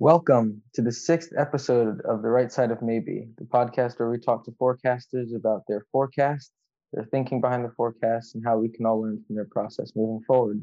Welcome 0.00 0.60
to 0.74 0.82
the 0.82 0.90
sixth 0.90 1.30
episode 1.38 2.00
of 2.00 2.20
The 2.20 2.28
Right 2.28 2.50
Side 2.50 2.72
of 2.72 2.82
Maybe, 2.82 3.28
the 3.38 3.44
podcast 3.44 3.96
where 4.00 4.10
we 4.10 4.18
talk 4.18 4.44
to 4.44 4.50
forecasters 4.60 5.36
about 5.36 5.62
their 5.68 5.86
forecasts, 5.92 6.50
their 6.92 7.04
thinking 7.04 7.40
behind 7.40 7.64
the 7.64 7.72
forecasts, 7.76 8.34
and 8.34 8.44
how 8.44 8.58
we 8.58 8.68
can 8.68 8.86
all 8.86 9.00
learn 9.00 9.22
from 9.24 9.36
their 9.36 9.46
process 9.52 9.92
moving 9.94 10.20
forward. 10.26 10.60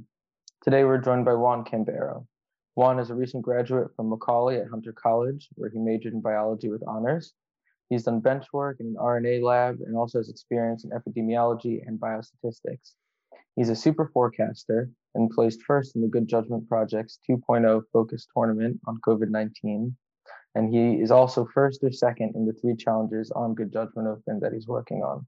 Today 0.62 0.84
we're 0.84 0.98
joined 0.98 1.24
by 1.24 1.34
Juan 1.34 1.64
Cambero. 1.64 2.28
Juan 2.76 3.00
is 3.00 3.10
a 3.10 3.16
recent 3.16 3.42
graduate 3.42 3.96
from 3.96 4.10
Macaulay 4.10 4.60
at 4.60 4.68
Hunter 4.68 4.92
College, 4.92 5.48
where 5.56 5.70
he 5.70 5.80
majored 5.80 6.12
in 6.12 6.20
biology 6.20 6.68
with 6.68 6.84
honors. 6.86 7.34
He's 7.88 8.04
done 8.04 8.20
bench 8.20 8.48
work 8.52 8.82
in 8.82 8.88
an 8.88 8.96
RNA 9.00 9.44
lab 9.44 9.78
and 9.80 9.96
also 9.96 10.20
has 10.20 10.28
experience 10.28 10.84
in 10.84 10.90
epidemiology 10.90 11.80
and 11.88 11.98
biostatistics. 11.98 12.96
He's 13.56 13.70
a 13.70 13.76
super 13.76 14.10
forecaster 14.14 14.90
and 15.16 15.30
placed 15.30 15.62
first 15.64 15.96
in 15.96 16.02
the 16.02 16.08
Good 16.08 16.28
Judgment 16.28 16.68
Project's 16.68 17.20
2.0 17.30 17.84
focus 17.92 18.28
tournament 18.34 18.80
on 18.88 19.00
COVID 19.06 19.30
19. 19.30 19.96
And 20.56 20.74
he 20.74 21.02
is 21.02 21.12
also 21.12 21.48
first 21.54 21.84
or 21.84 21.92
second 21.92 22.36
in 22.36 22.46
the 22.46 22.54
three 22.54 22.76
challenges 22.76 23.32
on 23.32 23.56
Good 23.56 23.72
Judgment 23.72 24.08
Open 24.08 24.40
that 24.40 24.54
he's 24.54 24.68
working 24.68 25.04
on. 25.04 25.26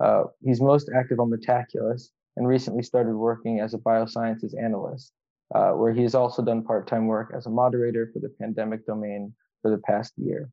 Uh, 0.00 0.24
he's 0.42 0.60
most 0.60 0.90
active 0.94 1.20
on 1.20 1.30
Metaculus 1.30 2.08
and 2.36 2.48
recently 2.48 2.82
started 2.82 3.14
working 3.14 3.60
as 3.60 3.74
a 3.74 3.78
biosciences 3.78 4.60
analyst, 4.60 5.12
uh, 5.54 5.70
where 5.70 5.92
he 5.92 6.02
has 6.02 6.14
also 6.14 6.42
done 6.42 6.64
part 6.64 6.86
time 6.86 7.06
work 7.06 7.32
as 7.36 7.46
a 7.46 7.50
moderator 7.50 8.10
for 8.12 8.18
the 8.18 8.30
pandemic 8.40 8.86
domain 8.86 9.32
for 9.62 9.70
the 9.70 9.78
past 9.78 10.12
year. 10.16 10.50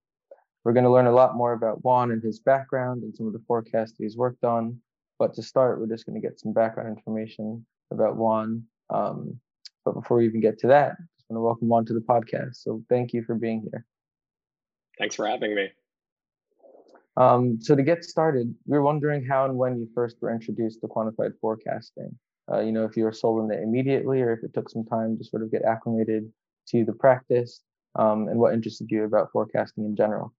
We're 0.63 0.73
going 0.73 0.85
to 0.85 0.91
learn 0.91 1.08
a 1.08 1.12
lot 1.12 1.35
more 1.35 1.54
about 1.54 1.84
Juan 1.84 2.12
and 2.12 2.21
his 2.21 2.40
background 2.40 3.02
and 3.04 3.16
some 3.16 3.26
of 3.26 3.34
the 3.34 3.44
forecasts 3.48 3.96
he's 3.98 4.16
worked 4.16 4.44
on. 4.44 4.80
But 5.21 5.35
to 5.35 5.43
start, 5.43 5.80
we're 5.80 5.85
just 5.85 6.07
going 6.07 6.20
to 6.20 6.27
get 6.27 6.39
some 6.39 6.52
background 6.52 6.89
information 6.89 7.63
about 7.91 8.16
Juan. 8.16 8.63
Um, 8.89 9.39
but 9.85 9.93
before 9.93 10.17
we 10.17 10.25
even 10.25 10.41
get 10.41 10.57
to 10.62 10.67
that, 10.70 10.93
I 10.93 11.03
just 11.16 11.29
want 11.29 11.38
to 11.38 11.41
welcome 11.41 11.67
Juan 11.67 11.85
to 11.85 11.93
the 11.93 11.99
podcast. 11.99 12.55
So 12.55 12.84
thank 12.89 13.13
you 13.13 13.23
for 13.23 13.35
being 13.35 13.62
here. 13.70 13.85
Thanks 14.98 15.13
for 15.13 15.27
having 15.27 15.53
me. 15.53 15.70
Um, 17.18 17.62
so 17.62 17.76
to 17.76 17.84
get 17.84 18.04
started, 18.04 18.51
we 18.65 18.76
were 18.76 18.84
wondering 18.84 19.23
how 19.23 19.46
and 19.46 19.55
when 19.55 19.77
you 19.77 19.87
first 19.93 20.15
were 20.21 20.34
introduced 20.34 20.81
to 20.81 20.87
quantified 20.87 21.34
forecasting. 21.40 22.18
Uh, 22.51 22.62
you 22.62 22.71
know, 22.71 22.85
if 22.85 22.98
you 22.98 23.03
were 23.03 23.13
sold 23.13 23.43
on 23.43 23.51
it 23.51 23.62
immediately 23.62 24.24
or 24.24 24.34
if 24.34 24.43
it 24.43 24.55
took 24.55 24.71
some 24.71 24.85
time 24.85 25.20
to 25.20 25.24
sort 25.24 25.43
of 25.43 25.51
get 25.51 25.62
acclimated 25.62 26.34
to 26.70 26.84
the 26.84 26.93
practice 26.93 27.62
um, 27.93 28.27
and 28.27 28.40
what 28.40 28.55
interested 28.55 28.90
you 28.90 29.03
about 29.03 29.31
forecasting 29.31 29.85
in 29.85 29.96
general. 29.96 30.34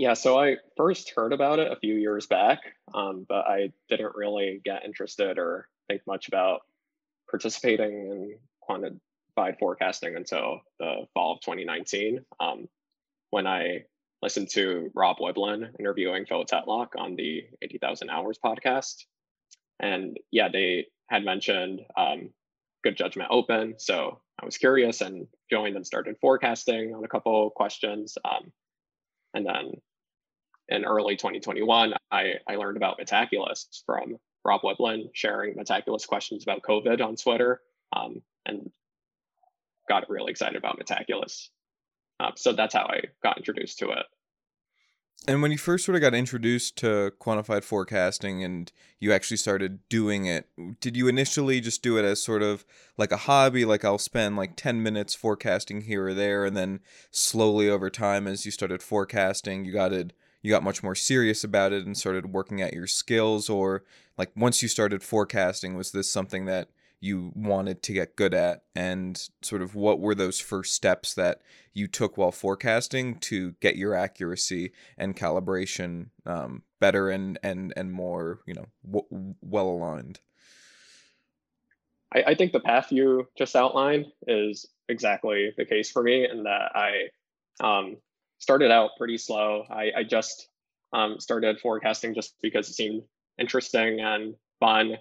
Yeah, 0.00 0.14
so 0.14 0.40
I 0.40 0.56
first 0.78 1.12
heard 1.14 1.34
about 1.34 1.58
it 1.58 1.70
a 1.70 1.76
few 1.76 1.94
years 1.94 2.26
back, 2.26 2.60
um, 2.94 3.26
but 3.28 3.44
I 3.46 3.70
didn't 3.90 4.14
really 4.14 4.62
get 4.64 4.86
interested 4.86 5.36
or 5.36 5.68
think 5.88 6.00
much 6.06 6.26
about 6.26 6.62
participating 7.30 8.06
in 8.06 8.38
quantified 8.66 9.58
forecasting 9.58 10.16
until 10.16 10.62
the 10.78 11.04
fall 11.12 11.34
of 11.34 11.42
2019, 11.42 12.24
um, 12.40 12.66
when 13.28 13.46
I 13.46 13.84
listened 14.22 14.48
to 14.52 14.90
Rob 14.94 15.18
Wiblin 15.18 15.68
interviewing 15.78 16.24
Phil 16.24 16.46
Tetlock 16.46 16.96
on 16.96 17.14
the 17.14 17.44
80,000 17.60 18.08
Hours 18.08 18.38
podcast. 18.42 19.04
And 19.80 20.16
yeah, 20.30 20.48
they 20.50 20.86
had 21.10 21.26
mentioned 21.26 21.82
um, 21.94 22.30
Good 22.82 22.96
Judgment 22.96 23.28
Open. 23.30 23.74
So 23.76 24.22
I 24.40 24.46
was 24.46 24.56
curious 24.56 25.02
and 25.02 25.26
joined 25.50 25.76
and 25.76 25.86
started 25.86 26.16
forecasting 26.22 26.94
on 26.94 27.04
a 27.04 27.08
couple 27.08 27.50
questions. 27.50 28.16
Um, 28.24 28.50
and 29.34 29.44
then 29.46 29.72
in 30.70 30.84
early 30.84 31.16
2021, 31.16 31.94
I, 32.10 32.34
I 32.48 32.56
learned 32.56 32.76
about 32.76 32.98
Metaculus 32.98 33.82
from 33.84 34.16
Rob 34.44 34.62
Wiblin 34.62 35.10
sharing 35.12 35.54
Metaculus 35.54 36.06
questions 36.06 36.42
about 36.42 36.62
COVID 36.62 37.04
on 37.04 37.16
Twitter 37.16 37.60
um, 37.92 38.22
and 38.46 38.70
got 39.88 40.08
really 40.08 40.30
excited 40.30 40.56
about 40.56 40.78
Metaculus. 40.78 41.48
Uh, 42.20 42.30
so 42.36 42.52
that's 42.52 42.74
how 42.74 42.84
I 42.84 43.02
got 43.22 43.38
introduced 43.38 43.78
to 43.80 43.90
it. 43.90 44.06
And 45.28 45.42
when 45.42 45.52
you 45.52 45.58
first 45.58 45.84
sort 45.84 45.96
of 45.96 46.00
got 46.00 46.14
introduced 46.14 46.76
to 46.78 47.12
quantified 47.20 47.62
forecasting 47.62 48.42
and 48.42 48.72
you 48.98 49.12
actually 49.12 49.36
started 49.36 49.86
doing 49.90 50.24
it, 50.24 50.48
did 50.80 50.96
you 50.96 51.08
initially 51.08 51.60
just 51.60 51.82
do 51.82 51.98
it 51.98 52.06
as 52.06 52.22
sort 52.22 52.42
of 52.42 52.64
like 52.96 53.12
a 53.12 53.18
hobby, 53.18 53.66
like 53.66 53.84
I'll 53.84 53.98
spend 53.98 54.36
like 54.36 54.56
10 54.56 54.82
minutes 54.82 55.14
forecasting 55.14 55.82
here 55.82 56.06
or 56.06 56.14
there, 56.14 56.46
and 56.46 56.56
then 56.56 56.80
slowly 57.10 57.68
over 57.68 57.90
time, 57.90 58.26
as 58.26 58.46
you 58.46 58.50
started 58.50 58.82
forecasting, 58.82 59.66
you 59.66 59.72
got 59.72 59.92
it 59.92 60.14
you 60.42 60.50
got 60.50 60.62
much 60.62 60.82
more 60.82 60.94
serious 60.94 61.44
about 61.44 61.72
it 61.72 61.84
and 61.84 61.96
started 61.96 62.32
working 62.32 62.62
at 62.62 62.72
your 62.72 62.86
skills 62.86 63.48
or 63.48 63.84
like 64.16 64.30
once 64.36 64.62
you 64.62 64.68
started 64.68 65.02
forecasting 65.02 65.76
was 65.76 65.92
this 65.92 66.10
something 66.10 66.46
that 66.46 66.68
you 67.00 67.32
wanted 67.34 67.82
to 67.82 67.94
get 67.94 68.14
good 68.14 68.34
at? 68.34 68.62
And 68.74 69.20
sort 69.42 69.62
of 69.62 69.74
what 69.74 70.00
were 70.00 70.14
those 70.14 70.38
first 70.38 70.74
steps 70.74 71.14
that 71.14 71.40
you 71.72 71.86
took 71.86 72.16
while 72.16 72.30
forecasting 72.30 73.18
to 73.20 73.52
get 73.60 73.76
your 73.76 73.94
accuracy 73.94 74.72
and 74.98 75.16
calibration 75.16 76.10
um, 76.26 76.62
better 76.78 77.08
and 77.08 77.38
and 77.42 77.72
and 77.76 77.92
more 77.92 78.40
you 78.46 78.54
know 78.54 78.66
w- 78.84 79.34
well 79.40 79.68
aligned? 79.68 80.20
I, 82.14 82.22
I 82.28 82.34
think 82.34 82.52
the 82.52 82.60
path 82.60 82.92
you 82.92 83.28
just 83.36 83.56
outlined 83.56 84.06
is 84.26 84.66
exactly 84.88 85.52
the 85.56 85.64
case 85.64 85.90
for 85.90 86.02
me 86.02 86.28
in 86.28 86.42
that 86.42 86.72
i 86.74 87.08
um, 87.60 87.96
started 88.40 88.72
out 88.72 88.90
pretty 88.98 89.18
slow. 89.18 89.64
I, 89.70 89.92
I 89.98 90.02
just 90.02 90.48
um, 90.92 91.20
started 91.20 91.60
forecasting 91.60 92.14
just 92.14 92.34
because 92.42 92.68
it 92.68 92.74
seemed 92.74 93.02
interesting 93.38 94.00
and 94.00 94.34
fun, 94.58 94.96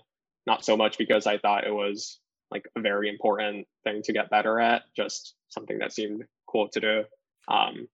not 0.45 0.63
so 0.63 0.77
much 0.77 0.97
because 0.97 1.25
I 1.25 1.39
thought 1.39 1.65
it 1.65 1.73
was 1.73 2.19
like 2.51 2.67
a 2.75 2.81
very 2.81 3.09
important 3.09 3.67
thing 3.83 4.01
to 4.03 4.13
get 4.13 4.29
better 4.29 4.59
at, 4.59 4.83
just 4.95 5.35
something 5.49 5.79
that 5.79 5.93
seemed 5.93 6.25
cool 6.47 6.67
to 6.69 6.79
do. 6.79 7.03
Um, 7.47 7.87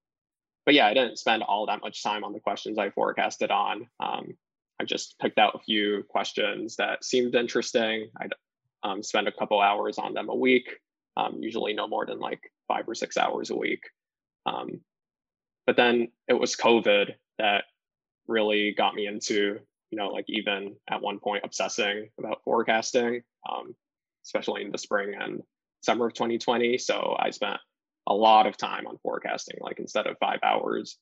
but 0.66 0.74
yeah, 0.74 0.88
I 0.88 0.94
didn't 0.94 1.20
spend 1.20 1.44
all 1.44 1.68
that 1.68 1.82
much 1.82 2.04
time 2.04 2.24
on 2.24 2.34
the 2.34 2.40
questions 2.40 2.78
I 2.78 2.90
forecasted 2.90 3.52
on. 3.52 3.88
Um, 4.00 4.36
I 4.80 4.86
just 4.86 5.20
picked 5.20 5.38
out 5.38 5.56
a 5.56 5.60
few 5.60 6.04
questions 6.10 6.76
that 6.78 7.04
seemed 7.04 7.36
interesting. 7.36 8.10
I'd 8.20 8.34
um, 8.84 9.04
spend 9.04 9.28
a 9.28 9.32
couple 9.32 9.62
hours 9.62 9.98
on 9.98 10.14
them 10.14 10.30
a 10.30 10.36
week, 10.36 10.80
um, 11.18 11.38
usually 11.40 11.74
no 11.74 11.88
more 11.88 12.06
than 12.06 12.20
like 12.20 12.52
five 12.68 12.88
or 12.88 12.96
six 12.96 13.16
hours 13.16 13.52
a 13.52 13.56
week. 13.56 13.84
But 15.66 15.76
then 15.76 16.10
it 16.28 16.34
was 16.34 16.56
COVID 16.56 17.16
that 17.40 17.66
really 18.28 18.74
got 18.78 18.96
me 18.96 19.08
into, 19.08 19.60
you 19.92 19.98
know, 19.98 20.10
like 20.10 20.26
even 20.28 20.76
at 20.90 21.02
one 21.02 21.20
point 21.20 21.44
obsessing 21.44 22.10
about 22.20 22.42
forecasting, 22.44 23.22
um, 23.50 23.76
especially 24.26 24.64
in 24.64 24.72
the 24.72 24.78
spring 24.78 25.14
and 25.20 25.42
summer 25.82 26.08
of 26.08 26.14
2020. 26.14 26.78
So 26.78 27.16
I 27.20 27.30
spent 27.32 27.58
a 28.08 28.14
lot 28.14 28.48
of 28.48 28.58
time 28.58 28.88
on 28.88 28.98
forecasting, 29.00 29.58
like 29.62 29.80
instead 29.80 30.08
of 30.08 30.18
five 30.20 30.40
hours 30.44 30.98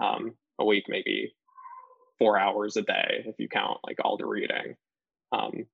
um, 0.00 0.34
a 0.58 0.64
week, 0.64 0.84
maybe 0.88 1.32
four 2.18 2.38
hours 2.38 2.76
a 2.76 2.82
day 2.82 3.24
if 3.26 3.36
you 3.38 3.48
count 3.48 3.78
like 3.86 3.98
all 4.04 4.16
the 4.16 4.26
reading. 4.26 4.76
Um, 5.32 5.66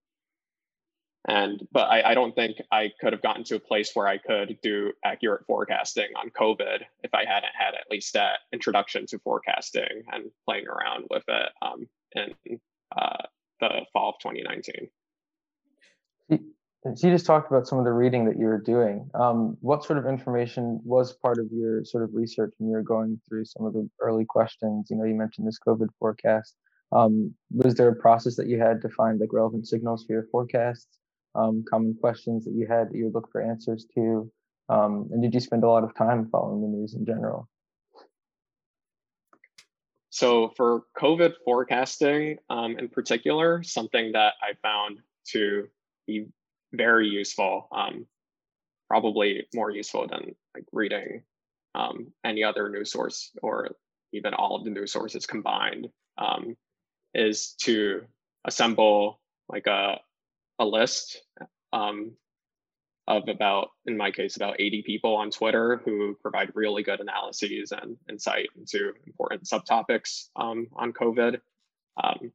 and 1.26 1.66
but 1.72 1.88
I, 1.88 2.10
I 2.10 2.14
don't 2.14 2.34
think 2.34 2.59
I 2.70 2.92
could 3.00 3.12
have 3.12 3.22
gotten 3.22 3.44
to 3.44 3.56
a 3.56 3.60
place 3.60 3.91
where 3.94 4.06
I 4.06 4.19
could 4.19 4.59
do 4.62 4.92
accurate 5.04 5.44
forecasting 5.47 6.09
on 6.16 6.31
COVID 6.31 6.78
if 7.03 7.12
I 7.14 7.25
hadn't 7.25 7.53
had 7.59 7.75
at 7.75 7.91
least 7.91 8.14
that 8.14 8.41
introduction 8.53 9.06
to 9.06 9.19
forecasting 9.19 10.04
and 10.12 10.31
playing 10.44 10.66
around 10.69 11.04
with 11.10 11.25
it 11.26 11.53
um, 11.62 11.88
in 12.12 12.60
uh, 12.97 13.25
the 13.60 13.81
fall 13.92 14.10
of 14.10 14.14
2019. 14.20 14.88
So 16.94 17.09
you 17.09 17.12
just 17.12 17.26
talked 17.26 17.50
about 17.50 17.66
some 17.66 17.81
of 17.81 17.84
the 17.84 17.93
reading 17.93 18.25
that 18.26 18.38
you 18.38 18.44
were 18.44 18.60
doing. 18.60 19.10
Um, 19.14 19.56
what 19.60 19.84
sort 19.84 19.98
of 19.98 20.06
information 20.06 20.81
was 20.84 21.14
part 21.14 21.38
of 21.38 21.47
your 21.50 21.84
sort 21.84 22.04
of 22.04 22.10
research 22.14 22.53
when 22.58 22.69
you 22.69 22.76
were 22.76 22.82
going 22.82 23.20
through 23.28 23.47
some 23.47 23.66
of 23.66 23.72
the 23.72 23.91
early 24.00 24.25
questions? 24.25 24.87
You 24.88 24.97
know, 24.97 25.04
you 25.04 25.16
mentioned 25.16 25.48
this 25.48 25.58
COVID 25.66 25.88
forecast. 25.98 26.54
Um, 26.93 27.34
was 27.50 27.75
there 27.75 27.88
a 27.88 27.97
process 27.97 28.37
that 28.37 28.47
you 28.47 28.60
had 28.60 28.81
to 28.82 28.88
find 28.91 29.19
like 29.19 29.32
relevant 29.32 29.66
signals 29.66 30.04
for 30.04 30.12
your 30.12 30.28
forecasts? 30.31 30.87
Um, 31.36 31.64
common 31.69 31.97
questions 32.00 32.44
that 32.44 32.54
you 32.54 32.66
had 32.66 32.88
that 32.88 32.97
you 32.97 33.04
would 33.04 33.14
look 33.14 33.30
for 33.30 33.41
answers 33.41 33.86
to? 33.94 34.30
Um, 34.69 35.08
and 35.12 35.22
did 35.22 35.34
you 35.34 35.40
spend 35.40 35.62
a 35.64 35.69
lot 35.69 35.84
of 35.84 35.94
time 35.94 36.28
following 36.31 36.62
the 36.62 36.69
news 36.69 36.94
in 36.94 37.06
general? 37.06 37.49
So, 40.11 40.52
for 40.56 40.84
COVID 40.96 41.34
forecasting 41.44 42.38
um, 42.49 42.78
in 42.78 42.88
particular, 42.88 43.62
something 43.62 44.12
that 44.12 44.32
I 44.43 44.55
found 44.62 45.00
to 45.32 45.69
be 46.06 46.26
very 46.72 47.06
useful, 47.06 47.69
um, 47.70 48.06
probably 48.88 49.46
more 49.55 49.70
useful 49.70 50.06
than 50.08 50.34
like 50.55 50.64
reading 50.72 51.22
um, 51.75 52.12
any 52.25 52.44
other 52.44 52.70
news 52.70 52.90
source 52.90 53.31
or 53.43 53.72
even 54.12 54.32
all 54.32 54.56
of 54.56 54.64
the 54.64 54.70
news 54.70 54.90
sources 54.90 55.26
combined, 55.26 55.88
um, 56.16 56.56
is 57.12 57.55
to 57.62 58.02
assemble 58.46 59.20
like 59.49 59.66
a, 59.66 60.00
a 60.58 60.64
list 60.64 61.23
um, 61.73 62.12
of 63.08 63.29
about, 63.29 63.69
in 63.87 63.97
my 63.97 64.11
case, 64.11 64.37
about 64.37 64.61
80 64.61 64.82
people 64.82 65.17
on 65.17 65.31
Twitter 65.31 65.81
who 65.85 66.17
provide 66.20 66.50
really 66.55 66.82
good 66.82 67.00
analyses 67.00 67.73
and 67.73 67.97
insight 68.08 68.49
into 68.56 68.93
important 69.06 69.44
subtopics 69.44 70.29
um, 70.37 70.67
on 70.75 70.93
COVID. 70.93 71.41
Um, 72.03 72.32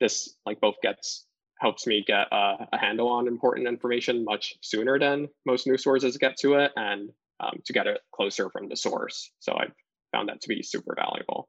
this 0.00 0.34
like 0.44 0.60
both 0.60 0.76
gets 0.82 1.26
helps 1.60 1.86
me 1.86 2.04
get 2.06 2.26
a, 2.32 2.68
a, 2.72 2.78
handle 2.78 3.08
on 3.08 3.28
important 3.28 3.68
information 3.68 4.24
much 4.24 4.56
sooner 4.60 4.98
than 4.98 5.28
most 5.46 5.66
news 5.66 5.82
sources 5.82 6.16
get 6.16 6.36
to 6.36 6.54
it 6.54 6.72
and 6.76 7.10
um, 7.40 7.60
to 7.64 7.72
get 7.72 7.86
it 7.86 8.00
closer 8.12 8.50
from 8.50 8.68
the 8.68 8.76
source. 8.76 9.30
So 9.38 9.52
I 9.54 9.66
found 10.12 10.28
that 10.28 10.40
to 10.42 10.48
be 10.48 10.62
super 10.62 10.94
valuable. 10.96 11.48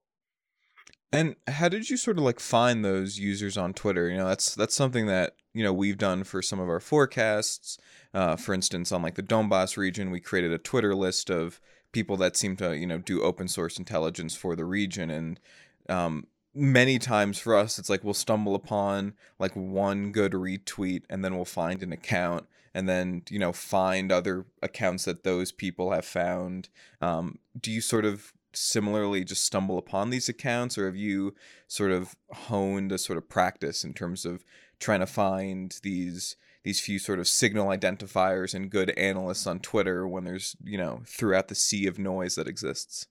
And 1.15 1.35
how 1.47 1.69
did 1.69 1.89
you 1.89 1.97
sort 1.97 2.17
of 2.17 2.23
like 2.23 2.39
find 2.39 2.83
those 2.83 3.17
users 3.17 3.57
on 3.57 3.73
Twitter? 3.73 4.09
You 4.09 4.17
know, 4.17 4.27
that's 4.27 4.53
that's 4.53 4.75
something 4.75 5.05
that 5.07 5.35
you 5.53 5.63
know 5.63 5.73
we've 5.73 5.97
done 5.97 6.23
for 6.23 6.41
some 6.41 6.59
of 6.59 6.69
our 6.69 6.79
forecasts. 6.79 7.77
Uh, 8.13 8.35
for 8.35 8.53
instance, 8.53 8.91
on 8.91 9.01
like 9.01 9.15
the 9.15 9.23
Donbass 9.23 9.77
region, 9.77 10.11
we 10.11 10.19
created 10.19 10.51
a 10.51 10.57
Twitter 10.57 10.93
list 10.93 11.29
of 11.29 11.59
people 11.91 12.17
that 12.17 12.35
seem 12.35 12.55
to 12.57 12.77
you 12.77 12.85
know 12.85 12.97
do 12.97 13.21
open 13.21 13.47
source 13.47 13.77
intelligence 13.77 14.35
for 14.35 14.55
the 14.55 14.65
region, 14.65 15.09
and 15.09 15.39
um, 15.87 16.27
many 16.53 16.99
times 16.99 17.39
for 17.39 17.55
us, 17.55 17.79
it's 17.79 17.89
like 17.89 18.03
we'll 18.03 18.13
stumble 18.13 18.55
upon 18.55 19.13
like 19.39 19.55
one 19.55 20.11
good 20.11 20.33
retweet, 20.33 21.03
and 21.09 21.23
then 21.23 21.35
we'll 21.35 21.45
find 21.45 21.81
an 21.81 21.93
account, 21.93 22.45
and 22.73 22.89
then 22.89 23.23
you 23.29 23.39
know 23.39 23.53
find 23.53 24.11
other 24.11 24.45
accounts 24.61 25.05
that 25.05 25.23
those 25.23 25.51
people 25.51 25.91
have 25.91 26.05
found. 26.05 26.69
Um, 27.01 27.39
do 27.59 27.71
you 27.71 27.81
sort 27.81 28.05
of 28.05 28.33
similarly 28.55 29.23
just 29.23 29.43
stumble 29.43 29.77
upon 29.77 30.09
these 30.09 30.29
accounts 30.29 30.77
or 30.77 30.85
have 30.85 30.95
you 30.95 31.33
sort 31.67 31.91
of 31.91 32.15
honed 32.31 32.91
a 32.91 32.97
sort 32.97 33.17
of 33.17 33.29
practice 33.29 33.83
in 33.83 33.93
terms 33.93 34.25
of 34.25 34.43
trying 34.79 34.99
to 34.99 35.05
find 35.05 35.79
these 35.83 36.35
these 36.65 36.81
few 36.81 36.97
sort 36.97 37.19
of 37.19 37.27
signal 37.27 37.67
identifiers 37.67 38.55
and 38.55 38.71
good 38.71 38.89
analysts 38.97 39.45
on 39.45 39.59
Twitter 39.59 40.07
when 40.07 40.23
there's, 40.23 40.57
you 40.63 40.79
know, 40.79 41.03
throughout 41.05 41.47
the 41.47 41.53
sea 41.53 41.85
of 41.85 41.99
noise 41.99 42.33
that 42.33 42.47
exists? 42.47 43.05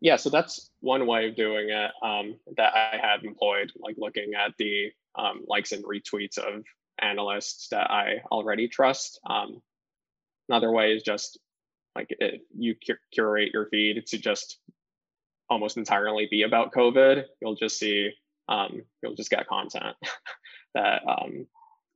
Yeah, 0.00 0.16
so 0.16 0.28
that's 0.28 0.70
one 0.80 1.06
way 1.06 1.28
of 1.28 1.36
doing 1.36 1.70
it 1.70 1.90
um, 2.02 2.36
that 2.58 2.74
I 2.74 2.98
have 3.00 3.24
employed, 3.24 3.72
like 3.78 3.96
looking 3.98 4.32
at 4.34 4.52
the 4.58 4.92
um, 5.14 5.44
likes 5.46 5.72
and 5.72 5.82
retweets 5.82 6.36
of 6.36 6.62
analysts 7.00 7.68
that 7.68 7.90
I 7.90 8.20
already 8.30 8.68
trust. 8.68 9.18
Um, 9.24 9.62
another 10.46 10.70
way 10.70 10.92
is 10.92 11.02
just 11.02 11.38
like 12.00 12.16
it, 12.18 12.40
you 12.56 12.74
curate 13.12 13.50
your 13.52 13.66
feed 13.66 14.06
to 14.06 14.18
just 14.18 14.58
almost 15.48 15.76
entirely 15.76 16.28
be 16.30 16.42
about 16.42 16.72
COVID. 16.72 17.24
You'll 17.40 17.56
just 17.56 17.78
see, 17.78 18.10
um, 18.48 18.82
you'll 19.02 19.14
just 19.14 19.30
get 19.30 19.46
content 19.46 19.96
that 20.74 21.02
um, 21.06 21.46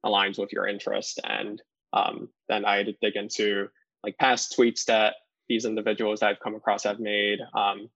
aligns 0.05 0.39
with 0.39 0.53
your 0.53 0.67
interest. 0.67 1.21
And 1.25 1.63
um, 1.93 2.29
then 2.49 2.65
I 2.65 2.77
had 2.77 2.87
to 2.87 2.95
dig 3.01 3.17
into 3.17 3.69
like 4.03 4.19
past 4.19 4.55
tweets 4.59 4.85
that 4.87 5.15
these 5.49 5.65
individuals 5.65 6.23
I've 6.23 6.41
come 6.41 6.55
across 6.55 6.85
have 6.85 7.01
made, 7.01 7.39
um, 7.55 7.89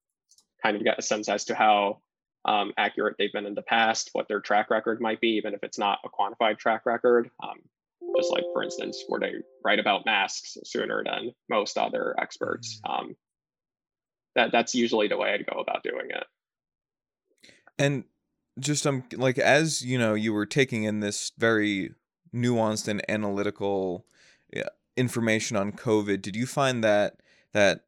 kind 0.63 0.77
of 0.77 0.85
get 0.85 0.99
a 0.99 1.03
sense 1.03 1.29
as 1.29 1.45
to 1.47 1.55
how 1.55 2.01
um, 2.45 2.73
accurate 2.79 3.17
they've 3.19 3.33
been 3.33 3.47
in 3.47 3.55
the 3.55 3.63
past, 3.63 4.11
what 4.13 4.29
their 4.29 4.41
track 4.41 4.71
record 4.71 5.01
might 5.01 5.21
be, 5.21 5.37
even 5.37 5.53
if 5.55 5.63
it's 5.63 5.79
not 5.79 5.99
a 6.05 6.09
quantified 6.09 6.59
track 6.59 6.87
record. 6.87 7.31
Just 8.17 8.33
like 8.33 8.45
for 8.53 8.63
instance 8.63 9.03
where 9.09 9.21
they 9.21 9.33
write 9.65 9.79
about 9.79 10.07
masks 10.07 10.57
sooner 10.65 11.03
than 11.05 11.33
most 11.49 11.77
other 11.77 12.15
experts 12.21 12.81
mm-hmm. 12.87 13.07
um, 13.07 13.17
that 14.35 14.53
that's 14.53 14.75
usually 14.75 15.09
the 15.09 15.17
way 15.17 15.33
i'd 15.33 15.47
go 15.47 15.61
about 15.61 15.83
doing 15.83 16.09
it 16.11 16.25
and 17.79 18.05
just 18.59 18.87
um 18.87 19.05
like 19.15 19.39
as 19.39 19.85
you 19.85 19.99
know 19.99 20.15
you 20.15 20.33
were 20.33 20.47
taking 20.47 20.85
in 20.85 21.01
this 21.01 21.33
very 21.39 21.91
nuanced 22.35 22.89
and 22.89 23.03
analytical 23.09 24.07
information 24.97 25.57
on 25.57 25.71
covid 25.71 26.21
did 26.21 26.35
you 26.35 26.47
find 26.47 26.83
that 26.83 27.21
that 27.53 27.85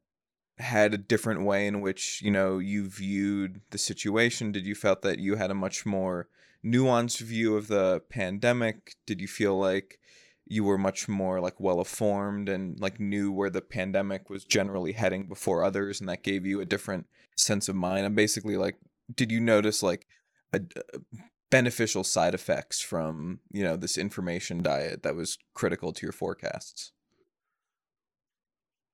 had 0.58 0.94
a 0.94 0.98
different 0.98 1.42
way 1.42 1.66
in 1.66 1.80
which 1.80 2.22
you 2.22 2.30
know 2.30 2.58
you 2.58 2.88
viewed 2.88 3.60
the 3.70 3.78
situation 3.78 4.52
did 4.52 4.64
you 4.64 4.74
felt 4.74 5.02
that 5.02 5.18
you 5.18 5.34
had 5.34 5.50
a 5.50 5.54
much 5.54 5.84
more 5.84 6.28
nuanced 6.64 7.20
view 7.20 7.56
of 7.56 7.68
the 7.68 8.02
pandemic? 8.10 8.94
Did 9.06 9.20
you 9.20 9.28
feel 9.28 9.58
like 9.58 9.98
you 10.46 10.64
were 10.64 10.78
much 10.78 11.08
more 11.08 11.40
like 11.40 11.60
well 11.60 11.78
informed 11.78 12.48
and 12.48 12.78
like 12.80 12.98
knew 12.98 13.30
where 13.30 13.50
the 13.50 13.60
pandemic 13.60 14.28
was 14.28 14.44
generally 14.44 14.92
heading 14.92 15.28
before 15.28 15.62
others 15.62 16.00
and 16.00 16.08
that 16.08 16.24
gave 16.24 16.44
you 16.44 16.60
a 16.60 16.66
different 16.66 17.06
sense 17.36 17.68
of 17.68 17.76
mind? 17.76 18.04
And 18.04 18.16
basically 18.16 18.56
like 18.56 18.76
did 19.14 19.30
you 19.30 19.40
notice 19.40 19.82
like 19.82 20.06
a, 20.52 20.60
a 20.76 20.98
beneficial 21.50 22.04
side 22.04 22.34
effects 22.34 22.80
from 22.80 23.40
you 23.52 23.62
know 23.62 23.76
this 23.76 23.96
information 23.96 24.62
diet 24.62 25.02
that 25.02 25.16
was 25.16 25.38
critical 25.54 25.92
to 25.92 26.04
your 26.04 26.12
forecasts? 26.12 26.92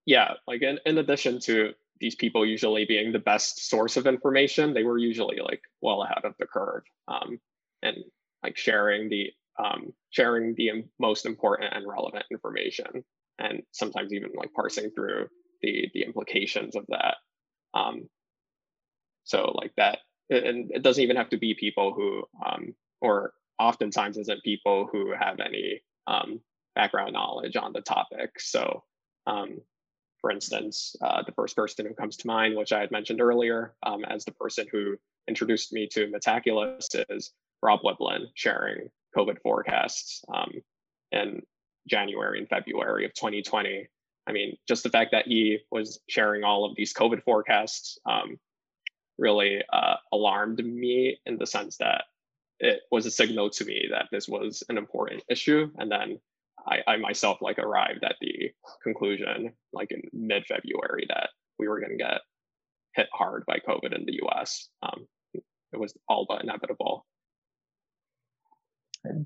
Yeah 0.04 0.34
like 0.46 0.62
in, 0.62 0.78
in 0.84 0.98
addition 0.98 1.40
to 1.40 1.72
these 2.00 2.14
people 2.14 2.44
usually 2.44 2.84
being 2.84 3.12
the 3.12 3.18
best 3.18 3.66
source 3.68 3.96
of 3.96 4.06
information 4.06 4.74
they 4.74 4.84
were 4.84 4.98
usually 4.98 5.38
like 5.40 5.62
well 5.80 6.02
ahead 6.02 6.24
of 6.24 6.34
the 6.38 6.46
curve. 6.46 6.82
Um, 7.08 7.40
and 7.82 7.96
like 8.42 8.56
sharing 8.56 9.08
the 9.08 9.30
um, 9.58 9.92
sharing 10.10 10.54
the 10.54 10.84
most 10.98 11.24
important 11.26 11.72
and 11.72 11.86
relevant 11.86 12.24
information, 12.30 13.04
and 13.38 13.62
sometimes 13.72 14.12
even 14.12 14.30
like 14.36 14.52
parsing 14.52 14.90
through 14.90 15.28
the 15.62 15.88
the 15.94 16.02
implications 16.02 16.76
of 16.76 16.84
that. 16.88 17.16
Um, 17.74 18.08
so 19.24 19.52
like 19.54 19.72
that, 19.76 19.98
and 20.30 20.70
it 20.70 20.82
doesn't 20.82 21.02
even 21.02 21.16
have 21.16 21.30
to 21.30 21.38
be 21.38 21.54
people 21.54 21.92
who, 21.92 22.22
um, 22.44 22.74
or 23.00 23.32
oftentimes 23.58 24.18
isn't 24.18 24.42
people 24.44 24.88
who 24.90 25.12
have 25.18 25.40
any 25.40 25.80
um, 26.06 26.40
background 26.74 27.12
knowledge 27.12 27.56
on 27.56 27.72
the 27.72 27.80
topic. 27.80 28.38
So, 28.38 28.84
um, 29.26 29.60
for 30.20 30.30
instance, 30.30 30.94
uh, 31.00 31.22
the 31.24 31.32
first 31.32 31.56
person 31.56 31.86
who 31.86 31.94
comes 31.94 32.16
to 32.18 32.26
mind, 32.26 32.56
which 32.56 32.72
I 32.72 32.80
had 32.80 32.90
mentioned 32.90 33.20
earlier, 33.20 33.74
um, 33.82 34.04
as 34.04 34.24
the 34.24 34.32
person 34.32 34.66
who 34.70 34.96
introduced 35.28 35.72
me 35.72 35.88
to 35.88 36.06
Metaculus, 36.06 36.86
is 37.10 37.32
Rob 37.62 37.80
Wiblin 37.82 38.26
sharing 38.34 38.88
COVID 39.16 39.40
forecasts 39.42 40.24
um, 40.32 40.52
in 41.12 41.42
January 41.88 42.38
and 42.38 42.48
February 42.48 43.04
of 43.04 43.14
2020. 43.14 43.88
I 44.26 44.32
mean, 44.32 44.56
just 44.66 44.82
the 44.82 44.90
fact 44.90 45.12
that 45.12 45.26
he 45.26 45.58
was 45.70 46.00
sharing 46.08 46.44
all 46.44 46.64
of 46.64 46.76
these 46.76 46.92
COVID 46.92 47.22
forecasts 47.22 47.98
um, 48.06 48.38
really 49.18 49.62
uh, 49.72 49.96
alarmed 50.12 50.64
me 50.64 51.18
in 51.26 51.38
the 51.38 51.46
sense 51.46 51.76
that 51.78 52.04
it 52.58 52.80
was 52.90 53.06
a 53.06 53.10
signal 53.10 53.50
to 53.50 53.64
me 53.64 53.86
that 53.90 54.08
this 54.10 54.28
was 54.28 54.62
an 54.68 54.78
important 54.78 55.22
issue. 55.28 55.70
And 55.78 55.90
then 55.90 56.18
I, 56.66 56.78
I 56.86 56.96
myself 56.96 57.38
like 57.40 57.58
arrived 57.58 58.02
at 58.02 58.16
the 58.20 58.50
conclusion, 58.82 59.52
like 59.72 59.92
in 59.92 60.02
mid-February, 60.12 61.06
that 61.08 61.30
we 61.58 61.68
were 61.68 61.80
going 61.80 61.96
to 61.96 62.04
get 62.04 62.20
hit 62.94 63.08
hard 63.12 63.44
by 63.46 63.58
COVID 63.58 63.94
in 63.94 64.06
the 64.06 64.14
U.S. 64.22 64.68
Um, 64.82 65.06
it 65.34 65.78
was 65.78 65.94
all 66.08 66.26
but 66.28 66.42
inevitable. 66.42 67.06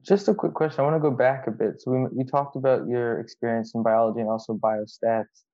Just 0.02 0.28
a 0.28 0.34
quick 0.34 0.54
question. 0.54 0.80
I 0.80 0.84
want 0.84 0.96
to 0.96 1.10
go 1.10 1.14
back 1.14 1.46
a 1.46 1.50
bit. 1.50 1.80
So 1.80 1.90
we 1.92 2.18
you 2.18 2.24
talked 2.24 2.56
about 2.56 2.88
your 2.88 3.20
experience 3.20 3.74
in 3.74 3.82
biology 3.82 4.20
and 4.20 4.28
also 4.28 4.54
biostats. 4.54 5.44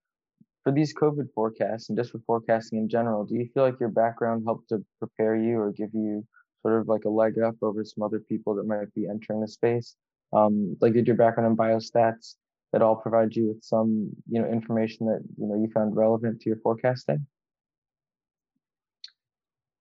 For 0.63 0.73
these 0.73 0.93
COVID 0.95 1.33
forecasts 1.33 1.89
and 1.89 1.99
just 1.99 2.11
for 2.11 2.19
forecasting 2.27 2.79
in 2.79 2.89
general, 2.89 3.25
do 3.25 3.37
you 3.37 3.49
feel 3.55 3.63
like 3.63 3.79
your 3.79 3.89
background 3.89 4.43
helped 4.45 4.69
to 4.71 4.85
prepare 4.99 5.37
you 5.37 5.61
or 5.61 5.71
give 5.71 5.91
you 5.93 6.27
sort 6.63 6.81
of 6.81 6.89
like 6.89 7.05
a 7.05 7.09
leg 7.09 7.39
up 7.39 7.55
over 7.63 7.85
some 7.85 8.03
other 8.03 8.19
people 8.19 8.57
that 8.57 8.67
might 8.67 8.93
be 8.95 9.07
entering 9.07 9.41
the 9.41 9.49
space? 9.49 9.95
Um, 10.33 10.77
like 10.81 10.93
did 10.93 11.07
your 11.07 11.17
background 11.17 11.51
in 11.51 11.57
biostats 11.57 12.35
that 12.73 12.83
all 12.83 12.97
provide 12.97 13.35
you 13.37 13.49
with 13.49 13.63
some 13.63 14.11
you 14.29 14.41
know 14.41 14.49
information 14.49 15.07
that 15.07 15.23
you 15.39 15.47
know 15.47 15.55
you 15.55 15.71
found 15.73 15.97
relevant 15.97 16.41
to 16.41 16.49
your 16.51 16.59
forecasting? 16.59 17.27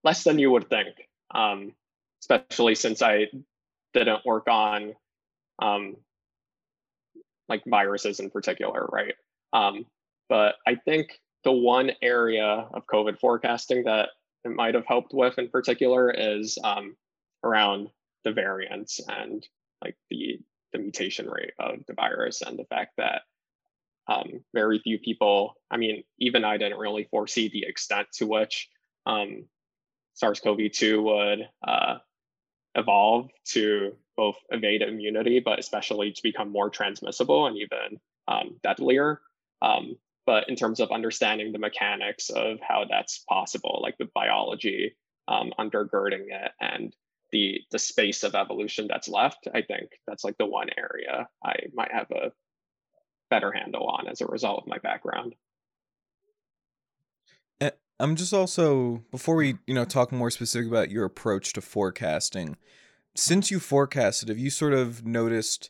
Less 0.04 0.24
than 0.24 0.38
you 0.38 0.52
would 0.52 0.70
think, 0.70 1.10
um, 1.34 1.74
especially 2.22 2.76
since 2.76 3.02
I 3.02 3.28
didn't 3.96 4.26
work 4.26 4.48
on 4.48 4.94
um, 5.60 5.96
like 7.50 7.64
viruses 7.66 8.20
in 8.20 8.30
particular, 8.30 8.88
right? 8.92 9.16
Um, 9.54 9.86
but 10.30 10.56
I 10.68 10.76
think 10.76 11.20
the 11.44 11.52
one 11.52 11.92
area 12.02 12.68
of 12.74 12.86
COVID 12.86 13.20
forecasting 13.20 13.86
that 13.86 14.10
it 14.44 14.52
might 14.52 14.76
have 14.76 14.86
helped 14.86 15.14
with 15.14 15.40
in 15.40 15.50
particular 15.50 16.12
is 16.12 16.58
um, 16.64 16.96
around 17.44 17.90
the 18.24 18.32
variants 18.32 19.00
and 19.08 19.48
like 19.84 19.96
the 20.10 20.40
the 20.74 20.80
mutation 20.80 21.30
rate 21.30 21.54
of 21.58 21.86
the 21.88 21.94
virus 21.94 22.42
and 22.42 22.60
the 22.60 22.66
fact 22.66 22.92
that 22.98 23.22
um, 24.08 24.44
very 24.54 24.80
few 24.80 25.00
people, 25.00 25.56
I 25.72 25.78
mean, 25.78 26.04
even 26.20 26.44
I 26.44 26.58
didn't 26.58 26.80
really 26.80 27.08
foresee 27.10 27.48
the 27.48 27.66
extent 27.66 28.08
to 28.16 28.28
which 28.28 28.68
um, 29.06 29.46
SARS-CoV-2 30.16 31.02
would 31.02 31.48
uh, 31.66 31.98
evolve 32.76 33.30
to 33.46 33.96
both 34.16 34.36
evade 34.50 34.82
immunity, 34.82 35.40
but 35.40 35.60
especially 35.60 36.12
to 36.12 36.24
become 36.24 36.52
more 36.52 36.70
transmissible 36.70 37.48
and 37.48 37.58
even 37.58 38.00
um, 38.28 38.58
deadlier. 38.64 39.22
Um, 39.62 39.98
but 40.26 40.50
in 40.50 40.56
terms 40.56 40.80
of 40.80 40.92
understanding 40.92 41.52
the 41.52 41.60
mechanics 41.60 42.30
of 42.30 42.60
how 42.62 42.86
that's 42.90 43.24
possible, 43.30 43.80
like 43.84 43.98
the 43.98 44.10
biology 44.14 44.96
um, 45.28 45.54
undergirding 45.60 46.26
it 46.30 46.52
and 46.60 46.96
the 47.32 47.60
the 47.72 47.80
space 47.80 48.24
of 48.24 48.36
evolution 48.36 48.88
that's 48.88 49.08
left, 49.08 49.48
I 49.54 49.62
think 49.62 49.90
that's 50.08 50.24
like 50.24 50.38
the 50.38 50.46
one 50.46 50.70
area 50.78 51.28
I 51.44 51.56
might 51.74 51.92
have 51.92 52.10
a 52.12 52.32
better 53.30 53.52
handle 53.52 53.88
on 53.88 54.08
as 54.08 54.22
a 54.22 54.28
result 54.28 54.62
of 54.62 54.68
my 54.68 54.78
background. 54.78 55.36
I'm 58.00 58.16
just 58.16 58.34
also 58.34 59.04
before 59.12 59.36
we 59.36 59.58
you 59.68 59.74
know 59.74 59.86
talk 59.86 60.12
more 60.12 60.32
specific 60.32 60.68
about 60.68 60.92
your 60.92 61.06
approach 61.06 61.54
to 61.54 61.62
forecasting. 61.62 62.58
since 63.16 63.50
you 63.50 63.60
forecasted, 63.60 64.30
have 64.30 64.38
you 64.38 64.50
sort 64.50 64.74
of 64.74 65.06
noticed 65.06 65.70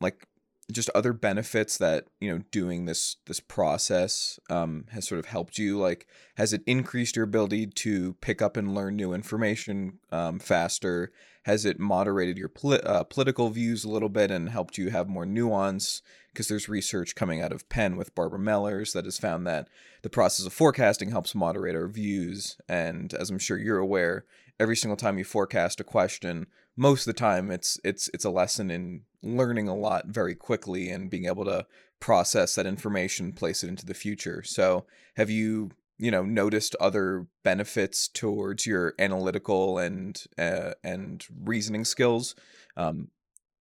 like 0.00 0.26
just 0.72 0.90
other 0.94 1.12
benefits 1.12 1.76
that 1.78 2.06
you 2.20 2.30
know 2.30 2.42
doing 2.50 2.86
this 2.86 3.16
this 3.26 3.40
process 3.40 4.38
um, 4.50 4.86
has 4.90 5.06
sort 5.06 5.18
of 5.18 5.26
helped 5.26 5.58
you? 5.58 5.78
Like 5.78 6.06
has 6.36 6.52
it 6.52 6.62
increased 6.66 7.16
your 7.16 7.24
ability 7.24 7.66
to 7.66 8.14
pick 8.14 8.40
up 8.42 8.56
and 8.56 8.74
learn 8.74 8.96
new 8.96 9.12
information 9.12 9.98
um, 10.10 10.38
faster? 10.38 11.12
Has 11.44 11.66
it 11.66 11.78
moderated 11.78 12.38
your 12.38 12.48
poli- 12.48 12.80
uh, 12.80 13.04
political 13.04 13.50
views 13.50 13.84
a 13.84 13.90
little 13.90 14.08
bit 14.08 14.30
and 14.30 14.48
helped 14.48 14.78
you 14.78 14.88
have 14.88 15.08
more 15.08 15.26
nuance? 15.26 16.00
Because 16.32 16.48
there's 16.48 16.70
research 16.70 17.14
coming 17.14 17.42
out 17.42 17.52
of 17.52 17.68
penn 17.68 17.96
with 17.96 18.14
barbara 18.14 18.38
mellers 18.38 18.94
that 18.94 19.04
has 19.04 19.18
found 19.18 19.46
that 19.46 19.68
the 20.04 20.10
process 20.10 20.44
of 20.44 20.52
forecasting 20.52 21.10
helps 21.10 21.34
moderate 21.34 21.74
our 21.74 21.88
views 21.88 22.58
and 22.68 23.14
as 23.14 23.30
i'm 23.30 23.38
sure 23.38 23.56
you're 23.56 23.78
aware 23.78 24.26
every 24.60 24.76
single 24.76 24.98
time 24.98 25.16
you 25.16 25.24
forecast 25.24 25.80
a 25.80 25.84
question 25.84 26.46
most 26.76 27.00
of 27.00 27.06
the 27.06 27.18
time 27.18 27.50
it's 27.50 27.80
it's 27.82 28.10
it's 28.12 28.24
a 28.24 28.30
lesson 28.30 28.70
in 28.70 29.00
learning 29.24 29.68
a 29.68 29.74
lot 29.74 30.06
very 30.06 30.34
quickly 30.34 30.90
and 30.90 31.10
being 31.10 31.26
able 31.26 31.44
to 31.44 31.66
process 32.00 32.54
that 32.54 32.66
information 32.66 33.32
place 33.32 33.64
it 33.64 33.68
into 33.68 33.86
the 33.86 33.94
future. 33.94 34.42
So 34.42 34.84
have 35.16 35.30
you 35.30 35.70
you 35.96 36.10
know 36.10 36.22
noticed 36.24 36.74
other 36.80 37.26
benefits 37.42 38.08
towards 38.08 38.66
your 38.66 38.94
analytical 38.98 39.78
and 39.78 40.22
uh, 40.38 40.72
and 40.82 41.24
reasoning 41.42 41.84
skills 41.84 42.34
um, 42.76 43.08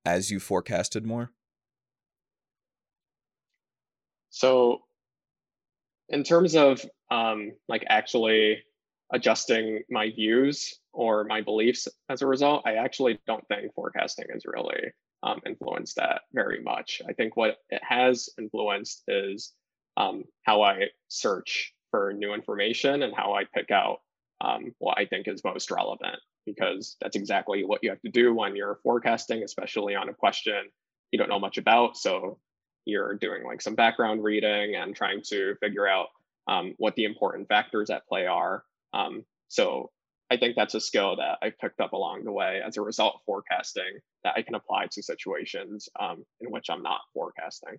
as 0.05 0.29
you 0.29 0.39
forecasted 0.39 1.05
more? 1.05 1.31
So 4.29 4.81
in 6.09 6.23
terms 6.23 6.55
of 6.55 6.85
um, 7.11 7.53
like 7.69 7.85
actually 7.87 8.63
adjusting 9.11 9.83
my 9.89 10.09
views 10.09 10.79
or 10.91 11.23
my 11.23 11.41
beliefs 11.41 11.87
as 12.09 12.21
a 12.21 12.27
result, 12.27 12.63
I 12.65 12.73
actually 12.73 13.19
don't 13.27 13.47
think 13.47 13.73
forecasting 13.75 14.25
is 14.33 14.43
really 14.45 14.91
um, 15.23 15.41
influenced 15.45 15.95
that 15.95 16.21
very 16.33 16.61
much. 16.61 17.01
I 17.07 17.13
think 17.13 17.35
what 17.35 17.57
it 17.69 17.81
has 17.83 18.29
influenced 18.37 19.03
is 19.07 19.53
um, 19.97 20.23
how 20.43 20.61
I 20.61 20.89
search 21.07 21.73
for 21.91 22.13
new 22.13 22.33
information 22.33 23.03
and 23.03 23.13
how 23.15 23.33
I 23.33 23.45
pick 23.53 23.71
out 23.71 23.99
um, 24.41 24.73
what 24.79 24.99
I 24.99 25.05
think 25.05 25.27
is 25.27 25.43
most 25.43 25.71
relevant, 25.71 26.17
because 26.45 26.97
that's 26.99 27.15
exactly 27.15 27.63
what 27.63 27.79
you 27.83 27.89
have 27.89 28.01
to 28.01 28.11
do 28.11 28.33
when 28.33 28.55
you're 28.55 28.79
forecasting, 28.83 29.43
especially 29.43 29.95
on 29.95 30.09
a 30.09 30.13
question 30.13 30.69
you 31.11 31.19
don't 31.19 31.29
know 31.29 31.39
much 31.39 31.57
about. 31.57 31.95
So 31.95 32.39
you're 32.85 33.15
doing 33.15 33.43
like 33.45 33.61
some 33.61 33.75
background 33.75 34.23
reading 34.23 34.75
and 34.75 34.95
trying 34.95 35.21
to 35.27 35.55
figure 35.61 35.87
out 35.87 36.07
um, 36.47 36.73
what 36.77 36.95
the 36.95 37.05
important 37.05 37.47
factors 37.47 37.89
at 37.89 38.05
play 38.07 38.25
are 38.25 38.63
um, 38.93 39.25
so 39.47 39.91
I 40.33 40.37
think 40.37 40.55
that's 40.55 40.73
a 40.73 40.79
skill 40.79 41.15
that 41.17 41.37
I 41.43 41.51
picked 41.61 41.79
up 41.79 41.93
along 41.93 42.23
the 42.23 42.31
way 42.31 42.59
as 42.65 42.77
a 42.77 42.81
result 42.81 43.21
forecasting 43.23 43.99
that 44.23 44.33
I 44.35 44.41
can 44.41 44.55
apply 44.55 44.87
to 44.91 45.03
situations 45.03 45.87
um, 45.99 46.25
in 46.41 46.49
which 46.49 46.71
I'm 46.71 46.81
not 46.81 47.01
forecasting. 47.13 47.77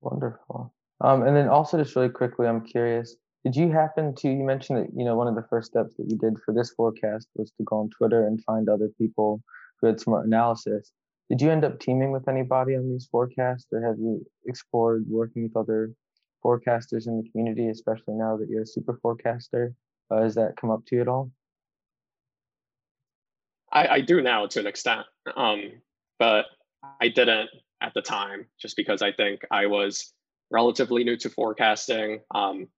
Wonderful. 0.00 0.72
Um, 1.00 1.26
and 1.26 1.36
then 1.36 1.48
also 1.48 1.82
just 1.82 1.96
really 1.96 2.10
quickly, 2.10 2.46
I'm 2.46 2.64
curious, 2.64 3.16
did 3.44 3.56
you 3.56 3.72
happen 3.72 4.14
to, 4.16 4.28
you 4.28 4.44
mentioned 4.44 4.78
that, 4.78 4.90
you 4.96 5.04
know, 5.04 5.16
one 5.16 5.26
of 5.26 5.34
the 5.34 5.46
first 5.50 5.72
steps 5.72 5.96
that 5.96 6.08
you 6.08 6.16
did 6.16 6.34
for 6.44 6.54
this 6.54 6.70
forecast 6.70 7.26
was 7.34 7.50
to 7.58 7.64
go 7.64 7.80
on 7.80 7.90
Twitter 7.90 8.28
and 8.28 8.40
find 8.44 8.68
other 8.68 8.90
people 8.98 9.42
who 9.80 9.88
had 9.88 9.98
smart 9.98 10.26
analysis. 10.28 10.92
Did 11.28 11.42
you 11.42 11.50
end 11.50 11.64
up 11.64 11.80
teaming 11.80 12.12
with 12.12 12.28
anybody 12.28 12.76
on 12.76 12.88
these 12.88 13.08
forecasts 13.10 13.66
or 13.72 13.82
have 13.82 13.98
you 13.98 14.24
explored 14.46 15.06
working 15.08 15.42
with 15.42 15.56
other 15.56 15.92
forecasters 16.44 17.08
in 17.08 17.20
the 17.20 17.28
community, 17.30 17.68
especially 17.68 18.14
now 18.14 18.36
that 18.36 18.48
you're 18.48 18.62
a 18.62 18.66
super 18.66 18.96
forecaster? 19.02 19.74
Uh, 20.10 20.22
has 20.22 20.36
that 20.36 20.56
come 20.56 20.70
up 20.70 20.84
to 20.86 20.96
you 20.96 21.02
at 21.02 21.08
all? 21.08 21.30
I, 23.70 23.86
I 23.88 24.00
do 24.00 24.22
now 24.22 24.46
to 24.46 24.60
an 24.60 24.66
extent, 24.66 25.06
um, 25.36 25.72
but 26.18 26.46
I 27.00 27.08
didn't 27.08 27.50
at 27.82 27.92
the 27.94 28.02
time 28.02 28.46
just 28.60 28.76
because 28.76 29.02
I 29.02 29.12
think 29.12 29.42
I 29.50 29.66
was 29.66 30.12
relatively 30.50 31.04
new 31.04 31.16
to 31.18 31.28
forecasting. 31.28 32.20
Um, 32.34 32.68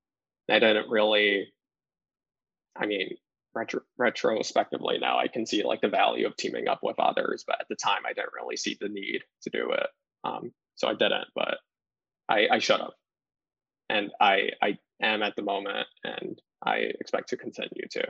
I 0.51 0.59
didn't 0.59 0.91
really, 0.91 1.53
I 2.77 2.87
mean, 2.87 3.17
retro, 3.55 3.83
retrospectively 3.99 4.99
now 4.99 5.19
I 5.19 5.29
can 5.29 5.47
see 5.47 5.63
like 5.63 5.81
the 5.81 5.89
value 5.89 6.27
of 6.27 6.37
teaming 6.37 6.67
up 6.67 6.81
with 6.83 6.99
others, 6.99 7.45
but 7.47 7.61
at 7.61 7.69
the 7.69 7.77
time 7.77 8.03
I 8.05 8.13
didn't 8.13 8.35
really 8.35 8.57
see 8.57 8.77
the 8.81 8.89
need 8.89 9.23
to 9.43 9.51
do 9.51 9.71
it. 9.71 9.87
Um, 10.25 10.53
so 10.75 10.89
I 10.89 10.95
didn't, 10.95 11.27
but 11.37 11.59
I, 12.29 12.49
I 12.51 12.59
should 12.59 12.81
have 12.81 12.91
and 13.91 14.11
I 14.21 14.51
I 14.63 14.79
am 15.03 15.23
at 15.23 15.37
the 15.37 15.43
moment, 15.43 15.87
and 16.05 16.41
I 16.65 16.77
expect 17.01 17.29
to 17.31 17.37
continue 17.37 17.87
to. 17.91 18.05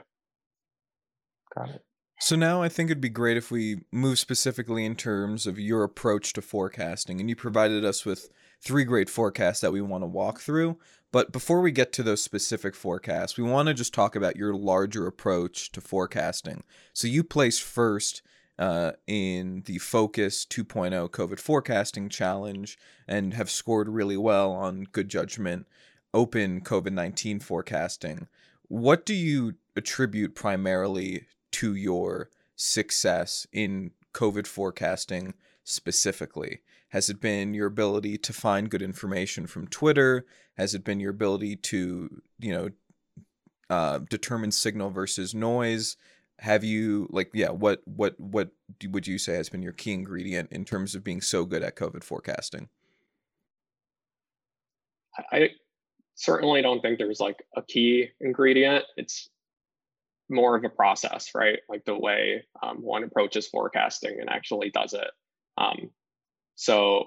Got 1.57 1.71
it. 1.71 1.85
So 2.23 2.37
now 2.37 2.63
I 2.63 2.69
think 2.69 2.91
it'd 2.91 3.01
be 3.01 3.09
great 3.09 3.39
if 3.39 3.51
we 3.51 3.81
move 3.91 4.19
specifically 4.19 4.85
in 4.85 4.95
terms 4.95 5.47
of 5.47 5.59
your 5.59 5.83
approach 5.83 6.35
to 6.35 6.43
forecasting, 6.43 7.19
and 7.19 7.31
you 7.31 7.35
provided 7.35 7.83
us 7.83 8.05
with 8.05 8.29
three 8.61 8.85
great 8.85 9.09
forecasts 9.09 9.63
that 9.63 9.73
we 9.73 9.81
want 9.81 10.03
to 10.03 10.07
walk 10.07 10.41
through. 10.41 10.79
But 11.13 11.33
before 11.33 11.63
we 11.63 11.73
get 11.73 11.93
to 11.95 12.03
those 12.03 12.23
specific 12.23 12.75
forecasts, 12.75 13.39
we 13.39 13.45
want 13.45 13.69
to 13.69 13.75
just 13.75 13.95
talk 13.95 14.15
about 14.15 14.37
your 14.37 14.55
larger 14.55 15.07
approach 15.07 15.73
to 15.73 15.81
forecasting. 15.81 16.63
So 16.93 17.09
you 17.09 17.25
placed 17.25 17.63
first 17.63 18.21
uh, 18.59 18.93
in 19.07 19.63
the 19.65 19.79
Focus 19.79 20.45
2.0 20.45 21.09
COVID 21.09 21.41
forecasting 21.41 22.11
challenge 22.11 22.79
and 23.09 23.33
have 23.33 23.51
scored 23.51 23.89
really 23.89 24.19
well 24.19 24.53
on 24.53 24.85
good 24.93 25.09
judgment 25.09 25.67
open 26.13 26.61
COVID 26.61 26.93
19 26.93 27.41
forecasting. 27.41 28.29
What 28.71 29.05
do 29.05 29.15
you 29.15 29.55
attribute 29.75 30.37
primarily 30.37 31.27
to 31.51 31.75
your 31.75 32.31
success 32.55 33.45
in 33.53 33.91
COVID 34.15 34.47
forecasting 34.47 35.35
specifically? 35.65 36.61
Has 36.91 37.11
it 37.11 37.21
been 37.21 37.53
your 37.53 37.67
ability 37.67 38.17
to 38.19 38.33
find 38.33 38.71
good 38.71 38.81
information 38.81 39.49
from 39.49 39.67
Twitter? 39.67 40.25
Has 40.57 40.73
it 40.73 40.85
been 40.85 41.01
your 41.01 41.11
ability 41.11 41.57
to, 41.57 42.23
you 42.39 42.53
know, 42.53 42.71
uh, 43.69 43.99
determine 44.09 44.53
signal 44.53 44.91
versus 44.91 45.35
noise? 45.35 45.97
have 46.39 46.65
you 46.65 47.07
like 47.11 47.29
yeah 47.35 47.51
what 47.51 47.83
what 47.85 48.19
what 48.19 48.49
would 48.89 49.07
you 49.07 49.19
say 49.19 49.35
has 49.35 49.51
been 49.51 49.61
your 49.61 49.75
key 49.75 49.93
ingredient 49.93 50.51
in 50.51 50.65
terms 50.65 50.95
of 50.95 51.05
being 51.05 51.21
so 51.21 51.45
good 51.45 51.63
at 51.63 51.77
covid 51.77 52.03
forecasting 52.03 52.71
i 55.33 55.51
certainly 56.21 56.63
don't 56.63 56.81
think 56.81 56.99
there's 56.99 57.21
like 57.21 57.43
a 57.57 57.63
key 57.63 58.09
ingredient. 58.21 58.85
It's 58.97 59.29
more 60.29 60.57
of 60.57 60.65
a 60.65 60.69
process 60.69 61.31
right? 61.35 61.59
Like 61.69 61.85
the 61.85 61.99
way 61.99 62.45
um, 62.63 62.83
one 62.83 63.05
approaches 63.05 63.49
forecasting 63.49 64.19
and 64.21 64.31
actually 64.31 64.71
does 64.71 64.93
it. 64.93 65.11
Um, 65.59 65.91
so 66.55 67.07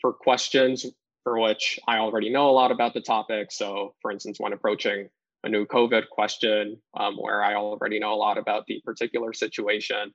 for 0.00 0.12
questions 0.12 0.86
for 1.24 1.38
which 1.38 1.78
i 1.86 1.98
already 1.98 2.30
know 2.30 2.48
a 2.48 2.52
lot 2.52 2.70
about 2.70 2.94
the 2.94 3.00
topic 3.02 3.52
so 3.52 3.94
for 4.00 4.10
instance 4.10 4.40
when 4.40 4.54
approaching 4.54 5.10
a 5.44 5.48
new 5.48 5.66
COVID 5.66 6.08
question 6.10 6.80
um, 6.98 7.16
where 7.16 7.42
I 7.42 7.54
already 7.54 7.98
know 7.98 8.12
a 8.12 8.16
lot 8.16 8.38
about 8.38 8.66
the 8.66 8.82
particular 8.84 9.32
situation, 9.32 10.12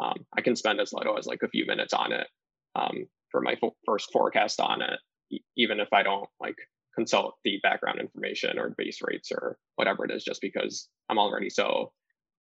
um, 0.00 0.24
I 0.36 0.40
can 0.40 0.56
spend 0.56 0.80
as 0.80 0.92
little 0.92 1.18
as 1.18 1.26
like 1.26 1.42
a 1.42 1.48
few 1.48 1.66
minutes 1.66 1.92
on 1.92 2.12
it 2.12 2.28
um, 2.76 3.06
for 3.30 3.40
my 3.40 3.56
first 3.86 4.10
forecast 4.12 4.60
on 4.60 4.82
it, 4.82 5.00
e- 5.30 5.40
even 5.56 5.80
if 5.80 5.92
I 5.92 6.02
don't 6.02 6.28
like 6.40 6.56
consult 6.98 7.36
the 7.44 7.58
background 7.62 8.00
information 8.00 8.58
or 8.58 8.70
base 8.70 9.00
rates 9.02 9.30
or 9.32 9.58
whatever 9.76 10.04
it 10.04 10.10
is, 10.10 10.24
just 10.24 10.40
because 10.40 10.88
I'm 11.08 11.18
already 11.18 11.50
so 11.50 11.92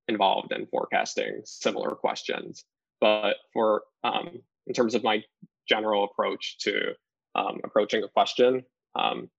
involved 0.07 0.51
in 0.51 0.67
forecasting 0.67 1.41
similar 1.45 1.91
questions. 1.91 2.65
But 2.99 3.35
for 3.53 3.83
um, 4.03 4.41
in 4.65 4.73
terms 4.73 4.95
of 4.95 5.03
my 5.03 5.23
general 5.69 6.03
approach 6.03 6.57
to 6.59 6.93
um, 7.35 7.61
approaching 7.63 8.03
a 8.03 8.07
question, 8.07 8.63
um, 8.95 9.29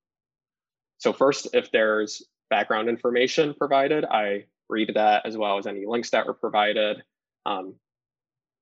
so 0.98 1.12
first, 1.12 1.48
if 1.52 1.70
there's 1.70 2.22
background 2.50 2.88
information 2.88 3.54
provided. 3.54 4.04
I 4.04 4.44
read 4.68 4.92
that 4.94 5.26
as 5.26 5.36
well 5.36 5.58
as 5.58 5.66
any 5.66 5.86
links 5.86 6.10
that 6.10 6.26
were 6.26 6.34
provided. 6.34 7.02
Um, 7.46 7.74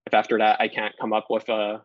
if 0.07 0.15
after 0.15 0.39
that 0.39 0.61
I 0.61 0.69
can't 0.69 0.95
come 1.01 1.13
up 1.13 1.27
with 1.31 1.49
a, 1.49 1.83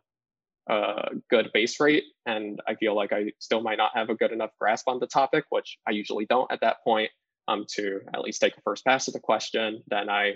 a, 0.70 1.10
good 1.30 1.50
base 1.54 1.80
rate 1.80 2.04
and 2.26 2.60
I 2.68 2.76
feel 2.76 2.96
like 2.96 3.14
I 3.14 3.32
still 3.40 3.62
might 3.62 3.78
not 3.78 3.92
have 3.96 4.10
a 4.10 4.16
good 4.16 4.32
enough 4.32 4.52
grasp 4.60 4.88
on 4.88 5.00
the 5.00 5.08
topic, 5.08 5.46
which 5.50 5.78
I 5.88 5.92
usually 5.92 6.26
don't 6.26 6.52
at 6.52 6.62
that 6.62 6.78
point, 6.84 7.12
um, 7.48 7.66
to 7.76 8.00
at 8.14 8.22
least 8.22 8.42
take 8.42 8.56
a 8.58 8.62
first 8.62 8.86
pass 8.86 9.08
at 9.08 9.14
the 9.14 9.20
question, 9.20 9.82
then 9.88 10.10
I 10.10 10.34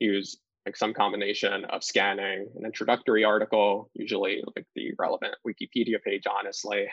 use 0.00 0.38
like 0.66 0.76
some 0.76 0.92
combination 0.92 1.64
of 1.66 1.82
scanning 1.82 2.46
an 2.56 2.64
introductory 2.64 3.24
article, 3.24 3.90
usually 3.94 4.42
like 4.54 4.66
the 4.74 4.92
relevant 4.98 5.34
Wikipedia 5.46 6.02
page, 6.04 6.24
honestly, 6.26 6.86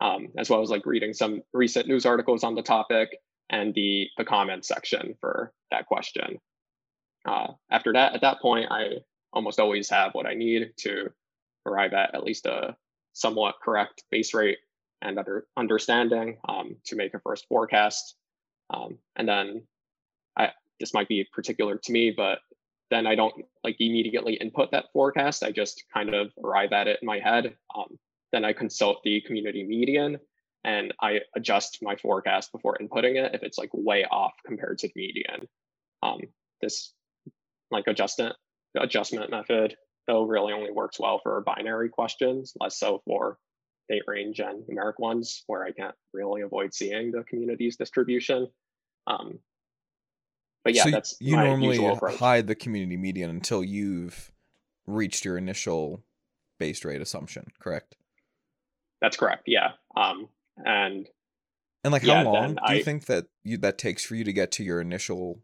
um, 0.00 0.28
as 0.38 0.50
well 0.50 0.62
as 0.62 0.70
like 0.70 0.86
reading 0.86 1.12
some 1.12 1.42
recent 1.52 1.88
news 1.88 2.06
articles 2.06 2.44
on 2.44 2.54
the 2.54 2.62
topic 2.62 3.08
and 3.50 3.74
the, 3.74 4.08
the 4.18 4.24
comment 4.24 4.64
section 4.64 5.14
for 5.20 5.52
that 5.70 5.86
question. 5.86 6.38
Uh, 7.26 7.48
after 7.70 7.92
that, 7.92 8.14
at 8.14 8.20
that 8.20 8.40
point, 8.40 8.70
I 8.70 8.98
almost 9.32 9.60
always 9.60 9.88
have 9.90 10.12
what 10.12 10.26
I 10.26 10.34
need 10.34 10.72
to 10.80 11.08
arrive 11.66 11.92
at 11.92 12.14
at 12.14 12.24
least 12.24 12.46
a 12.46 12.76
somewhat 13.12 13.56
correct 13.62 14.04
base 14.10 14.34
rate 14.34 14.58
and 15.00 15.18
under, 15.18 15.46
understanding 15.56 16.38
um, 16.48 16.76
to 16.86 16.96
make 16.96 17.14
a 17.14 17.20
first 17.20 17.46
forecast. 17.48 18.14
Um, 18.70 18.98
and 19.16 19.28
then 19.28 19.66
I, 20.36 20.50
this 20.80 20.94
might 20.94 21.08
be 21.08 21.26
particular 21.32 21.76
to 21.76 21.92
me, 21.92 22.12
but 22.16 22.38
then 22.90 23.06
I 23.06 23.14
don't 23.14 23.34
like 23.64 23.76
immediately 23.80 24.34
input 24.34 24.70
that 24.72 24.86
forecast. 24.92 25.42
I 25.42 25.50
just 25.50 25.84
kind 25.92 26.14
of 26.14 26.32
arrive 26.42 26.72
at 26.72 26.88
it 26.88 26.98
in 27.02 27.06
my 27.06 27.18
head. 27.18 27.56
Um, 27.74 27.98
then 28.32 28.44
I 28.44 28.52
consult 28.52 29.02
the 29.02 29.20
community 29.22 29.64
median 29.64 30.18
and 30.64 30.94
I 31.00 31.20
adjust 31.36 31.78
my 31.82 31.96
forecast 31.96 32.52
before 32.52 32.78
inputting 32.80 33.16
it 33.16 33.34
if 33.34 33.42
it's 33.42 33.58
like 33.58 33.70
way 33.72 34.04
off 34.04 34.32
compared 34.46 34.78
to 34.78 34.88
the 34.88 34.92
median. 34.96 35.48
Um, 36.02 36.20
this 36.60 36.92
like 37.70 37.86
adjustment 37.86 38.36
adjustment 38.76 39.30
method 39.30 39.76
though 40.06 40.24
really 40.24 40.52
only 40.52 40.70
works 40.70 40.98
well 40.98 41.20
for 41.22 41.40
binary 41.42 41.88
questions, 41.88 42.52
less 42.60 42.78
so 42.78 43.02
for 43.04 43.38
date 43.88 44.02
range 44.06 44.40
and 44.40 44.64
numeric 44.66 44.98
ones 44.98 45.44
where 45.46 45.64
I 45.64 45.72
can't 45.72 45.94
really 46.12 46.42
avoid 46.42 46.72
seeing 46.74 47.10
the 47.10 47.24
community's 47.24 47.76
distribution. 47.76 48.48
Um, 49.06 49.38
but 50.64 50.74
yeah, 50.74 50.84
so 50.84 50.90
that's 50.90 51.16
you 51.20 51.36
normally 51.36 51.78
hide 52.16 52.46
the 52.46 52.54
community 52.54 52.96
median 52.96 53.30
until 53.30 53.64
you've 53.64 54.30
reached 54.86 55.24
your 55.24 55.36
initial 55.36 56.02
base 56.58 56.84
rate 56.84 57.00
assumption, 57.00 57.46
correct? 57.58 57.96
That's 59.00 59.16
correct. 59.16 59.44
Yeah. 59.46 59.72
Um, 59.96 60.28
and 60.64 61.08
and 61.82 61.92
like 61.92 62.04
yeah, 62.04 62.22
how 62.22 62.32
long 62.32 62.54
do 62.54 62.60
I, 62.62 62.74
you 62.74 62.84
think 62.84 63.06
that 63.06 63.26
you 63.42 63.58
that 63.58 63.78
takes 63.78 64.04
for 64.04 64.14
you 64.14 64.24
to 64.24 64.32
get 64.32 64.52
to 64.52 64.64
your 64.64 64.80
initial 64.80 65.40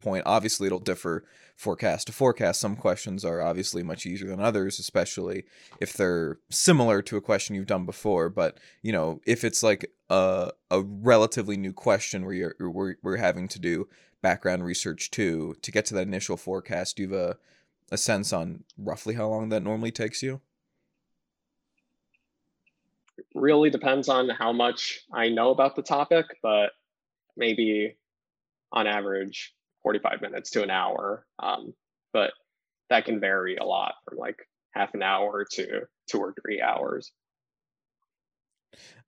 point? 0.00 0.24
Obviously, 0.26 0.66
it'll 0.66 0.78
differ 0.78 1.24
forecast 1.56 2.06
to 2.06 2.12
forecast. 2.12 2.60
Some 2.60 2.76
questions 2.76 3.24
are 3.24 3.40
obviously 3.40 3.82
much 3.82 4.06
easier 4.06 4.28
than 4.28 4.40
others, 4.40 4.78
especially 4.78 5.44
if 5.80 5.92
they're 5.92 6.38
similar 6.50 7.02
to 7.02 7.16
a 7.16 7.20
question 7.20 7.54
you've 7.54 7.66
done 7.66 7.86
before. 7.86 8.28
But 8.28 8.58
you 8.82 8.92
know, 8.92 9.20
if 9.26 9.44
it's 9.44 9.62
like 9.62 9.90
a 10.10 10.52
a 10.70 10.82
relatively 10.82 11.56
new 11.56 11.72
question 11.72 12.24
where 12.24 12.34
you're 12.34 12.54
we're, 12.60 12.96
we're 13.02 13.16
having 13.16 13.48
to 13.48 13.58
do 13.58 13.88
background 14.22 14.64
research 14.64 15.10
too 15.10 15.56
to 15.62 15.72
get 15.72 15.84
to 15.86 15.94
that 15.94 16.06
initial 16.06 16.36
forecast, 16.36 16.96
do 16.96 17.02
you 17.02 17.10
have 17.10 17.18
a 17.18 17.36
a 17.90 17.98
sense 17.98 18.32
on 18.32 18.64
roughly 18.78 19.14
how 19.14 19.28
long 19.28 19.50
that 19.50 19.62
normally 19.62 19.90
takes 19.90 20.22
you? 20.22 20.40
really 23.34 23.70
depends 23.70 24.08
on 24.08 24.28
how 24.28 24.52
much 24.52 25.00
I 25.12 25.28
know 25.28 25.50
about 25.50 25.76
the 25.76 25.82
topic, 25.82 26.26
but 26.42 26.72
maybe 27.36 27.96
on 28.72 28.86
average 28.86 29.54
45 29.82 30.22
minutes 30.22 30.50
to 30.50 30.62
an 30.62 30.70
hour. 30.70 31.26
Um, 31.38 31.74
but 32.12 32.32
that 32.90 33.04
can 33.04 33.20
vary 33.20 33.56
a 33.56 33.64
lot 33.64 33.94
from 34.04 34.18
like 34.18 34.36
half 34.72 34.94
an 34.94 35.02
hour 35.02 35.46
to 35.52 35.82
two 36.10 36.18
or 36.18 36.34
three 36.42 36.60
hours. 36.60 37.12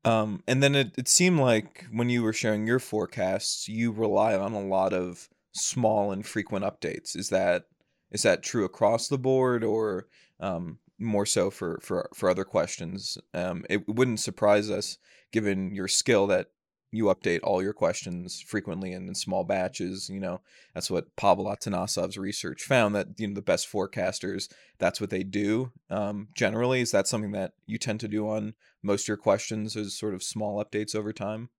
Um, 0.05 0.43
and 0.47 0.63
then 0.63 0.75
it, 0.75 0.93
it 0.99 1.09
seemed 1.09 1.41
like 1.41 1.87
when 1.91 2.11
you 2.11 2.23
were 2.23 2.33
sharing 2.33 2.67
your 2.67 2.79
forecasts, 2.79 3.69
you 3.69 3.91
rely 3.91 4.37
on 4.37 4.53
a 4.53 4.61
lot 4.61 4.93
of 4.93 5.29
small 5.53 6.13
and 6.13 6.27
frequent 6.27 6.65
updates. 6.65 7.17
Is 7.17 7.31
that 7.31 7.65
is 8.11 8.23
that 8.23 8.43
true 8.43 8.65
across 8.65 9.09
the 9.09 9.19
board, 9.19 9.65
or 9.65 10.07
um, 10.41 10.79
more 10.99 11.27
so 11.27 11.51
for 11.51 11.81
for 11.83 12.09
for 12.15 12.29
other 12.29 12.45
questions. 12.45 13.17
Um, 13.33 13.65
it 13.71 13.89
wouldn't 13.89 14.21
surprise 14.21 14.71
us, 14.71 14.99
given 15.33 15.75
your 15.75 15.89
skill, 15.89 16.27
that 16.27 16.49
you 16.95 17.07
update 17.07 17.41
all 17.43 17.61
your 17.61 17.73
questions 17.73 18.41
frequently 18.41 18.93
and 18.93 19.09
in 19.09 19.15
small 19.15 19.43
batches. 19.43 20.09
You 20.09 20.21
know, 20.21 20.41
that's 20.75 20.91
what 20.91 21.15
Pavel 21.17 21.47
Atanasov's 21.47 22.17
research 22.17 22.63
found 22.63 22.95
that 22.95 23.09
you 23.19 23.27
know 23.27 23.35
the 23.35 23.43
best 23.43 23.71
forecasters 23.71 24.49
that's 24.79 25.01
what 25.01 25.11
they 25.11 25.25
do. 25.25 25.73
Um, 25.91 26.29
generally, 26.35 26.81
is 26.81 26.93
that 26.93 27.09
something 27.09 27.33
that 27.33 27.55
you 27.67 27.79
tend 27.79 28.01
to 28.01 28.09
do 28.09 28.29
on 28.29 28.55
most 28.83 29.05
of 29.05 29.09
your 29.09 29.17
questions? 29.17 29.75
Is 29.75 29.99
sort 29.99 30.15
of 30.15 30.23
small 30.23 30.65
updates 30.65 30.95
over 30.95 31.13
time. 31.13 31.51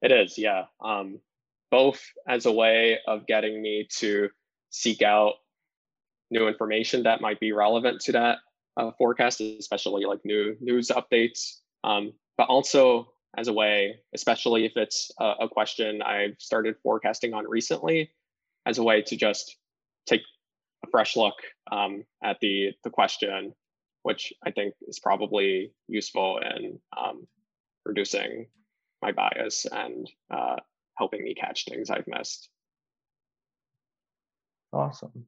It 0.00 0.12
is, 0.12 0.38
yeah. 0.38 0.64
Um, 0.82 1.20
both 1.70 2.02
as 2.26 2.46
a 2.46 2.52
way 2.52 2.98
of 3.06 3.26
getting 3.26 3.60
me 3.60 3.86
to 3.98 4.30
seek 4.70 5.02
out 5.02 5.34
new 6.30 6.48
information 6.48 7.02
that 7.02 7.20
might 7.20 7.38
be 7.38 7.52
relevant 7.52 8.00
to 8.00 8.12
that 8.12 8.38
uh, 8.76 8.90
forecast, 8.98 9.40
especially 9.40 10.04
like 10.04 10.20
new 10.24 10.56
news 10.60 10.88
updates. 10.88 11.58
Um, 11.84 12.12
but 12.36 12.48
also 12.48 13.13
as 13.36 13.48
a 13.48 13.52
way, 13.52 14.00
especially 14.14 14.64
if 14.64 14.72
it's 14.76 15.10
a, 15.20 15.32
a, 15.42 15.48
question 15.48 16.02
I've 16.02 16.36
started 16.38 16.76
forecasting 16.82 17.34
on 17.34 17.48
recently, 17.48 18.10
as 18.66 18.78
a 18.78 18.82
way 18.82 19.02
to 19.02 19.16
just 19.16 19.56
take 20.06 20.22
a 20.84 20.90
fresh 20.90 21.16
look 21.16 21.34
um, 21.70 22.04
at 22.22 22.38
the 22.40 22.72
the 22.84 22.90
question, 22.90 23.54
which 24.02 24.32
I 24.44 24.50
think 24.50 24.74
is 24.86 24.98
probably 24.98 25.72
useful 25.88 26.38
in 26.38 26.78
um, 26.96 27.26
reducing 27.84 28.46
my 29.02 29.12
bias 29.12 29.66
and 29.70 30.10
uh, 30.30 30.56
helping 30.96 31.22
me 31.22 31.34
catch 31.34 31.64
things 31.64 31.90
I've 31.90 32.06
missed. 32.06 32.48
Awesome. 34.72 35.26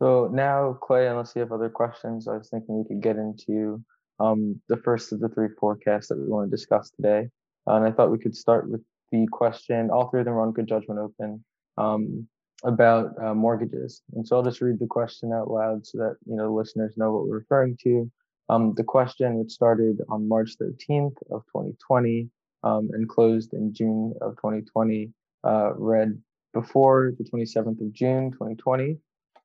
So 0.00 0.30
now, 0.32 0.78
Clay, 0.80 1.08
unless 1.08 1.32
you 1.34 1.40
have 1.40 1.52
other 1.52 1.68
questions, 1.68 2.28
I 2.28 2.36
was 2.36 2.48
thinking 2.48 2.78
we 2.78 2.88
could 2.88 3.02
get 3.02 3.16
into 3.16 3.82
um, 4.20 4.60
the 4.68 4.76
first 4.76 5.12
of 5.12 5.20
the 5.20 5.28
three 5.28 5.48
forecasts 5.58 6.08
that 6.08 6.18
we 6.18 6.28
want 6.28 6.48
to 6.48 6.56
discuss 6.56 6.90
today. 6.90 7.28
And 7.66 7.84
I 7.84 7.90
thought 7.90 8.10
we 8.10 8.18
could 8.18 8.36
start 8.36 8.68
with 8.68 8.82
the 9.10 9.26
question, 9.30 9.90
all 9.90 10.08
three 10.08 10.20
of 10.20 10.26
them 10.26 10.34
are 10.34 10.42
on 10.42 10.52
Good 10.52 10.68
Judgment 10.68 11.00
Open, 11.00 11.44
um, 11.76 12.26
about 12.64 13.12
uh, 13.22 13.34
mortgages. 13.34 14.02
And 14.14 14.26
so 14.26 14.36
I'll 14.36 14.42
just 14.42 14.60
read 14.60 14.78
the 14.78 14.86
question 14.86 15.32
out 15.32 15.50
loud 15.50 15.86
so 15.86 15.98
that 15.98 16.16
you 16.26 16.36
know 16.36 16.52
listeners 16.52 16.94
know 16.96 17.12
what 17.12 17.26
we're 17.26 17.38
referring 17.38 17.78
to. 17.84 18.10
Um, 18.48 18.74
the 18.76 18.84
question, 18.84 19.34
which 19.34 19.50
started 19.50 20.00
on 20.08 20.28
March 20.28 20.52
13th 20.60 21.16
of 21.30 21.44
2020 21.46 22.28
um, 22.64 22.88
and 22.92 23.08
closed 23.08 23.52
in 23.52 23.72
June 23.74 24.14
of 24.20 24.36
2020, 24.36 25.12
uh, 25.44 25.74
read 25.74 26.20
before 26.54 27.12
the 27.18 27.24
27th 27.24 27.80
of 27.80 27.92
June 27.92 28.32
2020 28.32 28.96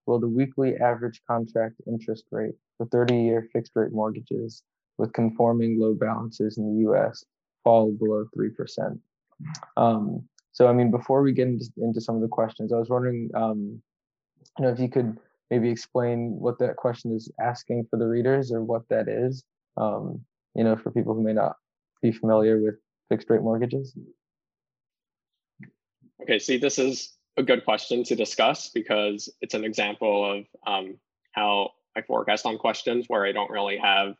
will 0.05 0.19
the 0.19 0.27
weekly 0.27 0.75
average 0.77 1.21
contract 1.27 1.75
interest 1.87 2.25
rate 2.31 2.55
for 2.77 2.85
30-year 2.87 3.47
fixed-rate 3.53 3.91
mortgages 3.91 4.63
with 4.97 5.13
conforming 5.13 5.79
loan 5.79 5.97
balances 5.97 6.57
in 6.57 6.73
the 6.73 6.81
U.S. 6.81 7.23
fall 7.63 7.91
below 7.91 8.25
3%. 8.37 8.99
Um, 9.77 10.27
so, 10.51 10.67
I 10.67 10.73
mean, 10.73 10.91
before 10.91 11.21
we 11.21 11.33
get 11.33 11.47
into, 11.47 11.65
into, 11.77 11.99
some 11.99 12.15
of 12.15 12.21
the 12.21 12.27
questions, 12.27 12.71
I 12.71 12.77
was 12.77 12.89
wondering, 12.89 13.29
um, 13.33 13.81
you 14.57 14.65
know, 14.65 14.69
if 14.69 14.79
you 14.79 14.89
could 14.89 15.17
maybe 15.49 15.69
explain 15.69 16.39
what 16.39 16.59
that 16.59 16.75
question 16.75 17.15
is 17.15 17.31
asking 17.39 17.87
for 17.89 17.97
the 17.97 18.07
readers 18.07 18.51
or 18.51 18.63
what 18.63 18.87
that 18.89 19.07
is, 19.07 19.43
um, 19.77 20.21
you 20.55 20.63
know, 20.63 20.75
for 20.75 20.91
people 20.91 21.13
who 21.13 21.23
may 21.23 21.33
not 21.33 21.55
be 22.01 22.11
familiar 22.11 22.61
with 22.61 22.75
fixed 23.09 23.29
rate 23.29 23.41
mortgages. 23.41 23.95
Okay, 26.21 26.39
see, 26.39 26.57
this 26.57 26.77
is 26.77 27.17
a 27.37 27.43
good 27.43 27.65
question 27.65 28.03
to 28.03 28.15
discuss 28.15 28.69
because 28.69 29.29
it's 29.41 29.55
an 29.55 29.63
example 29.63 30.31
of 30.31 30.45
um, 30.67 30.97
how 31.31 31.71
I 31.95 32.01
forecast 32.01 32.45
on 32.45 32.57
questions 32.57 33.05
where 33.07 33.25
I 33.25 33.31
don't 33.31 33.49
really 33.49 33.77
have 33.77 34.15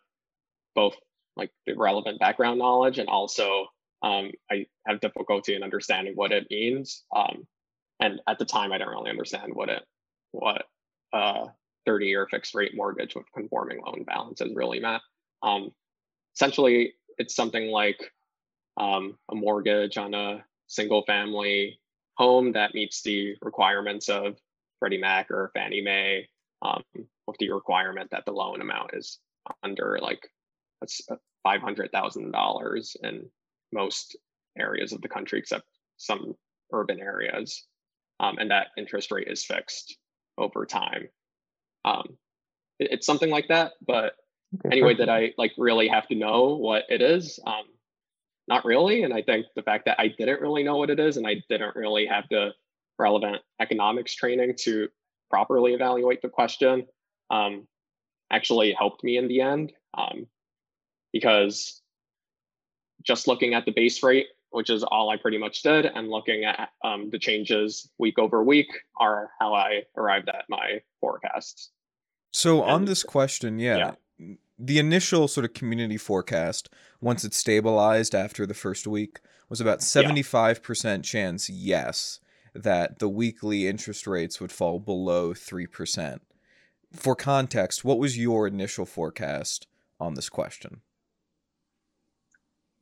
both 0.75 0.95
like 1.35 1.51
the 1.65 1.73
relevant 1.73 2.19
background 2.19 2.59
knowledge 2.59 2.99
and 2.99 3.09
also 3.09 3.67
um, 4.03 4.31
I 4.51 4.65
have 4.85 4.99
difficulty 4.99 5.55
in 5.55 5.63
understanding 5.63 6.13
what 6.15 6.31
it 6.31 6.47
means. 6.49 7.03
Um, 7.15 7.47
and 7.99 8.19
at 8.27 8.37
the 8.37 8.45
time, 8.45 8.73
I 8.73 8.77
didn't 8.77 8.91
really 8.91 9.09
understand 9.09 9.53
what 9.53 9.69
it 9.69 9.83
what 10.31 10.65
a 11.13 11.45
30 11.85 12.07
year 12.07 12.27
fixed 12.29 12.53
rate 12.53 12.75
mortgage 12.75 13.15
with 13.15 13.31
conforming 13.33 13.81
loan 13.85 14.03
balances 14.03 14.53
really 14.53 14.79
meant. 14.79 15.01
Um, 15.41 15.71
essentially, 16.35 16.93
it's 17.17 17.35
something 17.35 17.67
like 17.67 18.11
um, 18.77 19.17
a 19.31 19.35
mortgage 19.35 19.97
on 19.97 20.13
a 20.13 20.43
single 20.67 21.03
family 21.05 21.79
home 22.17 22.53
that 22.53 22.73
meets 22.73 23.01
the 23.03 23.35
requirements 23.41 24.09
of 24.09 24.37
Freddie 24.79 24.97
Mac 24.97 25.31
or 25.31 25.51
Fannie 25.53 25.81
Mae, 25.81 26.27
um, 26.61 26.83
with 27.27 27.37
the 27.39 27.51
requirement 27.51 28.09
that 28.11 28.25
the 28.25 28.31
loan 28.31 28.61
amount 28.61 28.91
is 28.93 29.19
under 29.61 29.99
like 30.01 30.29
five 31.43 31.61
hundred 31.61 31.91
thousand 31.91 32.31
dollars 32.31 32.95
in 33.03 33.29
most 33.71 34.17
areas 34.57 34.93
of 34.93 35.01
the 35.01 35.09
country, 35.09 35.39
except 35.39 35.65
some 35.97 36.33
urban 36.71 36.99
areas, 36.99 37.65
um, 38.19 38.37
and 38.37 38.51
that 38.51 38.67
interest 38.77 39.11
rate 39.11 39.27
is 39.27 39.43
fixed 39.43 39.97
over 40.37 40.65
time. 40.65 41.07
Um, 41.85 42.17
it, 42.79 42.89
it's 42.91 43.05
something 43.05 43.29
like 43.29 43.47
that, 43.49 43.73
but 43.85 44.13
okay, 44.55 44.69
anyway, 44.71 44.95
that 44.95 45.09
I 45.09 45.33
like 45.37 45.53
really 45.57 45.87
have 45.87 46.07
to 46.07 46.15
know 46.15 46.55
what 46.55 46.83
it 46.89 47.01
is. 47.01 47.39
Um, 47.45 47.65
not 48.47 48.65
really. 48.65 49.03
And 49.03 49.13
I 49.13 49.21
think 49.21 49.45
the 49.55 49.63
fact 49.63 49.85
that 49.85 49.99
I 49.99 50.09
didn't 50.09 50.41
really 50.41 50.63
know 50.63 50.77
what 50.77 50.89
it 50.89 50.99
is 50.99 51.17
and 51.17 51.25
I 51.25 51.35
didn't 51.49 51.75
really 51.75 52.05
have 52.07 52.25
the 52.29 52.53
relevant 52.99 53.37
economics 53.59 54.13
training 54.15 54.55
to 54.61 54.89
properly 55.29 55.73
evaluate 55.73 56.21
the 56.21 56.29
question 56.29 56.85
um, 57.29 57.67
actually 58.31 58.73
helped 58.73 59.03
me 59.03 59.17
in 59.17 59.27
the 59.27 59.41
end 59.41 59.71
um, 59.97 60.27
because 61.13 61.81
just 63.03 63.27
looking 63.27 63.53
at 63.53 63.65
the 63.65 63.71
base 63.71 64.03
rate, 64.03 64.27
which 64.49 64.69
is 64.69 64.83
all 64.83 65.09
I 65.09 65.17
pretty 65.17 65.37
much 65.37 65.61
did, 65.61 65.85
and 65.85 66.09
looking 66.09 66.43
at 66.43 66.69
um, 66.83 67.09
the 67.09 67.19
changes 67.19 67.89
week 67.97 68.19
over 68.19 68.43
week 68.43 68.67
are 68.99 69.31
how 69.39 69.53
I 69.53 69.83
arrived 69.95 70.29
at 70.29 70.45
my 70.49 70.81
forecasts. 70.99 71.71
So 72.31 72.61
and, 72.61 72.71
on 72.71 72.85
this 72.85 73.03
question, 73.03 73.59
yeah, 73.59 73.93
yeah, 74.19 74.35
the 74.57 74.79
initial 74.79 75.27
sort 75.27 75.45
of 75.45 75.53
community 75.53 75.97
forecast, 75.97 76.69
once 77.01 77.23
it 77.23 77.33
stabilized 77.33 78.15
after 78.15 78.45
the 78.45 78.53
first 78.53 78.87
week, 78.87 79.19
was 79.49 79.59
about 79.59 79.79
75% 79.79 80.83
yeah. 80.83 81.01
chance 81.01 81.49
yes. 81.49 82.19
that 82.53 82.99
the 82.99 83.09
weekly 83.09 83.67
interest 83.67 84.07
rates 84.07 84.39
would 84.39 84.51
fall 84.51 84.79
below 84.79 85.33
3%. 85.33 86.19
For 86.93 87.15
context, 87.15 87.83
what 87.83 87.97
was 87.97 88.17
your 88.17 88.47
initial 88.47 88.85
forecast 88.85 89.67
on 89.99 90.13
this 90.13 90.29
question? 90.29 90.81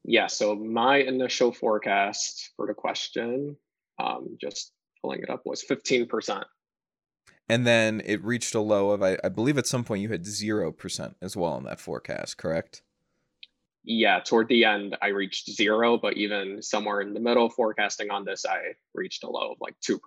Yeah, 0.03 0.27
so 0.27 0.55
my 0.55 0.97
initial 0.97 1.51
forecast 1.51 2.51
for 2.55 2.65
the 2.67 2.73
question, 2.73 3.55
um, 3.99 4.37
just 4.39 4.71
pulling 5.01 5.21
it 5.21 5.29
up, 5.29 5.41
was 5.45 5.63
15%. 5.63 6.43
And 7.47 7.67
then 7.67 8.01
it 8.05 8.23
reached 8.23 8.55
a 8.55 8.61
low 8.61 8.91
of, 8.91 9.03
I, 9.03 9.17
I 9.23 9.29
believe 9.29 9.57
at 9.57 9.67
some 9.67 9.83
point 9.83 10.01
you 10.01 10.09
had 10.09 10.23
0% 10.23 11.15
as 11.21 11.35
well 11.35 11.57
in 11.57 11.65
that 11.65 11.79
forecast, 11.79 12.37
correct? 12.37 12.81
Yeah, 13.83 14.19
toward 14.19 14.47
the 14.47 14.63
end, 14.63 14.95
I 15.01 15.07
reached 15.07 15.49
zero, 15.49 15.97
but 15.97 16.15
even 16.17 16.61
somewhere 16.61 17.01
in 17.01 17.13
the 17.13 17.19
middle, 17.19 17.49
forecasting 17.49 18.09
on 18.11 18.25
this, 18.25 18.45
I 18.45 18.59
reached 18.93 19.23
a 19.23 19.29
low 19.29 19.51
of 19.51 19.57
like 19.59 19.75
2%. 19.81 19.99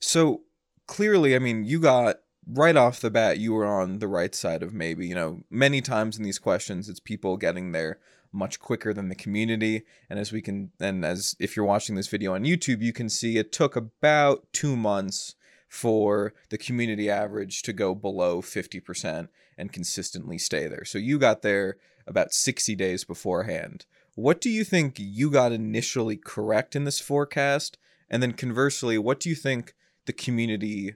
So 0.00 0.42
clearly, 0.86 1.34
I 1.34 1.38
mean, 1.38 1.64
you 1.64 1.80
got 1.80 2.16
right 2.46 2.76
off 2.76 3.00
the 3.00 3.10
bat, 3.10 3.38
you 3.38 3.54
were 3.54 3.66
on 3.66 3.98
the 3.98 4.08
right 4.08 4.34
side 4.34 4.62
of 4.62 4.74
maybe. 4.74 5.06
You 5.06 5.14
know, 5.14 5.44
many 5.50 5.80
times 5.80 6.18
in 6.18 6.24
these 6.24 6.38
questions, 6.38 6.88
it's 6.88 7.00
people 7.00 7.36
getting 7.36 7.72
there 7.72 7.98
much 8.34 8.58
quicker 8.58 8.92
than 8.92 9.08
the 9.08 9.14
community. 9.14 9.84
And 10.10 10.18
as 10.18 10.32
we 10.32 10.42
can, 10.42 10.72
and 10.80 11.04
as 11.04 11.36
if 11.38 11.56
you're 11.56 11.64
watching 11.64 11.94
this 11.94 12.08
video 12.08 12.34
on 12.34 12.44
YouTube, 12.44 12.82
you 12.82 12.92
can 12.92 13.08
see 13.08 13.38
it 13.38 13.52
took 13.52 13.76
about 13.76 14.46
two 14.52 14.76
months 14.76 15.36
for 15.68 16.34
the 16.50 16.58
community 16.58 17.08
average 17.10 17.62
to 17.62 17.72
go 17.72 17.94
below 17.94 18.42
50% 18.42 19.28
and 19.56 19.72
consistently 19.72 20.38
stay 20.38 20.66
there. 20.68 20.84
So 20.84 20.98
you 20.98 21.18
got 21.18 21.42
there 21.42 21.78
about 22.06 22.32
60 22.32 22.74
days 22.74 23.04
beforehand. 23.04 23.86
What 24.14 24.40
do 24.40 24.50
you 24.50 24.62
think 24.62 24.96
you 24.98 25.30
got 25.30 25.52
initially 25.52 26.16
correct 26.16 26.76
in 26.76 26.84
this 26.84 27.00
forecast? 27.00 27.78
And 28.08 28.22
then 28.22 28.32
conversely, 28.32 28.98
what 28.98 29.18
do 29.18 29.28
you 29.28 29.34
think 29.34 29.74
the 30.06 30.12
community 30.12 30.94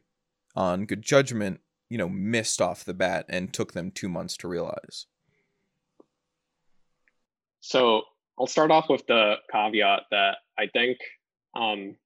on 0.55 0.87
good 0.87 1.03
judgment, 1.03 1.61
you 1.88 1.98
know, 1.98 2.09
missed 2.09 2.61
off 2.61 2.85
the 2.85 2.94
bat 2.94 3.27
and 3.29 3.53
took 3.53 3.72
them 3.72 3.90
two 3.90 4.09
months 4.09 4.37
to 4.38 4.48
realize? 4.48 5.07
So 7.68 8.00
I'll 8.40 8.46
start 8.46 8.70
off 8.70 8.88
with 8.88 9.07
the 9.09 9.35
caveat 9.52 10.04
that 10.11 10.38
I 10.59 10.68
think 10.72 10.96
um, 11.54 11.96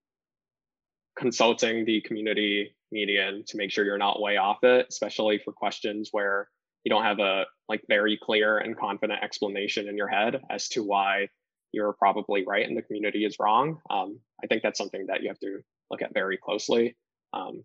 consulting 1.17 1.85
the 1.85 2.01
community 2.01 2.75
median 2.91 3.45
to 3.47 3.57
make 3.57 3.71
sure 3.71 3.85
you're 3.85 3.97
not 3.97 4.21
way 4.21 4.39
off 4.39 4.65
it, 4.65 4.87
especially 4.91 5.39
for 5.39 5.53
questions 5.53 6.09
where 6.11 6.49
you 6.83 6.91
don't 6.91 7.05
have 7.05 7.21
a 7.21 7.45
like 7.69 7.81
very 7.89 8.19
clear 8.21 8.59
and 8.59 8.77
confident 8.77 9.23
explanation 9.23 9.87
in 9.89 9.97
your 9.97 10.09
head 10.09 10.41
as 10.51 10.69
to 10.71 10.83
why 10.83 11.29
you're 11.71 11.93
probably 11.93 12.45
right 12.45 12.67
and 12.67 12.77
the 12.77 12.83
community 12.83 13.25
is 13.25 13.37
wrong. 13.39 13.79
Um, 13.89 14.19
I 14.43 14.49
think 14.49 14.65
that's 14.65 14.79
something 14.79 15.07
that 15.07 15.23
you 15.23 15.29
have 15.29 15.39
to 15.39 15.61
look 15.93 16.03
at 16.03 16.13
very 16.13 16.39
closely. 16.39 16.97
Um, 17.33 17.63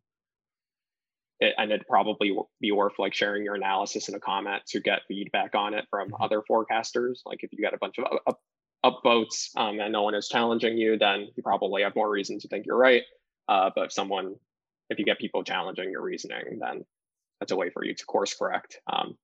it, 1.39 1.53
and 1.57 1.71
it'd 1.71 1.87
probably 1.87 2.35
be 2.59 2.71
worth 2.71 2.93
like 2.97 3.13
sharing 3.13 3.43
your 3.43 3.55
analysis 3.55 4.09
in 4.09 4.15
a 4.15 4.19
comment 4.19 4.63
to 4.67 4.79
get 4.79 5.01
feedback 5.07 5.55
on 5.55 5.73
it 5.73 5.85
from 5.89 6.09
mm-hmm. 6.09 6.23
other 6.23 6.41
forecasters. 6.49 7.19
Like 7.25 7.39
if 7.43 7.51
you 7.51 7.63
got 7.63 7.73
a 7.73 7.77
bunch 7.77 7.97
of 7.97 8.05
up, 8.27 8.39
up 8.83 8.99
votes 9.03 9.51
um, 9.55 9.79
and 9.79 9.91
no 9.91 10.03
one 10.03 10.15
is 10.15 10.27
challenging 10.27 10.77
you, 10.77 10.97
then 10.97 11.27
you 11.35 11.43
probably 11.43 11.83
have 11.83 11.95
more 11.95 12.09
reason 12.09 12.39
to 12.39 12.47
think 12.47 12.65
you're 12.65 12.77
right. 12.77 13.03
Uh, 13.47 13.69
but 13.75 13.85
if 13.85 13.91
someone, 13.91 14.35
if 14.89 14.99
you 14.99 15.05
get 15.05 15.19
people 15.19 15.43
challenging 15.43 15.91
your 15.91 16.01
reasoning, 16.01 16.59
then 16.59 16.83
that's 17.39 17.51
a 17.51 17.55
way 17.55 17.69
for 17.69 17.83
you 17.83 17.93
to 17.93 18.05
course 18.05 18.33
correct. 18.33 18.79
Um, 18.91 19.17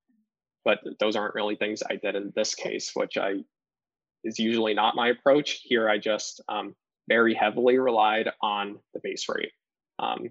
but 0.63 0.79
those 0.99 1.15
aren't 1.15 1.35
really 1.35 1.55
things 1.55 1.83
I 1.87 1.95
did 1.95 2.15
in 2.15 2.31
this 2.35 2.55
case, 2.55 2.91
which 2.93 3.17
I 3.17 3.43
is 4.23 4.39
usually 4.39 4.73
not 4.73 4.95
my 4.95 5.09
approach. 5.09 5.59
Here, 5.63 5.89
I 5.89 5.97
just 5.97 6.41
um, 6.47 6.75
very 7.09 7.33
heavily 7.33 7.77
relied 7.77 8.29
on 8.41 8.79
the 8.93 9.01
base 9.03 9.27
rate. 9.27 9.51
Um, 9.99 10.29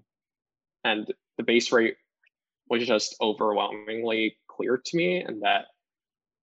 and 0.85 1.12
the 1.42 1.52
base 1.52 1.72
rate 1.72 1.96
was 2.68 2.87
just 2.87 3.16
overwhelmingly 3.20 4.37
clear 4.48 4.81
to 4.85 4.96
me, 4.96 5.20
and 5.20 5.42
that 5.42 5.66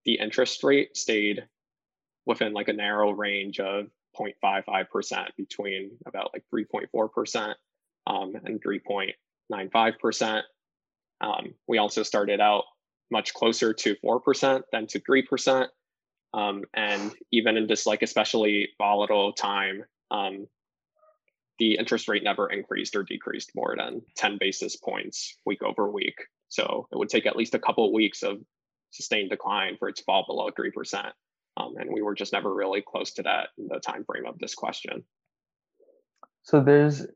the 0.04 0.14
interest 0.14 0.62
rate 0.62 0.96
stayed 0.96 1.46
within 2.26 2.52
like 2.52 2.68
a 2.68 2.72
narrow 2.72 3.10
range 3.10 3.60
of 3.60 3.86
0.55% 4.18 5.26
between 5.36 5.90
about 6.06 6.30
like 6.34 6.44
3.4% 6.54 7.54
um, 8.06 8.34
and 8.44 8.62
3.95%. 8.62 10.42
Um, 11.22 11.54
we 11.66 11.78
also 11.78 12.02
started 12.02 12.40
out 12.40 12.64
much 13.10 13.34
closer 13.34 13.72
to 13.72 13.96
4% 13.96 14.62
than 14.72 14.86
to 14.88 15.00
3%. 15.00 15.66
Um, 16.32 16.64
and 16.74 17.12
even 17.32 17.56
in 17.56 17.66
this 17.66 17.86
like 17.86 18.02
especially 18.02 18.70
volatile 18.78 19.32
time, 19.32 19.84
um, 20.10 20.46
the 21.60 21.74
interest 21.74 22.08
rate 22.08 22.24
never 22.24 22.50
increased 22.50 22.96
or 22.96 23.04
decreased 23.04 23.52
more 23.54 23.76
than 23.76 24.00
10 24.16 24.38
basis 24.40 24.76
points 24.76 25.36
week 25.44 25.62
over 25.62 25.90
week. 25.90 26.16
So 26.48 26.88
it 26.90 26.96
would 26.96 27.10
take 27.10 27.26
at 27.26 27.36
least 27.36 27.54
a 27.54 27.58
couple 27.58 27.86
of 27.86 27.92
weeks 27.92 28.22
of 28.22 28.38
sustained 28.90 29.28
decline 29.28 29.76
for 29.78 29.88
it 29.88 29.96
to 29.96 30.04
fall 30.04 30.24
below 30.26 30.48
3%. 30.50 31.12
Um, 31.58 31.74
and 31.76 31.90
we 31.92 32.00
were 32.00 32.14
just 32.14 32.32
never 32.32 32.52
really 32.52 32.82
close 32.82 33.12
to 33.12 33.22
that 33.24 33.48
in 33.58 33.68
the 33.68 33.78
time 33.78 34.04
frame 34.04 34.24
of 34.26 34.38
this 34.38 34.54
question. 34.54 35.04
So 36.44 36.62
there's, 36.62 37.06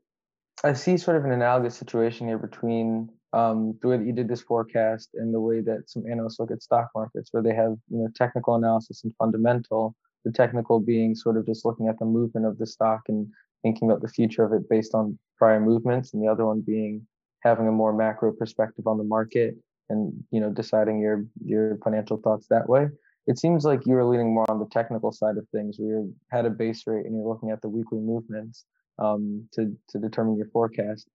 I 0.63 0.73
see 0.73 0.97
sort 0.97 1.17
of 1.17 1.25
an 1.25 1.31
analogous 1.31 1.75
situation 1.75 2.27
here 2.27 2.37
between 2.37 3.09
um, 3.33 3.77
the 3.81 3.87
way 3.87 3.97
that 3.97 4.05
you 4.05 4.13
did 4.13 4.27
this 4.27 4.41
forecast 4.41 5.09
and 5.15 5.33
the 5.33 5.39
way 5.39 5.61
that 5.61 5.89
some 5.89 6.03
analysts 6.09 6.39
look 6.39 6.51
at 6.51 6.61
stock 6.61 6.89
markets, 6.95 7.29
where 7.31 7.43
they 7.43 7.53
have 7.55 7.75
you 7.89 7.97
know 7.97 8.07
technical 8.15 8.55
analysis 8.55 9.03
and 9.03 9.13
fundamental. 9.17 9.95
The 10.23 10.31
technical 10.31 10.79
being 10.79 11.15
sort 11.15 11.35
of 11.35 11.45
just 11.45 11.65
looking 11.65 11.87
at 11.87 11.99
the 11.99 12.05
movement 12.05 12.45
of 12.45 12.57
the 12.57 12.65
stock 12.65 13.01
and 13.09 13.27
thinking 13.65 13.89
about 13.89 14.01
the 14.01 14.15
future 14.17 14.43
of 14.43 14.53
it 14.53 14.69
based 14.69 14.93
on 14.93 15.17
prior 15.37 15.59
movements, 15.59 16.13
and 16.13 16.23
the 16.23 16.31
other 16.31 16.45
one 16.45 16.61
being 16.61 17.05
having 17.41 17.67
a 17.67 17.71
more 17.71 17.93
macro 17.93 18.31
perspective 18.31 18.87
on 18.87 18.97
the 18.97 19.03
market 19.03 19.55
and 19.89 20.13
you 20.31 20.39
know 20.39 20.51
deciding 20.51 20.99
your 20.99 21.25
your 21.43 21.77
financial 21.83 22.17
thoughts 22.17 22.45
that 22.49 22.69
way. 22.69 22.87
It 23.27 23.39
seems 23.39 23.65
like 23.65 23.87
you 23.87 23.95
were 23.95 24.05
leaning 24.05 24.33
more 24.35 24.49
on 24.49 24.59
the 24.59 24.67
technical 24.67 25.11
side 25.11 25.37
of 25.37 25.47
things, 25.49 25.77
where 25.79 25.89
you 25.89 26.15
had 26.31 26.45
a 26.45 26.49
base 26.51 26.83
rate 26.85 27.05
and 27.05 27.15
you're 27.15 27.27
looking 27.27 27.49
at 27.49 27.61
the 27.61 27.69
weekly 27.69 27.99
movements 27.99 28.65
um, 28.99 29.47
to 29.53 29.75
to 29.89 29.99
determine 29.99 30.37
your 30.37 30.49
forecast 30.53 31.07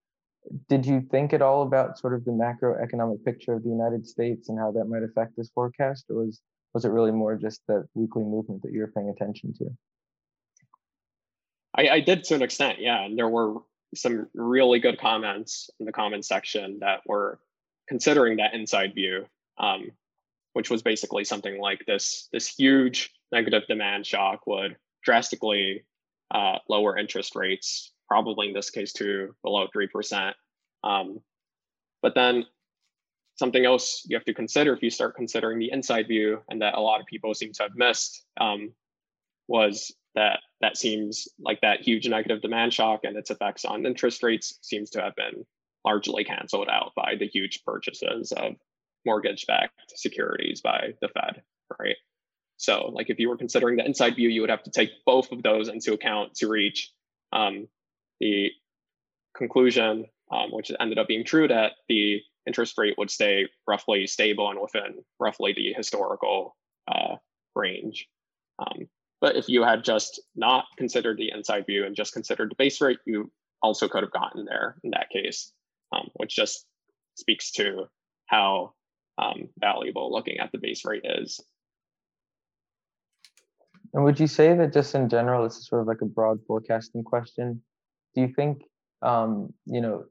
did 0.69 0.85
you 0.85 1.01
think 1.11 1.33
at 1.33 1.41
all 1.41 1.61
about 1.63 1.99
sort 1.99 2.13
of 2.13 2.25
the 2.25 2.31
macroeconomic 2.31 3.23
picture 3.23 3.53
of 3.53 3.63
the 3.63 3.69
United 3.69 4.07
States 4.07 4.49
and 4.49 4.57
how 4.57 4.71
that 4.71 4.85
might 4.85 5.03
affect 5.03 5.37
this 5.37 5.51
forecast, 5.53 6.05
or 6.09 6.25
was 6.25 6.41
was 6.73 6.85
it 6.85 6.89
really 6.89 7.11
more 7.11 7.35
just 7.35 7.61
that 7.67 7.85
weekly 7.93 8.23
movement 8.23 8.61
that 8.63 8.71
you 8.71 8.79
were 8.79 8.91
paying 8.95 9.09
attention 9.09 9.53
to? 9.53 9.65
I, 11.75 11.89
I 11.89 11.99
did 12.01 12.23
to 12.25 12.35
an 12.35 12.41
extent, 12.41 12.79
yeah, 12.79 13.03
and 13.03 13.17
there 13.17 13.29
were 13.29 13.55
some 13.95 14.27
really 14.33 14.79
good 14.79 14.99
comments 14.99 15.69
in 15.79 15.85
the 15.85 15.91
comment 15.91 16.25
section 16.25 16.79
that 16.79 17.01
were 17.05 17.39
considering 17.87 18.37
that 18.37 18.53
inside 18.53 18.93
view, 18.93 19.25
um, 19.57 19.91
which 20.53 20.69
was 20.69 20.81
basically 20.81 21.23
something 21.23 21.59
like 21.59 21.85
this: 21.85 22.27
this 22.31 22.47
huge 22.47 23.11
negative 23.31 23.63
demand 23.67 24.05
shock 24.05 24.45
would 24.47 24.75
drastically 25.03 25.83
uh, 26.31 26.57
lower 26.69 26.97
interest 26.97 27.35
rates 27.35 27.91
probably 28.11 28.49
in 28.49 28.53
this 28.53 28.69
case 28.69 28.91
to 28.91 29.33
below 29.41 29.67
3%. 29.73 30.33
Um, 30.83 31.21
but 32.01 32.13
then 32.13 32.45
something 33.35 33.63
else 33.63 34.05
you 34.05 34.17
have 34.17 34.25
to 34.25 34.33
consider 34.33 34.73
if 34.73 34.83
you 34.83 34.89
start 34.89 35.15
considering 35.15 35.59
the 35.59 35.71
inside 35.71 36.09
view 36.09 36.41
and 36.49 36.61
that 36.61 36.73
a 36.73 36.81
lot 36.81 36.99
of 36.99 37.05
people 37.05 37.33
seem 37.33 37.53
to 37.53 37.63
have 37.63 37.71
missed 37.73 38.25
um, 38.39 38.73
was 39.47 39.93
that 40.15 40.39
that 40.61 40.77
seems 40.77 41.27
like 41.39 41.61
that 41.61 41.81
huge 41.81 42.07
negative 42.07 42.41
demand 42.41 42.73
shock 42.73 43.01
and 43.03 43.17
its 43.17 43.31
effects 43.31 43.65
on 43.65 43.85
interest 43.85 44.23
rates 44.23 44.57
seems 44.61 44.89
to 44.91 45.01
have 45.01 45.15
been 45.15 45.45
largely 45.85 46.23
canceled 46.23 46.67
out 46.69 46.91
by 46.95 47.15
the 47.17 47.27
huge 47.27 47.63
purchases 47.65 48.31
of 48.31 48.53
mortgage-backed 49.05 49.93
securities 49.95 50.61
by 50.61 50.93
the 51.01 51.07
Fed, 51.07 51.41
right? 51.79 51.95
So, 52.57 52.91
like 52.93 53.09
if 53.09 53.19
you 53.19 53.29
were 53.29 53.37
considering 53.37 53.77
the 53.77 53.85
inside 53.85 54.15
view, 54.15 54.29
you 54.29 54.41
would 54.41 54.51
have 54.51 54.63
to 54.63 54.71
take 54.71 54.91
both 55.05 55.31
of 55.31 55.41
those 55.41 55.67
into 55.67 55.93
account 55.93 56.35
to 56.35 56.47
reach 56.47 56.91
um, 57.33 57.67
the 58.19 58.51
conclusion, 59.35 60.05
um, 60.31 60.51
which 60.51 60.71
ended 60.79 60.99
up 60.99 61.07
being 61.07 61.25
true, 61.25 61.47
that 61.47 61.71
the 61.89 62.21
interest 62.45 62.77
rate 62.77 62.95
would 62.97 63.09
stay 63.09 63.47
roughly 63.67 64.05
stable 64.05 64.49
and 64.49 64.59
within 64.61 65.03
roughly 65.19 65.53
the 65.53 65.73
historical 65.73 66.55
uh, 66.87 67.15
range. 67.55 68.07
Um, 68.59 68.87
but 69.21 69.35
if 69.35 69.47
you 69.47 69.63
had 69.63 69.83
just 69.83 70.19
not 70.35 70.65
considered 70.77 71.17
the 71.17 71.31
inside 71.33 71.65
view 71.65 71.85
and 71.85 71.95
just 71.95 72.13
considered 72.13 72.51
the 72.51 72.55
base 72.55 72.81
rate, 72.81 72.97
you 73.05 73.31
also 73.61 73.87
could 73.87 74.03
have 74.03 74.11
gotten 74.11 74.45
there 74.45 74.75
in 74.83 74.91
that 74.91 75.09
case, 75.09 75.53
um, 75.93 76.09
which 76.15 76.35
just 76.35 76.65
speaks 77.15 77.51
to 77.51 77.85
how 78.25 78.73
um, 79.17 79.47
valuable 79.59 80.11
looking 80.11 80.39
at 80.39 80.51
the 80.51 80.57
base 80.57 80.83
rate 80.83 81.05
is. 81.05 81.39
And 83.93 84.03
would 84.03 84.19
you 84.19 84.27
say 84.27 84.55
that 84.55 84.73
just 84.73 84.95
in 84.95 85.09
general, 85.09 85.43
this 85.43 85.57
is 85.57 85.67
sort 85.67 85.81
of 85.81 85.87
like 85.87 86.01
a 86.01 86.05
broad 86.05 86.39
forecasting 86.47 87.03
question? 87.03 87.61
do 88.13 88.21
you 88.21 88.27
think 88.27 88.63
um, 89.01 89.53
you 89.65 89.81
know 89.81 90.05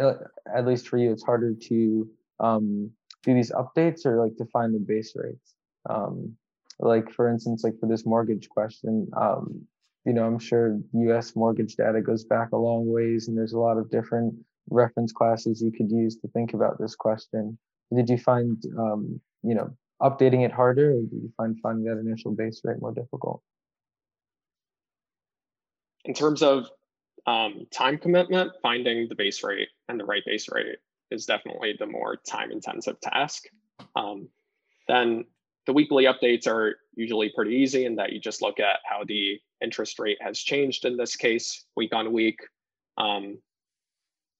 uh, 0.00 0.14
at 0.54 0.66
least 0.66 0.88
for 0.88 0.98
you 0.98 1.12
it's 1.12 1.24
harder 1.24 1.54
to 1.54 2.08
um, 2.40 2.90
do 3.22 3.34
these 3.34 3.52
updates 3.52 4.04
or 4.04 4.22
like 4.22 4.36
to 4.36 4.44
find 4.46 4.74
the 4.74 4.78
base 4.78 5.14
rates 5.16 5.54
um, 5.88 6.34
like 6.78 7.10
for 7.10 7.28
instance 7.28 7.64
like 7.64 7.78
for 7.80 7.88
this 7.88 8.04
mortgage 8.04 8.48
question 8.48 9.08
um, 9.16 9.66
you 10.06 10.12
know, 10.12 10.24
I'm 10.24 10.38
sure 10.38 10.78
US 10.92 11.34
mortgage 11.34 11.74
data 11.74 12.00
goes 12.00 12.24
back 12.24 12.52
a 12.52 12.56
long 12.56 12.90
ways 12.90 13.26
and 13.26 13.36
there's 13.36 13.54
a 13.54 13.58
lot 13.58 13.76
of 13.76 13.90
different 13.90 14.34
reference 14.70 15.12
classes 15.12 15.60
you 15.60 15.72
could 15.72 15.90
use 15.90 16.16
to 16.18 16.28
think 16.28 16.54
about 16.54 16.78
this 16.78 16.94
question. 16.94 17.58
Did 17.94 18.08
you 18.08 18.16
find, 18.16 18.62
um, 18.78 19.20
you 19.42 19.56
know, 19.56 19.76
updating 20.00 20.44
it 20.44 20.52
harder 20.52 20.92
or 20.92 21.00
did 21.00 21.12
you 21.12 21.32
find 21.36 21.58
finding 21.60 21.84
that 21.84 21.98
initial 21.98 22.30
base 22.30 22.60
rate 22.62 22.80
more 22.80 22.94
difficult? 22.94 23.42
In 26.04 26.14
terms 26.14 26.40
of 26.40 26.66
um, 27.26 27.66
time 27.72 27.98
commitment, 27.98 28.52
finding 28.62 29.08
the 29.08 29.16
base 29.16 29.42
rate 29.42 29.68
and 29.88 29.98
the 29.98 30.04
right 30.04 30.22
base 30.24 30.46
rate 30.52 30.78
is 31.10 31.26
definitely 31.26 31.74
the 31.76 31.86
more 31.86 32.16
time 32.16 32.52
intensive 32.52 33.00
task. 33.00 33.42
Um, 33.96 34.28
then 34.86 35.24
the 35.66 35.72
weekly 35.72 36.04
updates 36.04 36.46
are 36.46 36.76
usually 36.94 37.30
pretty 37.34 37.56
easy 37.56 37.84
in 37.84 37.96
that 37.96 38.12
you 38.12 38.20
just 38.20 38.42
look 38.42 38.60
at 38.60 38.80
how 38.84 39.02
the 39.04 39.38
interest 39.62 39.98
rate 39.98 40.18
has 40.20 40.38
changed 40.38 40.84
in 40.84 40.96
this 40.96 41.16
case 41.16 41.64
week 41.76 41.94
on 41.94 42.12
week. 42.12 42.38
Um, 42.96 43.38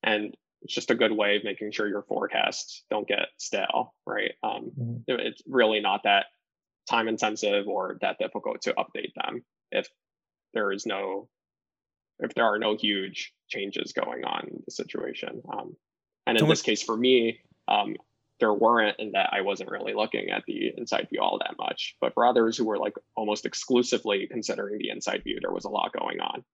and 0.02 0.36
it's 0.62 0.74
just 0.74 0.90
a 0.90 0.94
good 0.94 1.12
way 1.12 1.36
of 1.36 1.44
making 1.44 1.72
sure 1.72 1.88
your 1.88 2.02
forecasts 2.02 2.84
don't 2.90 3.08
get 3.08 3.28
stale, 3.38 3.94
right? 4.06 4.32
Um, 4.42 4.70
mm-hmm. 4.78 4.96
It's 5.08 5.42
really 5.46 5.80
not 5.80 6.02
that 6.04 6.26
time 6.88 7.08
intensive 7.08 7.66
or 7.66 7.98
that 8.00 8.18
difficult 8.18 8.62
to 8.62 8.74
update 8.74 9.12
them 9.16 9.44
if 9.72 9.88
there 10.54 10.72
is 10.72 10.86
no 10.86 11.28
if 12.20 12.32
there 12.34 12.44
are 12.44 12.58
no 12.58 12.76
huge 12.76 13.34
changes 13.48 13.92
going 13.92 14.24
on 14.24 14.48
in 14.48 14.62
the 14.64 14.70
situation. 14.70 15.42
Um, 15.52 15.76
and 16.26 16.38
in 16.38 16.44
so 16.44 16.48
this 16.48 16.62
case, 16.62 16.82
for 16.82 16.96
me, 16.96 17.40
um, 17.68 17.96
there 18.40 18.52
weren't 18.52 18.96
and 18.98 19.14
that 19.14 19.30
I 19.32 19.40
wasn't 19.40 19.70
really 19.70 19.94
looking 19.94 20.30
at 20.30 20.44
the 20.46 20.72
inside 20.76 21.08
view 21.08 21.20
all 21.20 21.38
that 21.38 21.56
much. 21.58 21.96
But 22.00 22.14
for 22.14 22.26
others 22.26 22.56
who 22.56 22.64
were 22.64 22.78
like 22.78 22.94
almost 23.16 23.46
exclusively 23.46 24.26
considering 24.30 24.78
the 24.78 24.90
inside 24.90 25.22
view, 25.24 25.38
there 25.40 25.52
was 25.52 25.64
a 25.64 25.70
lot 25.70 25.92
going 25.92 26.20
on. 26.20 26.44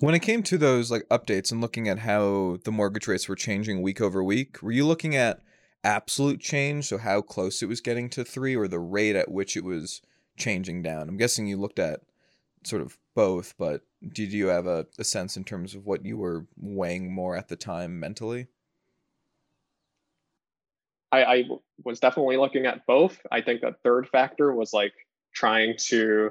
When 0.00 0.14
it 0.14 0.20
came 0.20 0.42
to 0.44 0.58
those 0.58 0.90
like 0.90 1.08
updates 1.10 1.52
and 1.52 1.60
looking 1.60 1.88
at 1.88 2.00
how 2.00 2.58
the 2.64 2.72
mortgage 2.72 3.06
rates 3.06 3.28
were 3.28 3.36
changing 3.36 3.82
week 3.82 4.00
over 4.00 4.22
week, 4.22 4.62
were 4.62 4.72
you 4.72 4.86
looking 4.86 5.14
at 5.14 5.40
absolute 5.84 6.40
change, 6.40 6.86
so 6.86 6.98
how 6.98 7.20
close 7.20 7.62
it 7.62 7.68
was 7.68 7.80
getting 7.80 8.08
to 8.10 8.24
three, 8.24 8.56
or 8.56 8.68
the 8.68 8.78
rate 8.78 9.16
at 9.16 9.30
which 9.30 9.56
it 9.56 9.64
was 9.64 10.00
changing 10.36 10.82
down? 10.82 11.08
I'm 11.08 11.16
guessing 11.16 11.46
you 11.46 11.56
looked 11.56 11.78
at 11.78 12.00
sort 12.64 12.82
of 12.82 12.98
both, 13.14 13.54
but 13.58 13.82
did 14.12 14.32
you 14.32 14.46
have 14.46 14.66
a, 14.66 14.86
a 14.98 15.04
sense 15.04 15.36
in 15.36 15.44
terms 15.44 15.74
of 15.74 15.86
what 15.86 16.04
you 16.04 16.16
were 16.16 16.46
weighing 16.56 17.12
more 17.12 17.36
at 17.36 17.48
the 17.48 17.56
time 17.56 18.00
mentally? 18.00 18.48
I, 21.12 21.24
I 21.24 21.44
was 21.84 22.00
definitely 22.00 22.38
looking 22.38 22.66
at 22.66 22.86
both. 22.86 23.20
I 23.30 23.42
think 23.42 23.62
a 23.62 23.76
third 23.84 24.08
factor 24.08 24.52
was 24.52 24.72
like 24.72 24.94
trying 25.34 25.74
to 25.88 26.30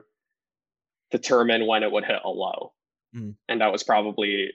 determine 1.11 1.67
when 1.67 1.83
it 1.83 1.91
would 1.91 2.03
hit 2.03 2.21
a 2.23 2.29
low. 2.29 2.73
Mm. 3.15 3.35
And 3.47 3.61
that 3.61 3.71
was 3.71 3.83
probably 3.83 4.51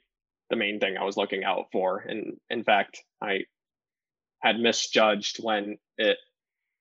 the 0.51 0.57
main 0.57 0.81
thing 0.81 0.97
I 0.97 1.05
was 1.05 1.17
looking 1.17 1.45
out 1.45 1.67
for. 1.71 1.99
And 1.99 2.39
in 2.51 2.65
fact, 2.65 3.03
I 3.23 3.45
had 4.41 4.59
misjudged 4.59 5.43
when 5.43 5.79
it 5.97 6.19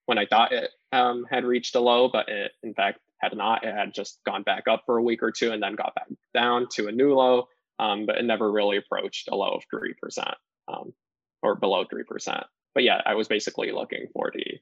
when 0.07 0.17
I 0.17 0.25
thought 0.25 0.51
it 0.51 0.69
um, 0.91 1.25
had 1.29 1.45
reached 1.45 1.75
a 1.75 1.79
low, 1.79 2.09
but 2.09 2.29
it 2.29 2.51
in 2.63 2.73
fact 2.73 2.99
had 3.19 3.35
not. 3.35 3.63
It 3.63 3.73
had 3.73 3.93
just 3.93 4.19
gone 4.25 4.43
back 4.43 4.67
up 4.67 4.83
for 4.85 4.97
a 4.97 5.03
week 5.03 5.23
or 5.23 5.31
two 5.31 5.51
and 5.51 5.61
then 5.61 5.75
got 5.75 5.95
back 5.95 6.07
down 6.33 6.67
to 6.73 6.87
a 6.87 6.91
new 6.91 7.13
low, 7.15 7.47
um, 7.79 8.05
but 8.05 8.17
it 8.17 8.25
never 8.25 8.51
really 8.51 8.77
approached 8.77 9.27
a 9.29 9.35
low 9.35 9.51
of 9.51 9.63
three 9.69 9.93
percent 9.93 10.35
um, 10.67 10.93
or 11.41 11.55
below 11.55 11.85
three 11.89 12.03
percent 12.03 12.43
but 12.75 12.83
yeah, 12.83 13.01
I 13.05 13.15
was 13.15 13.27
basically 13.27 13.71
looking 13.71 14.07
for 14.13 14.31
the, 14.31 14.59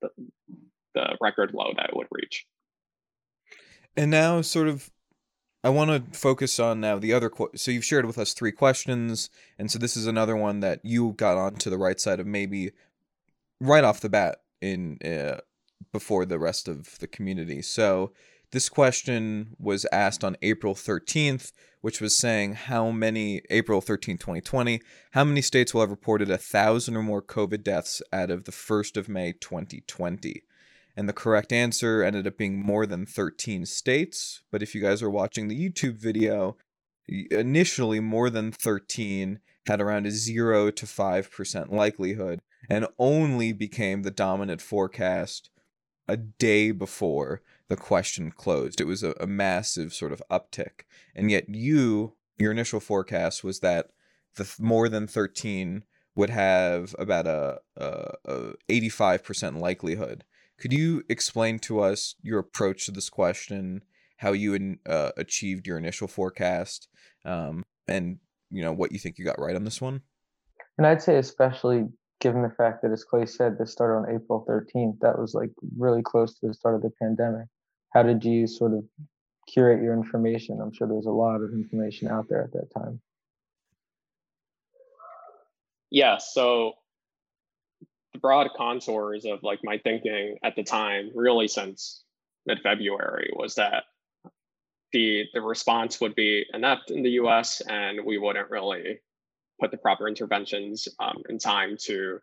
the 0.00 0.08
the 0.94 1.16
record 1.20 1.52
low 1.52 1.72
that 1.76 1.90
it 1.90 1.96
would 1.96 2.06
reach. 2.10 2.46
And 3.96 4.10
now, 4.10 4.40
sort 4.40 4.68
of, 4.68 4.90
I 5.62 5.68
want 5.68 5.90
to 5.90 6.18
focus 6.18 6.58
on 6.58 6.80
now 6.80 6.98
the 6.98 7.12
other. 7.12 7.30
So 7.56 7.70
you've 7.70 7.84
shared 7.84 8.06
with 8.06 8.18
us 8.18 8.32
three 8.32 8.52
questions, 8.52 9.28
and 9.58 9.70
so 9.70 9.78
this 9.78 9.96
is 9.96 10.06
another 10.06 10.36
one 10.36 10.60
that 10.60 10.80
you 10.82 11.12
got 11.12 11.36
on 11.36 11.56
to 11.56 11.70
the 11.70 11.78
right 11.78 12.00
side 12.00 12.20
of 12.20 12.26
maybe 12.26 12.70
right 13.60 13.84
off 13.84 14.00
the 14.00 14.08
bat 14.08 14.38
in 14.60 14.98
uh, 15.04 15.40
before 15.92 16.24
the 16.24 16.38
rest 16.38 16.68
of 16.68 16.98
the 17.00 17.06
community. 17.06 17.62
So 17.62 18.12
this 18.52 18.68
question 18.68 19.54
was 19.58 19.86
asked 19.92 20.24
on 20.24 20.36
April 20.42 20.74
13th, 20.74 21.52
which 21.80 22.00
was 22.00 22.16
saying 22.16 22.54
how 22.54 22.90
many, 22.90 23.42
April 23.48 23.80
13, 23.80 24.18
2020, 24.18 24.80
how 25.12 25.24
many 25.24 25.40
states 25.40 25.72
will 25.72 25.82
have 25.82 25.90
reported 25.90 26.30
a 26.30 26.38
thousand 26.38 26.96
or 26.96 27.02
more 27.02 27.22
COVID 27.22 27.62
deaths 27.62 28.02
out 28.12 28.30
of 28.30 28.44
the 28.44 28.52
1st 28.52 28.96
of 28.96 29.08
May 29.08 29.32
2020? 29.32 30.42
And 30.96 31.08
the 31.08 31.12
correct 31.12 31.52
answer 31.52 32.02
ended 32.02 32.26
up 32.26 32.36
being 32.36 32.60
more 32.60 32.86
than 32.86 33.06
13 33.06 33.64
states. 33.66 34.42
But 34.50 34.62
if 34.62 34.74
you 34.74 34.82
guys 34.82 35.02
are 35.02 35.10
watching 35.10 35.48
the 35.48 35.70
YouTube 35.70 35.96
video, 35.96 36.56
initially 37.08 38.00
more 38.00 38.30
than 38.30 38.52
13 38.52 39.40
had 39.66 39.80
around 39.80 40.06
a 40.06 40.10
0 40.10 40.72
to 40.72 40.86
5% 40.86 41.72
likelihood 41.72 42.40
and 42.68 42.86
only 42.98 43.52
became 43.52 44.02
the 44.02 44.10
dominant 44.10 44.60
forecast 44.60 45.50
a 46.08 46.16
day 46.16 46.72
before 46.72 47.40
the 47.70 47.76
question 47.76 48.32
closed. 48.32 48.80
It 48.80 48.86
was 48.86 49.04
a, 49.04 49.14
a 49.20 49.28
massive 49.28 49.94
sort 49.94 50.12
of 50.12 50.20
uptick. 50.28 50.82
And 51.14 51.30
yet, 51.30 51.48
you, 51.48 52.14
your 52.36 52.50
initial 52.50 52.80
forecast 52.80 53.44
was 53.44 53.60
that 53.60 53.90
the 54.34 54.42
th- 54.42 54.58
more 54.58 54.88
than 54.88 55.06
13 55.06 55.84
would 56.16 56.30
have 56.30 56.96
about 56.98 57.28
a, 57.28 57.60
a, 57.76 58.12
a 58.24 58.52
85% 58.68 59.60
likelihood. 59.60 60.24
Could 60.58 60.72
you 60.72 61.04
explain 61.08 61.60
to 61.60 61.78
us 61.78 62.16
your 62.20 62.40
approach 62.40 62.86
to 62.86 62.90
this 62.90 63.08
question, 63.08 63.82
how 64.16 64.32
you 64.32 64.54
in, 64.54 64.80
uh, 64.84 65.12
achieved 65.16 65.68
your 65.68 65.78
initial 65.78 66.08
forecast, 66.08 66.88
um, 67.24 67.62
and 67.86 68.18
you 68.50 68.62
know 68.62 68.72
what 68.72 68.90
you 68.90 68.98
think 68.98 69.16
you 69.16 69.24
got 69.24 69.40
right 69.40 69.54
on 69.54 69.64
this 69.64 69.80
one? 69.80 70.02
And 70.76 70.86
I'd 70.86 71.00
say 71.00 71.16
especially 71.16 71.84
given 72.20 72.42
the 72.42 72.50
fact 72.50 72.82
that, 72.82 72.90
as 72.90 73.04
Clay 73.04 73.26
said, 73.26 73.58
this 73.58 73.72
started 73.72 73.94
on 73.94 74.14
April 74.14 74.44
13th, 74.46 74.98
that 75.00 75.18
was 75.18 75.34
like 75.34 75.50
really 75.78 76.02
close 76.02 76.34
to 76.40 76.48
the 76.48 76.54
start 76.54 76.74
of 76.74 76.82
the 76.82 76.90
pandemic 77.00 77.46
how 77.92 78.02
did 78.02 78.24
you 78.24 78.46
sort 78.46 78.72
of 78.72 78.84
curate 79.46 79.82
your 79.82 79.94
information? 79.94 80.60
I'm 80.60 80.72
sure 80.72 80.86
there's 80.86 81.06
a 81.06 81.10
lot 81.10 81.42
of 81.42 81.52
information 81.52 82.08
out 82.08 82.28
there 82.28 82.42
at 82.42 82.52
that 82.52 82.72
time. 82.72 83.00
Yeah, 85.90 86.18
so 86.18 86.74
the 88.12 88.20
broad 88.20 88.50
contours 88.56 89.24
of 89.24 89.42
like 89.42 89.60
my 89.64 89.78
thinking 89.78 90.36
at 90.44 90.54
the 90.54 90.62
time, 90.62 91.10
really 91.14 91.48
since 91.48 92.04
mid-February, 92.46 93.30
was 93.34 93.56
that 93.56 93.84
the 94.92 95.24
the 95.34 95.40
response 95.40 96.00
would 96.00 96.14
be 96.14 96.44
inept 96.52 96.90
in 96.90 97.02
the 97.02 97.10
U.S. 97.10 97.60
and 97.62 98.04
we 98.04 98.18
wouldn't 98.18 98.50
really 98.50 99.00
put 99.60 99.70
the 99.70 99.76
proper 99.76 100.08
interventions 100.08 100.88
um, 100.98 101.22
in 101.28 101.38
time 101.38 101.76
to 101.82 102.18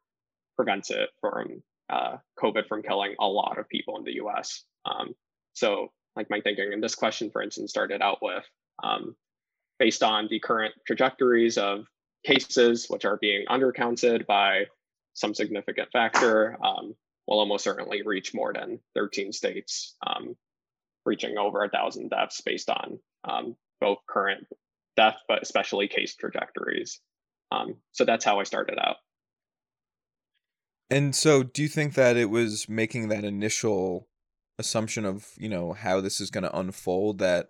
prevent 0.56 0.90
it 0.90 1.10
from 1.22 1.62
uh, 1.90 2.18
COVID 2.40 2.68
from 2.68 2.84
killing 2.84 3.16
a 3.20 3.28
lot 3.28 3.58
of 3.60 3.70
people 3.70 3.98
in 3.98 4.04
the 4.04 4.16
U.S. 4.16 4.64
Um, 4.86 5.14
so 5.58 5.92
like 6.16 6.30
my 6.30 6.40
thinking 6.40 6.72
in 6.72 6.82
this 6.82 6.94
question, 6.94 7.32
for 7.32 7.42
instance, 7.42 7.72
started 7.72 8.02
out 8.02 8.20
with 8.22 8.44
um, 8.84 9.16
based 9.80 10.04
on 10.04 10.28
the 10.30 10.40
current 10.40 10.74
trajectories 10.86 11.58
of 11.58 11.86
cases, 12.24 12.86
which 12.90 13.06
are 13.06 13.18
being 13.18 13.46
undercounted 13.50 14.28
by 14.28 14.66
some 15.14 15.34
significant 15.34 15.90
factor, 15.92 16.58
um, 16.64 16.94
will 17.28 17.40
almost 17.40 17.64
certainly 17.64 18.04
reach 18.04 18.36
more 18.36 18.54
than 18.54 18.80
13 18.96 19.32
states, 19.32 19.96
um, 20.06 20.36
reaching 21.06 21.38
over 21.40 21.64
a 21.64 21.70
thousand 21.70 22.10
deaths 22.10 22.40
based 22.42 22.70
on 22.70 23.00
um, 23.28 23.56
both 23.82 23.98
current 24.08 24.46
death, 24.96 25.18
but 25.28 25.42
especially 25.42 25.88
case 25.88 26.16
trajectories. 26.16 27.00
Um, 27.52 27.78
so 27.94 28.06
that's 28.06 28.24
how 28.24 28.40
I 28.40 28.44
started 28.44 28.78
out. 28.80 28.98
And 30.90 31.16
so, 31.16 31.44
do 31.44 31.64
you 31.64 31.68
think 31.68 31.96
that 31.96 32.16
it 32.16 32.30
was 32.30 32.70
making 32.70 33.10
that 33.10 33.26
initial 33.26 34.08
assumption 34.60 35.06
of 35.06 35.34
you 35.38 35.50
know 35.50 35.74
how 35.74 36.02
this 36.02 36.20
is 36.20 36.30
going 36.30 36.44
to 36.44 36.58
unfold 36.58 37.20
that 37.20 37.50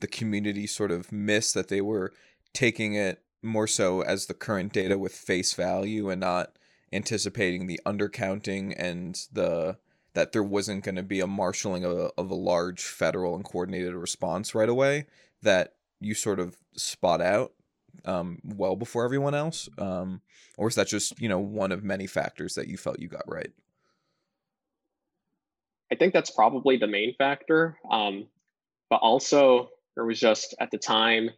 the 0.00 0.06
community 0.06 0.66
sort 0.66 0.90
of 0.90 1.12
missed 1.12 1.54
that 1.54 1.68
they 1.68 1.80
were 1.80 2.12
taking 2.52 2.94
it 2.94 3.22
more 3.42 3.66
so 3.66 4.02
as 4.02 4.26
the 4.26 4.34
current 4.34 4.72
data 4.72 4.98
with 4.98 5.14
face 5.14 5.54
value 5.54 6.10
and 6.10 6.20
not 6.20 6.52
anticipating 6.92 7.66
the 7.66 7.80
undercounting 7.86 8.74
and 8.76 9.26
the 9.32 9.76
that 10.14 10.32
there 10.32 10.42
wasn't 10.42 10.84
going 10.84 10.96
to 10.96 11.02
be 11.02 11.20
a 11.20 11.26
marshaling 11.26 11.84
of 11.84 11.92
a, 11.92 12.10
of 12.18 12.30
a 12.30 12.34
large 12.34 12.82
federal 12.82 13.34
and 13.34 13.44
coordinated 13.44 13.94
response 13.94 14.54
right 14.54 14.68
away 14.68 15.06
that 15.42 15.74
you 16.00 16.14
sort 16.14 16.38
of 16.38 16.56
spot 16.76 17.22
out 17.22 17.52
um, 18.04 18.38
well 18.44 18.76
before 18.76 19.04
everyone 19.04 19.34
else 19.34 19.68
um, 19.78 20.20
or 20.58 20.68
is 20.68 20.74
that 20.74 20.86
just 20.86 21.18
you 21.20 21.28
know 21.28 21.38
one 21.38 21.72
of 21.72 21.82
many 21.82 22.06
factors 22.06 22.54
that 22.54 22.68
you 22.68 22.76
felt 22.76 22.98
you 22.98 23.08
got 23.08 23.24
right 23.26 23.52
I 25.92 25.94
think 25.94 26.14
that's 26.14 26.30
probably 26.30 26.78
the 26.78 26.86
main 26.86 27.14
factor. 27.16 27.76
Um, 27.90 28.26
but 28.88 28.96
also, 28.96 29.68
there 29.94 30.06
was 30.06 30.18
just 30.18 30.54
at 30.58 30.70
the 30.70 30.78
time 30.78 31.28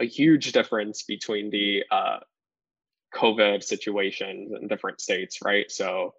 a 0.00 0.06
huge 0.06 0.52
difference 0.52 1.02
between 1.02 1.50
the 1.50 1.84
uh, 1.90 2.20
COVID 3.14 3.62
situations 3.62 4.52
in 4.58 4.68
different 4.68 5.02
states, 5.02 5.40
right? 5.44 5.70
So, 5.70 6.14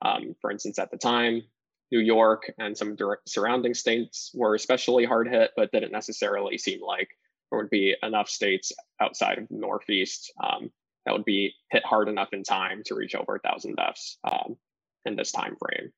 um, 0.00 0.36
for 0.40 0.52
instance, 0.52 0.78
at 0.78 0.92
the 0.92 0.96
time, 0.96 1.42
New 1.90 1.98
York 1.98 2.52
and 2.56 2.78
some 2.78 2.96
surrounding 3.26 3.74
states 3.74 4.30
were 4.32 4.54
especially 4.54 5.04
hard 5.04 5.28
hit, 5.28 5.50
but 5.56 5.72
didn't 5.72 5.90
necessarily 5.90 6.56
seem 6.56 6.80
like 6.80 7.08
there 7.50 7.58
would 7.58 7.70
be 7.70 7.96
enough 8.00 8.28
states 8.28 8.70
outside 9.00 9.38
of 9.38 9.48
the 9.48 9.56
Northeast 9.56 10.32
um, 10.40 10.70
that 11.04 11.14
would 11.14 11.24
be 11.24 11.52
hit 11.72 11.84
hard 11.84 12.08
enough 12.08 12.28
in 12.32 12.44
time 12.44 12.82
to 12.86 12.94
reach 12.94 13.16
over 13.16 13.34
a 13.34 13.40
thousand 13.40 13.74
deaths 13.74 14.18
um, 14.22 14.56
in 15.04 15.16
this 15.16 15.32
time 15.32 15.56
frame. 15.56 15.90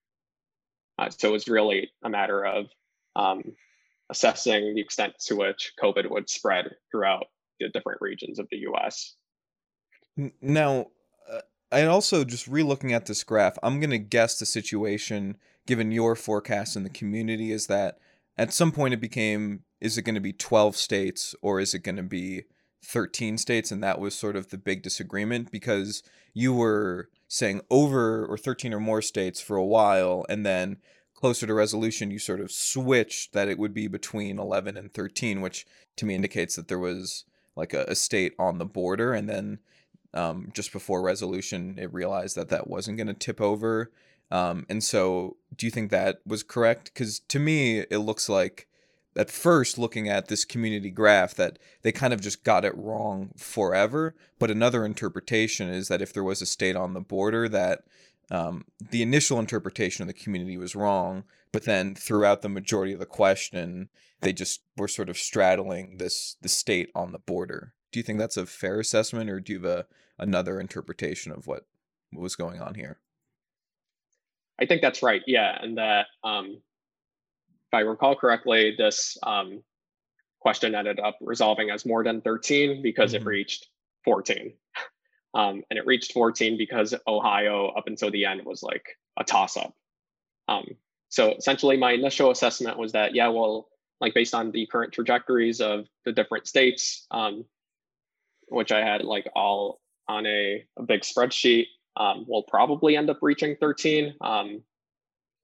Uh, 1.00 1.08
so 1.08 1.28
it 1.28 1.32
was 1.32 1.48
really 1.48 1.90
a 2.04 2.10
matter 2.10 2.44
of 2.44 2.66
um, 3.16 3.42
assessing 4.10 4.74
the 4.74 4.80
extent 4.80 5.14
to 5.26 5.34
which 5.34 5.72
COVID 5.82 6.10
would 6.10 6.28
spread 6.28 6.74
throughout 6.90 7.26
the 7.58 7.70
different 7.70 8.02
regions 8.02 8.38
of 8.38 8.46
the 8.50 8.58
U.S. 8.58 9.14
Now, 10.42 10.86
uh, 11.30 11.40
I 11.72 11.84
also 11.84 12.24
just 12.24 12.46
re-looking 12.46 12.92
at 12.92 13.06
this 13.06 13.24
graph, 13.24 13.56
I'm 13.62 13.80
going 13.80 13.90
to 13.90 13.98
guess 13.98 14.38
the 14.38 14.44
situation, 14.44 15.38
given 15.66 15.90
your 15.90 16.14
forecast 16.16 16.76
in 16.76 16.82
the 16.82 16.90
community, 16.90 17.50
is 17.50 17.66
that 17.68 17.98
at 18.36 18.52
some 18.52 18.70
point 18.70 18.92
it 18.92 19.00
became, 19.00 19.60
is 19.80 19.96
it 19.96 20.02
going 20.02 20.16
to 20.16 20.20
be 20.20 20.34
12 20.34 20.76
states 20.76 21.34
or 21.40 21.60
is 21.60 21.72
it 21.72 21.82
going 21.82 21.96
to 21.96 22.02
be 22.02 22.42
13 22.84 23.38
states? 23.38 23.70
And 23.70 23.82
that 23.82 24.00
was 24.00 24.14
sort 24.14 24.36
of 24.36 24.48
the 24.48 24.58
big 24.58 24.82
disagreement 24.82 25.50
because 25.50 26.02
you 26.34 26.52
were 26.52 27.08
saying 27.32 27.60
over 27.70 28.26
or 28.26 28.36
13 28.36 28.74
or 28.74 28.80
more 28.80 29.00
states 29.00 29.40
for 29.40 29.56
a 29.56 29.64
while, 29.64 30.26
and 30.28 30.44
then 30.44 30.78
closer 31.14 31.46
to 31.46 31.54
resolution, 31.54 32.10
you 32.10 32.18
sort 32.18 32.40
of 32.40 32.50
switched 32.50 33.32
that 33.32 33.46
it 33.46 33.56
would 33.56 33.72
be 33.72 33.86
between 33.86 34.40
11 34.40 34.76
and 34.76 34.92
13, 34.92 35.40
which 35.40 35.64
to 35.94 36.04
me 36.04 36.16
indicates 36.16 36.56
that 36.56 36.66
there 36.66 36.80
was 36.80 37.24
like 37.54 37.72
a, 37.72 37.84
a 37.84 37.94
state 37.94 38.34
on 38.36 38.58
the 38.58 38.64
border, 38.64 39.14
and 39.14 39.28
then 39.28 39.60
um, 40.12 40.50
just 40.52 40.72
before 40.72 41.02
resolution, 41.02 41.76
it 41.78 41.94
realized 41.94 42.34
that 42.34 42.48
that 42.48 42.66
wasn't 42.66 42.96
going 42.96 43.06
to 43.06 43.14
tip 43.14 43.40
over. 43.40 43.92
Um, 44.32 44.66
and 44.68 44.82
so, 44.82 45.36
do 45.54 45.66
you 45.66 45.70
think 45.70 45.92
that 45.92 46.18
was 46.26 46.42
correct? 46.42 46.86
Because 46.92 47.20
to 47.20 47.38
me, 47.38 47.78
it 47.78 47.98
looks 47.98 48.28
like 48.28 48.66
at 49.16 49.31
first 49.31 49.79
looking 49.79 50.09
at 50.09 50.29
this 50.29 50.44
community 50.44 50.90
graph 50.90 51.35
that 51.35 51.59
they 51.83 51.92
kind 51.92 52.12
of 52.12 52.20
just 52.20 52.44
got 52.44 52.64
it 52.64 52.77
wrong 52.77 53.31
forever. 53.37 54.14
But 54.38 54.51
another 54.51 54.85
interpretation 54.85 55.68
is 55.68 55.88
that 55.88 56.03
if 56.03 56.12
there 56.12 56.25
was 56.25 56.40
a 56.40 56.46
state 56.46 56.77
on 56.77 56.94
the 56.94 57.01
border, 57.01 57.49
that 57.49 57.83
um, 58.31 58.64
the 58.79 59.03
initial 59.03 59.38
interpretation 59.38 60.03
of 60.03 60.07
the 60.07 60.14
community 60.14 60.57
was 60.57 60.77
wrong, 60.77 61.25
but 61.53 61.64
then 61.64 61.94
throughout 61.94 62.42
the 62.42 62.49
majority 62.49 62.92
of 62.92 63.01
the 63.01 63.07
question, 63.07 63.88
they 64.20 64.33
just 64.33 64.62
were 64.77 64.88
sort 64.88 65.09
of 65.09 65.18
straddling 65.18 65.96
this 65.99 66.37
the 66.40 66.49
state 66.49 66.90
on 66.94 67.12
the 67.12 67.18
border. 67.18 67.75
Do 67.90 67.99
you 67.99 68.05
think 68.05 68.20
that's 68.20 68.37
a 68.37 68.46
fair 68.46 68.79
assessment, 68.79 69.29
or 69.29 69.40
do 69.40 69.53
you 69.53 69.61
have 69.61 69.70
a, 69.70 69.87
another 70.18 70.61
interpretation 70.61 71.33
of 71.33 71.49
what, 71.49 71.66
what 72.12 72.23
was 72.23 72.37
going 72.37 72.61
on 72.61 72.75
here? 72.75 73.01
I 74.61 74.66
think 74.66 74.83
that's 74.83 75.03
right. 75.03 75.23
Yeah, 75.27 75.59
and 75.61 75.79
that 75.79 76.07
um, 76.23 76.61
if 77.70 77.74
I 77.74 77.80
recall 77.80 78.16
correctly, 78.16 78.74
this 78.76 79.16
um, 79.22 79.62
question 80.40 80.74
ended 80.74 80.98
up 80.98 81.16
resolving 81.20 81.70
as 81.70 81.87
more 81.87 82.02
than 82.02 82.20
13 82.20 82.83
because 82.83 83.12
mm-hmm. 83.12 83.22
it 83.22 83.26
reached 83.26 83.68
14. 84.04 84.52
Um, 85.33 85.62
and 85.70 85.78
it 85.78 85.87
reached 85.87 86.12
14 86.12 86.59
because 86.59 86.92
Ohio, 87.06 87.68
up 87.68 87.87
until 87.87 88.11
the 88.11 88.24
end, 88.24 88.44
was 88.44 88.64
like 88.64 88.85
a 89.16 89.22
toss 89.22 89.56
up. 89.56 89.72
Um, 90.48 90.64
so 91.09 91.35
essentially, 91.35 91.76
my 91.76 91.92
initial 91.92 92.33
assessment 92.33 92.76
was 92.76 92.90
that, 92.90 93.14
yeah, 93.14 93.28
well, 93.28 93.68
like 94.00 94.12
based 94.12 94.35
on 94.35 94.50
the 94.50 94.66
current 94.66 94.92
trajectories 94.92 95.61
of 95.61 95.87
the 96.04 96.11
different 96.11 96.48
states, 96.48 97.06
um, 97.12 97.44
which 98.48 98.72
I 98.72 98.80
had 98.80 99.04
like 99.04 99.28
all 99.37 99.80
on 100.09 100.26
a, 100.26 100.64
a 100.76 100.83
big 100.83 101.02
spreadsheet, 101.02 101.66
um, 101.96 102.24
we'll 102.26 102.42
probably 102.42 102.96
end 102.96 103.09
up 103.09 103.18
reaching 103.22 103.54
13, 103.54 104.14
um, 104.20 104.64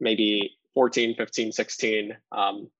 maybe 0.00 0.56
14, 0.76 1.14
15, 1.14 1.52
16, 1.52 2.16
um, 2.32 2.70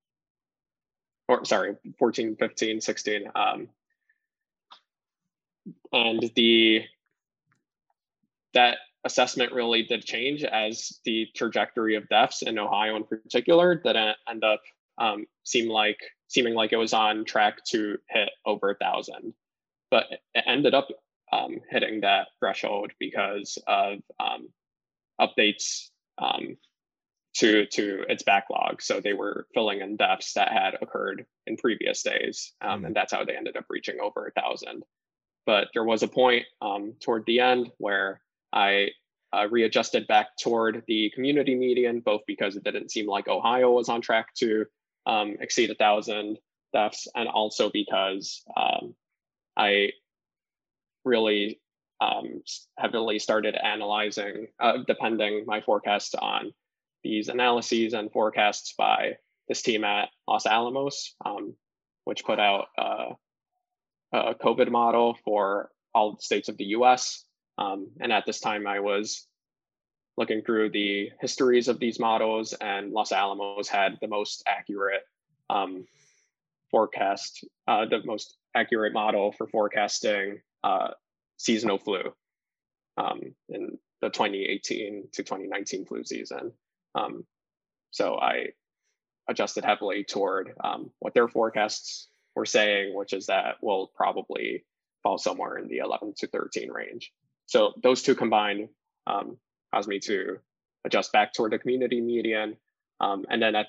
or 1.28 1.46
sorry, 1.46 1.76
14, 1.98 2.36
15, 2.36 2.82
16. 2.82 3.24
Um, 3.34 3.68
and 5.94 6.30
the 6.36 6.82
that 8.52 8.76
assessment 9.04 9.52
really 9.52 9.82
did 9.82 10.04
change 10.04 10.44
as 10.44 11.00
the 11.06 11.26
trajectory 11.34 11.96
of 11.96 12.06
deaths 12.10 12.42
in 12.42 12.58
Ohio 12.58 12.96
in 12.96 13.04
particular 13.04 13.74
didn't 13.74 14.16
end 14.28 14.44
up 14.44 14.60
um, 14.98 15.24
seem 15.44 15.70
like 15.70 15.98
seeming 16.28 16.54
like 16.54 16.72
it 16.72 16.76
was 16.76 16.92
on 16.92 17.24
track 17.24 17.64
to 17.70 17.96
hit 18.10 18.28
over 18.44 18.70
a 18.70 18.74
thousand, 18.74 19.32
but 19.90 20.04
it 20.34 20.44
ended 20.46 20.74
up 20.74 20.88
um, 21.32 21.60
hitting 21.70 22.02
that 22.02 22.28
threshold 22.38 22.92
because 22.98 23.56
of 23.66 24.00
um, 24.20 24.48
updates 25.18 25.88
um, 26.18 26.58
to 27.36 27.66
to 27.66 28.04
its 28.08 28.22
backlog. 28.22 28.82
So 28.82 29.00
they 29.00 29.12
were 29.12 29.46
filling 29.54 29.80
in 29.80 29.96
deaths 29.96 30.32
that 30.34 30.52
had 30.52 30.74
occurred 30.80 31.26
in 31.46 31.56
previous 31.56 32.02
days, 32.02 32.52
mm-hmm. 32.62 32.86
and 32.86 32.96
that's 32.96 33.12
how 33.12 33.24
they 33.24 33.36
ended 33.36 33.56
up 33.56 33.66
reaching 33.68 34.00
over 34.00 34.26
a 34.26 34.40
thousand. 34.40 34.82
But 35.44 35.68
there 35.74 35.84
was 35.84 36.02
a 36.02 36.08
point 36.08 36.46
um, 36.60 36.94
toward 37.00 37.24
the 37.26 37.40
end 37.40 37.70
where 37.78 38.20
I 38.52 38.88
uh, 39.32 39.48
readjusted 39.50 40.06
back 40.06 40.28
toward 40.40 40.82
the 40.88 41.10
community 41.14 41.54
median, 41.54 42.00
both 42.00 42.22
because 42.26 42.56
it 42.56 42.64
didn't 42.64 42.90
seem 42.90 43.06
like 43.06 43.28
Ohio 43.28 43.70
was 43.70 43.88
on 43.88 44.00
track 44.00 44.34
to 44.36 44.64
um, 45.04 45.36
exceed 45.40 45.70
a 45.70 45.74
thousand 45.74 46.38
deaths, 46.72 47.06
and 47.14 47.28
also 47.28 47.70
because 47.70 48.42
um, 48.56 48.94
I 49.56 49.92
really 51.04 51.60
um, 52.00 52.42
heavily 52.78 53.18
started 53.18 53.54
analyzing, 53.54 54.48
uh, 54.58 54.78
depending 54.86 55.44
my 55.46 55.60
forecast 55.60 56.14
on 56.16 56.52
these 57.06 57.28
analyses 57.28 57.92
and 57.92 58.10
forecasts 58.12 58.74
by 58.76 59.16
this 59.48 59.62
team 59.62 59.84
at 59.84 60.08
Los 60.26 60.46
Alamos, 60.46 61.14
um, 61.24 61.54
which 62.04 62.24
put 62.24 62.40
out 62.40 62.66
uh, 62.76 63.14
a 64.12 64.34
COVID 64.34 64.70
model 64.70 65.16
for 65.24 65.70
all 65.94 66.18
states 66.18 66.48
of 66.48 66.56
the 66.56 66.64
US 66.76 67.26
um, 67.58 67.88
and 68.00 68.12
at 68.12 68.26
this 68.26 68.40
time, 68.40 68.66
I 68.66 68.80
was 68.80 69.26
looking 70.16 70.42
through 70.42 70.70
the 70.70 71.10
histories 71.20 71.68
of 71.68 71.78
these 71.78 71.98
models, 71.98 72.54
and 72.54 72.92
Los 72.92 73.12
Alamos 73.12 73.68
had 73.68 73.98
the 74.00 74.08
most 74.08 74.42
accurate 74.46 75.02
um, 75.50 75.86
forecast, 76.70 77.44
uh, 77.66 77.86
the 77.86 78.02
most 78.04 78.36
accurate 78.54 78.92
model 78.92 79.32
for 79.32 79.46
forecasting 79.46 80.40
uh, 80.64 80.88
seasonal 81.36 81.78
flu 81.78 82.12
um, 82.96 83.20
in 83.48 83.78
the 84.00 84.08
2018 84.08 85.08
to 85.12 85.22
2019 85.22 85.86
flu 85.86 86.04
season. 86.04 86.52
Um, 86.96 87.24
so 87.90 88.16
I 88.16 88.48
adjusted 89.28 89.64
heavily 89.64 90.04
toward 90.04 90.52
um, 90.62 90.90
what 90.98 91.14
their 91.14 91.28
forecasts 91.28 92.08
were 92.34 92.46
saying, 92.46 92.94
which 92.94 93.12
is 93.12 93.26
that 93.26 93.56
we'll 93.60 93.88
probably 93.94 94.64
fall 95.02 95.18
somewhere 95.18 95.56
in 95.56 95.68
the 95.68 95.78
11 95.78 96.14
to 96.18 96.26
13 96.26 96.70
range. 96.70 97.12
So 97.46 97.74
those 97.82 98.02
two 98.02 98.14
combined 98.14 98.68
um, 99.06 99.36
caused 99.72 99.88
me 99.88 100.00
to 100.00 100.38
adjust 100.84 101.12
back 101.12 101.32
toward 101.32 101.52
the 101.52 101.58
community 101.58 102.00
median. 102.00 102.56
Um, 103.00 103.24
and 103.28 103.42
then 103.42 103.54
at 103.54 103.66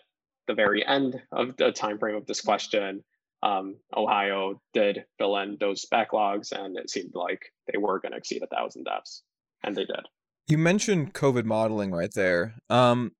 the 0.47 0.53
very 0.53 0.85
end 0.85 1.21
of 1.31 1.57
the 1.57 1.71
time 1.71 1.99
frame 1.99 2.15
of 2.15 2.25
this 2.25 2.41
question, 2.41 3.03
um, 3.43 3.75
Ohio 3.95 4.61
did 4.73 5.05
fill 5.17 5.37
in 5.37 5.57
those 5.59 5.85
backlogs, 5.91 6.51
and 6.51 6.77
it 6.77 6.89
seemed 6.89 7.13
like 7.13 7.53
they 7.71 7.77
were 7.77 7.99
going 7.99 8.13
to 8.13 8.17
exceed 8.17 8.41
a 8.41 8.47
thousand 8.47 8.85
deaths, 8.85 9.21
and 9.63 9.75
they 9.75 9.85
did. 9.85 10.07
You 10.47 10.57
mentioned 10.57 11.13
COVID 11.13 11.43
modeling 11.43 11.91
right 11.91 12.13
there. 12.13 12.55
Um, 12.69 13.11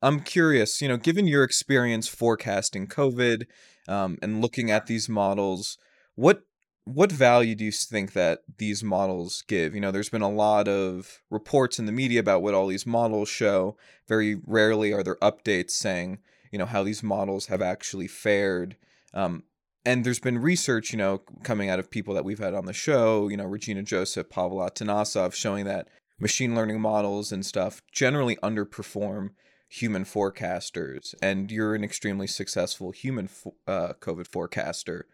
I'm 0.00 0.20
curious, 0.20 0.80
you 0.80 0.88
know, 0.88 0.96
given 0.96 1.26
your 1.26 1.44
experience 1.44 2.08
forecasting 2.08 2.86
COVID 2.86 3.44
um, 3.86 4.16
and 4.22 4.40
looking 4.40 4.70
at 4.70 4.86
these 4.86 5.06
models, 5.06 5.76
what 6.14 6.40
what 6.84 7.12
value 7.12 7.54
do 7.54 7.66
you 7.66 7.72
think 7.72 8.14
that 8.14 8.40
these 8.56 8.82
models 8.82 9.44
give? 9.46 9.74
You 9.74 9.82
know, 9.82 9.90
there's 9.90 10.08
been 10.08 10.22
a 10.22 10.30
lot 10.30 10.68
of 10.68 11.20
reports 11.30 11.78
in 11.78 11.84
the 11.84 11.92
media 11.92 12.18
about 12.18 12.42
what 12.42 12.54
all 12.54 12.66
these 12.66 12.86
models 12.86 13.28
show. 13.28 13.76
Very 14.08 14.40
rarely 14.46 14.90
are 14.94 15.02
there 15.02 15.16
updates 15.16 15.72
saying, 15.72 16.18
you 16.50 16.58
know, 16.58 16.64
how 16.64 16.82
these 16.82 17.02
models 17.02 17.46
have 17.46 17.60
actually 17.60 18.08
fared. 18.08 18.76
Um, 19.12 19.44
and 19.84 20.04
there's 20.04 20.18
been 20.18 20.38
research, 20.38 20.92
you 20.92 20.98
know, 20.98 21.18
coming 21.42 21.68
out 21.68 21.78
of 21.78 21.90
people 21.90 22.14
that 22.14 22.24
we've 22.24 22.38
had 22.38 22.54
on 22.54 22.64
the 22.64 22.72
show, 22.72 23.28
you 23.28 23.36
know, 23.36 23.44
Regina 23.44 23.82
Joseph, 23.82 24.30
Pavel 24.30 24.58
Atanasov, 24.58 25.34
showing 25.34 25.66
that 25.66 25.88
machine 26.20 26.54
learning 26.54 26.80
models 26.80 27.32
and 27.32 27.44
stuff 27.44 27.82
generally 27.90 28.36
underperform 28.36 29.30
human 29.68 30.04
forecasters. 30.04 31.14
And 31.22 31.50
you're 31.50 31.74
an 31.74 31.84
extremely 31.84 32.26
successful 32.26 32.90
human 32.90 33.28
fo- 33.28 33.54
uh, 33.66 33.94
COVID 34.00 34.26
forecaster. 34.26 35.06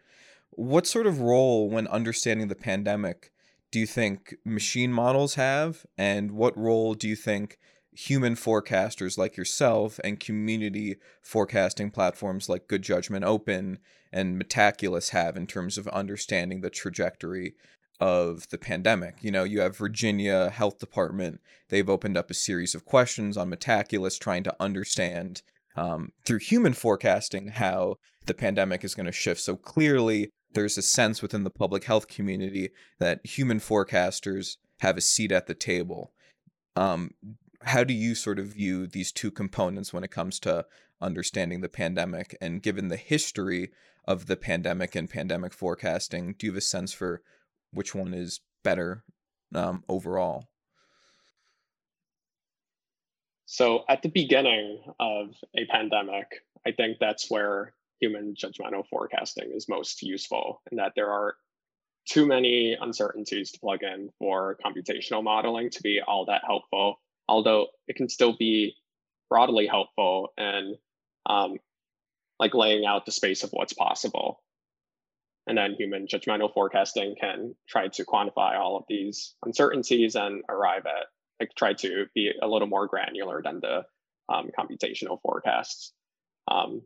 What 0.51 0.87
sort 0.87 1.07
of 1.07 1.21
role, 1.21 1.69
when 1.69 1.87
understanding 1.87 2.47
the 2.47 2.55
pandemic, 2.55 3.31
do 3.71 3.79
you 3.79 3.85
think 3.85 4.35
machine 4.45 4.91
models 4.91 5.35
have? 5.35 5.85
And 5.97 6.31
what 6.31 6.57
role 6.57 6.93
do 6.93 7.07
you 7.07 7.15
think 7.15 7.57
human 7.91 8.35
forecasters 8.35 9.17
like 9.17 9.37
yourself 9.37 9.99
and 10.03 10.19
community 10.19 10.97
forecasting 11.21 11.89
platforms 11.91 12.47
like 12.47 12.67
Good 12.67 12.83
Judgment 12.83 13.25
Open 13.25 13.79
and 14.11 14.41
Metaculus 14.41 15.09
have 15.09 15.35
in 15.35 15.47
terms 15.47 15.77
of 15.77 15.87
understanding 15.89 16.61
the 16.61 16.69
trajectory 16.69 17.55
of 17.99 18.47
the 18.49 18.57
pandemic. 18.57 19.15
You 19.21 19.31
know, 19.31 19.43
you 19.43 19.61
have 19.61 19.77
Virginia 19.77 20.49
Health 20.49 20.79
Department. 20.79 21.41
They've 21.69 21.89
opened 21.89 22.17
up 22.17 22.29
a 22.29 22.35
series 22.35 22.75
of 22.75 22.85
questions 22.85 23.37
on 23.37 23.49
Metaculus 23.49 24.19
trying 24.19 24.43
to 24.43 24.55
understand 24.59 25.41
um, 25.75 26.11
through 26.25 26.39
human 26.39 26.73
forecasting 26.73 27.49
how 27.49 27.95
the 28.25 28.33
pandemic 28.33 28.83
is 28.83 28.95
going 28.95 29.05
to 29.05 29.11
shift. 29.11 29.41
So 29.41 29.55
clearly, 29.55 30.29
there's 30.53 30.77
a 30.77 30.81
sense 30.81 31.21
within 31.21 31.43
the 31.43 31.49
public 31.49 31.85
health 31.85 32.07
community 32.07 32.69
that 32.99 33.25
human 33.25 33.59
forecasters 33.59 34.57
have 34.79 34.97
a 34.97 35.01
seat 35.01 35.31
at 35.31 35.47
the 35.47 35.53
table. 35.53 36.11
Um, 36.75 37.11
how 37.63 37.83
do 37.83 37.93
you 37.93 38.15
sort 38.15 38.39
of 38.39 38.47
view 38.47 38.87
these 38.87 39.11
two 39.11 39.31
components 39.31 39.91
when 39.91 40.03
it 40.03 40.11
comes 40.11 40.39
to 40.41 40.65
understanding 41.01 41.61
the 41.61 41.69
pandemic? 41.69 42.37
And 42.39 42.61
given 42.61 42.87
the 42.87 42.97
history 42.97 43.71
of 44.05 44.27
the 44.27 44.37
pandemic 44.37 44.95
and 44.95 45.09
pandemic 45.09 45.53
forecasting, 45.53 46.35
do 46.37 46.47
you 46.47 46.51
have 46.51 46.57
a 46.57 46.61
sense 46.61 46.93
for 46.93 47.21
which 47.71 47.93
one 47.93 48.13
is 48.13 48.39
better 48.63 49.03
um, 49.53 49.83
overall? 49.87 50.45
So, 53.45 53.85
at 53.87 54.01
the 54.01 54.09
beginning 54.09 54.81
of 54.99 55.35
a 55.55 55.65
pandemic, 55.65 56.27
I 56.65 56.73
think 56.73 56.97
that's 56.99 57.31
where 57.31 57.73
human 57.99 58.35
judgmental 58.35 58.85
forecasting 58.89 59.51
is 59.53 59.69
most 59.69 60.01
useful, 60.03 60.61
and 60.69 60.79
that 60.79 60.93
there 60.95 61.09
are 61.09 61.35
too 62.07 62.25
many 62.25 62.77
uncertainties 62.79 63.51
to 63.51 63.59
plug 63.59 63.83
in 63.83 64.09
for 64.19 64.57
computational 64.65 65.23
modeling 65.23 65.69
to 65.69 65.81
be 65.81 66.01
all 66.05 66.25
that 66.25 66.41
helpful, 66.45 66.99
although 67.27 67.67
it 67.87 67.95
can 67.95 68.09
still 68.09 68.35
be 68.37 68.75
broadly 69.29 69.67
helpful 69.67 70.33
and 70.37 70.75
um, 71.25 71.57
like 72.39 72.53
laying 72.53 72.85
out 72.85 73.05
the 73.05 73.11
space 73.11 73.43
of 73.43 73.49
what's 73.51 73.73
possible. 73.73 74.41
And 75.47 75.57
then 75.57 75.75
human 75.75 76.07
judgmental 76.07 76.53
forecasting 76.53 77.15
can 77.19 77.55
try 77.67 77.87
to 77.87 78.05
quantify 78.05 78.59
all 78.59 78.75
of 78.75 78.83
these 78.89 79.35
uncertainties 79.45 80.15
and 80.15 80.43
arrive 80.49 80.85
at, 80.85 81.07
like, 81.39 81.51
try 81.55 81.73
to 81.73 82.05
be 82.13 82.31
a 82.41 82.47
little 82.47 82.67
more 82.67 82.87
granular 82.87 83.41
than 83.41 83.61
the 83.61 83.85
um, 84.27 84.49
computational 84.57 85.21
forecasts. 85.21 85.93
Um, 86.49 86.81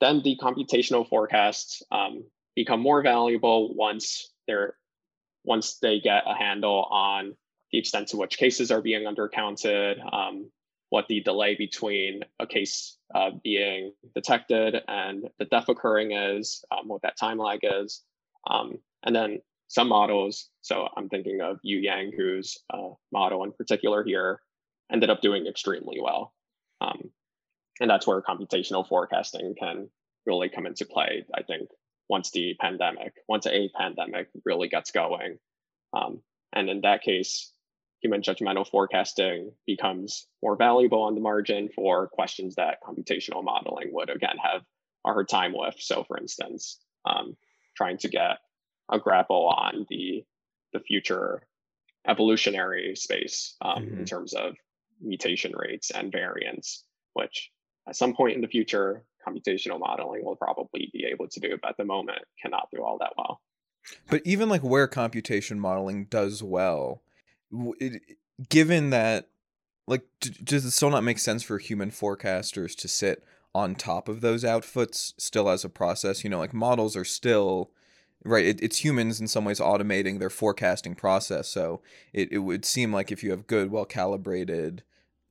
then 0.00 0.20
the 0.22 0.38
computational 0.40 1.08
forecasts 1.08 1.82
um, 1.90 2.24
become 2.54 2.80
more 2.80 3.02
valuable 3.02 3.74
once 3.74 4.30
they're 4.46 4.74
once 5.44 5.78
they 5.78 6.00
get 6.00 6.24
a 6.26 6.34
handle 6.34 6.86
on 6.90 7.34
the 7.72 7.78
extent 7.78 8.08
to 8.08 8.16
which 8.18 8.36
cases 8.36 8.70
are 8.70 8.82
being 8.82 9.04
undercounted, 9.04 9.96
um, 10.12 10.50
what 10.90 11.06
the 11.08 11.20
delay 11.20 11.54
between 11.54 12.22
a 12.38 12.46
case 12.46 12.96
uh, 13.14 13.30
being 13.44 13.92
detected 14.14 14.76
and 14.88 15.28
the 15.38 15.44
death 15.44 15.68
occurring 15.68 16.12
is, 16.12 16.64
um, 16.70 16.88
what 16.88 17.02
that 17.02 17.16
time 17.16 17.38
lag 17.38 17.60
is. 17.62 18.02
Um, 18.48 18.78
and 19.02 19.14
then 19.14 19.40
some 19.68 19.88
models, 19.88 20.48
so 20.62 20.88
I'm 20.96 21.08
thinking 21.08 21.40
of 21.42 21.58
Youyang 21.64 22.16
Gu's 22.16 22.58
uh, 22.72 22.90
model 23.12 23.44
in 23.44 23.52
particular 23.52 24.02
here, 24.02 24.40
ended 24.90 25.10
up 25.10 25.20
doing 25.20 25.46
extremely 25.46 25.98
well. 26.00 26.32
Um, 26.80 27.10
and 27.80 27.90
that's 27.90 28.06
where 28.06 28.22
computational 28.22 28.88
forecasting 28.88 29.54
can 29.58 29.90
really 30.26 30.48
come 30.48 30.66
into 30.66 30.86
play, 30.86 31.24
I 31.34 31.42
think, 31.42 31.68
once 32.08 32.30
the 32.30 32.54
pandemic, 32.58 33.12
once 33.28 33.46
a 33.46 33.70
pandemic 33.76 34.28
really 34.44 34.68
gets 34.68 34.90
going. 34.90 35.38
Um, 35.92 36.22
and 36.52 36.70
in 36.70 36.80
that 36.80 37.02
case, 37.02 37.52
human 38.00 38.22
judgmental 38.22 38.68
forecasting 38.68 39.52
becomes 39.66 40.26
more 40.42 40.56
valuable 40.56 41.02
on 41.02 41.14
the 41.14 41.20
margin 41.20 41.68
for 41.74 42.08
questions 42.08 42.54
that 42.56 42.78
computational 42.82 43.42
modeling 43.42 43.90
would 43.92 44.10
again 44.10 44.36
have 44.42 44.62
a 45.06 45.12
hard 45.12 45.28
time 45.28 45.52
with. 45.54 45.74
So, 45.78 46.04
for 46.04 46.18
instance, 46.18 46.78
um, 47.04 47.36
trying 47.76 47.98
to 47.98 48.08
get 48.08 48.38
a 48.90 48.98
grapple 48.98 49.48
on 49.48 49.86
the 49.88 50.24
the 50.72 50.80
future 50.80 51.42
evolutionary 52.06 52.94
space 52.94 53.56
um, 53.60 53.84
mm-hmm. 53.84 53.98
in 54.00 54.04
terms 54.04 54.34
of 54.34 54.54
mutation 55.00 55.52
rates 55.54 55.90
and 55.90 56.12
variants, 56.12 56.84
which 57.14 57.50
at 57.88 57.96
some 57.96 58.14
point 58.14 58.34
in 58.34 58.40
the 58.40 58.48
future, 58.48 59.04
computational 59.26 59.80
modeling 59.80 60.24
will 60.24 60.36
probably 60.36 60.90
be 60.92 61.06
able 61.10 61.28
to 61.28 61.40
do, 61.40 61.56
but 61.60 61.70
at 61.70 61.76
the 61.76 61.84
moment 61.84 62.20
cannot 62.40 62.68
do 62.74 62.82
all 62.82 62.98
that 62.98 63.12
well. 63.16 63.40
But 64.10 64.22
even 64.24 64.48
like 64.48 64.62
where 64.62 64.86
computation 64.86 65.58
modeling 65.58 66.04
does 66.06 66.42
well, 66.42 67.02
it, 67.80 68.02
given 68.48 68.90
that 68.90 69.28
like 69.86 70.02
does 70.42 70.64
it 70.64 70.70
still 70.72 70.90
not 70.90 71.04
make 71.04 71.18
sense 71.18 71.42
for 71.42 71.58
human 71.58 71.90
forecasters 71.90 72.76
to 72.76 72.88
sit 72.88 73.24
on 73.54 73.74
top 73.74 74.08
of 74.08 74.20
those 74.20 74.44
outputs 74.44 75.14
still 75.18 75.48
as 75.48 75.64
a 75.64 75.68
process? 75.68 76.24
You 76.24 76.30
know 76.30 76.38
like 76.38 76.54
models 76.54 76.96
are 76.96 77.04
still 77.04 77.70
right 78.24 78.46
it, 78.46 78.62
it's 78.62 78.84
humans 78.84 79.20
in 79.20 79.28
some 79.28 79.44
ways 79.44 79.60
automating 79.60 80.18
their 80.18 80.30
forecasting 80.30 80.94
process 80.94 81.48
so 81.48 81.80
it, 82.12 82.30
it 82.32 82.38
would 82.38 82.64
seem 82.64 82.92
like 82.92 83.12
if 83.12 83.22
you 83.22 83.30
have 83.30 83.46
good 83.46 83.70
well 83.70 83.84
calibrated 83.84 84.82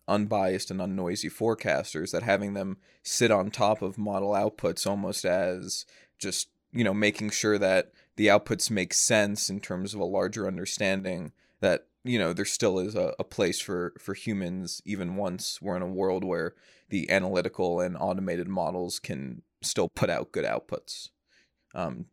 unbiased 0.07 0.71
and 0.71 0.79
unnoisy 0.79 1.29
forecasters 1.29 2.11
that 2.11 2.23
having 2.23 2.53
them 2.53 2.77
sit 3.03 3.29
on 3.29 3.51
top 3.51 3.81
of 3.81 3.97
model 3.97 4.31
outputs 4.31 4.87
almost 4.87 5.25
as 5.25 5.85
just 6.17 6.49
you 6.71 6.83
know 6.83 6.93
making 6.93 7.29
sure 7.29 7.57
that 7.57 7.91
the 8.15 8.27
outputs 8.27 8.71
make 8.71 8.93
sense 8.93 9.49
in 9.49 9.59
terms 9.59 9.93
of 9.93 9.99
a 9.99 10.05
larger 10.05 10.47
understanding 10.47 11.31
that 11.59 11.87
you 12.07 12.19
know 12.19 12.33
there 12.33 12.45
still 12.45 12.79
is 12.79 12.95
a, 12.95 13.13
a 13.19 13.23
place 13.23 13.59
for 13.59 13.93
for 13.99 14.13
humans 14.13 14.81
even 14.85 15.15
once 15.15 15.61
we're 15.61 15.75
in 15.75 15.81
a 15.81 15.87
world 15.87 16.23
where 16.23 16.55
the 16.89 17.09
analytical 17.09 17.79
and 17.81 17.97
automated 17.97 18.47
models 18.47 18.99
can 18.99 19.41
still 19.61 19.89
put 19.89 20.09
out 20.09 20.31
good 20.31 20.45
outputs. 20.45 21.09
Um, 21.75 22.05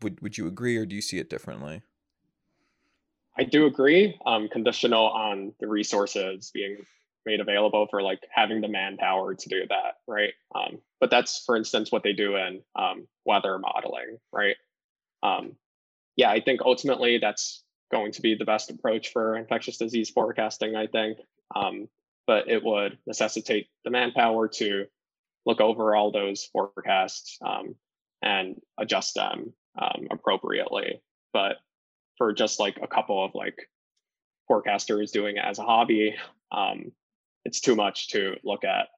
would 0.00 0.20
would 0.20 0.38
you 0.38 0.46
agree 0.46 0.76
or 0.76 0.86
do 0.86 0.94
you 0.94 1.02
see 1.02 1.18
it 1.18 1.30
differently? 1.30 1.82
I 3.36 3.44
do 3.44 3.66
agree 3.66 4.18
um, 4.26 4.48
conditional 4.48 5.08
on 5.08 5.54
the 5.58 5.66
resources 5.66 6.50
being 6.52 6.84
made 7.24 7.40
available 7.40 7.86
for 7.88 8.02
like 8.02 8.20
having 8.30 8.60
the 8.60 8.68
manpower 8.68 9.34
to 9.34 9.48
do 9.48 9.62
that 9.68 9.96
right? 10.06 10.32
Um, 10.54 10.78
but 11.00 11.10
that's 11.10 11.42
for 11.44 11.56
instance 11.56 11.90
what 11.90 12.02
they 12.02 12.12
do 12.12 12.36
in 12.36 12.62
um, 12.76 13.06
weather 13.24 13.58
modeling 13.58 14.18
right? 14.32 14.56
Um, 15.22 15.56
yeah 16.16 16.30
i 16.30 16.40
think 16.40 16.60
ultimately 16.62 17.18
that's 17.18 17.62
going 17.92 18.12
to 18.12 18.22
be 18.22 18.34
the 18.34 18.44
best 18.44 18.70
approach 18.70 19.12
for 19.12 19.36
infectious 19.36 19.76
disease 19.76 20.10
forecasting, 20.10 20.74
I 20.74 20.86
think. 20.86 21.18
Um, 21.54 21.88
but 22.26 22.48
it 22.48 22.64
would 22.64 22.98
necessitate 23.06 23.68
the 23.84 23.90
manpower 23.90 24.48
to 24.48 24.86
look 25.44 25.60
over 25.60 25.94
all 25.94 26.10
those 26.10 26.44
forecasts 26.52 27.38
um, 27.44 27.74
and 28.22 28.60
adjust 28.78 29.14
them 29.14 29.52
um, 29.80 30.08
appropriately. 30.10 31.02
But 31.32 31.56
for 32.16 32.32
just 32.32 32.60
like 32.60 32.78
a 32.82 32.86
couple 32.86 33.24
of 33.24 33.32
like 33.34 33.68
forecasters 34.50 35.12
doing 35.12 35.36
it 35.36 35.44
as 35.44 35.58
a 35.58 35.64
hobby, 35.64 36.14
um, 36.50 36.92
it's 37.44 37.60
too 37.60 37.74
much 37.74 38.08
to 38.08 38.36
look 38.44 38.64
at 38.64 38.88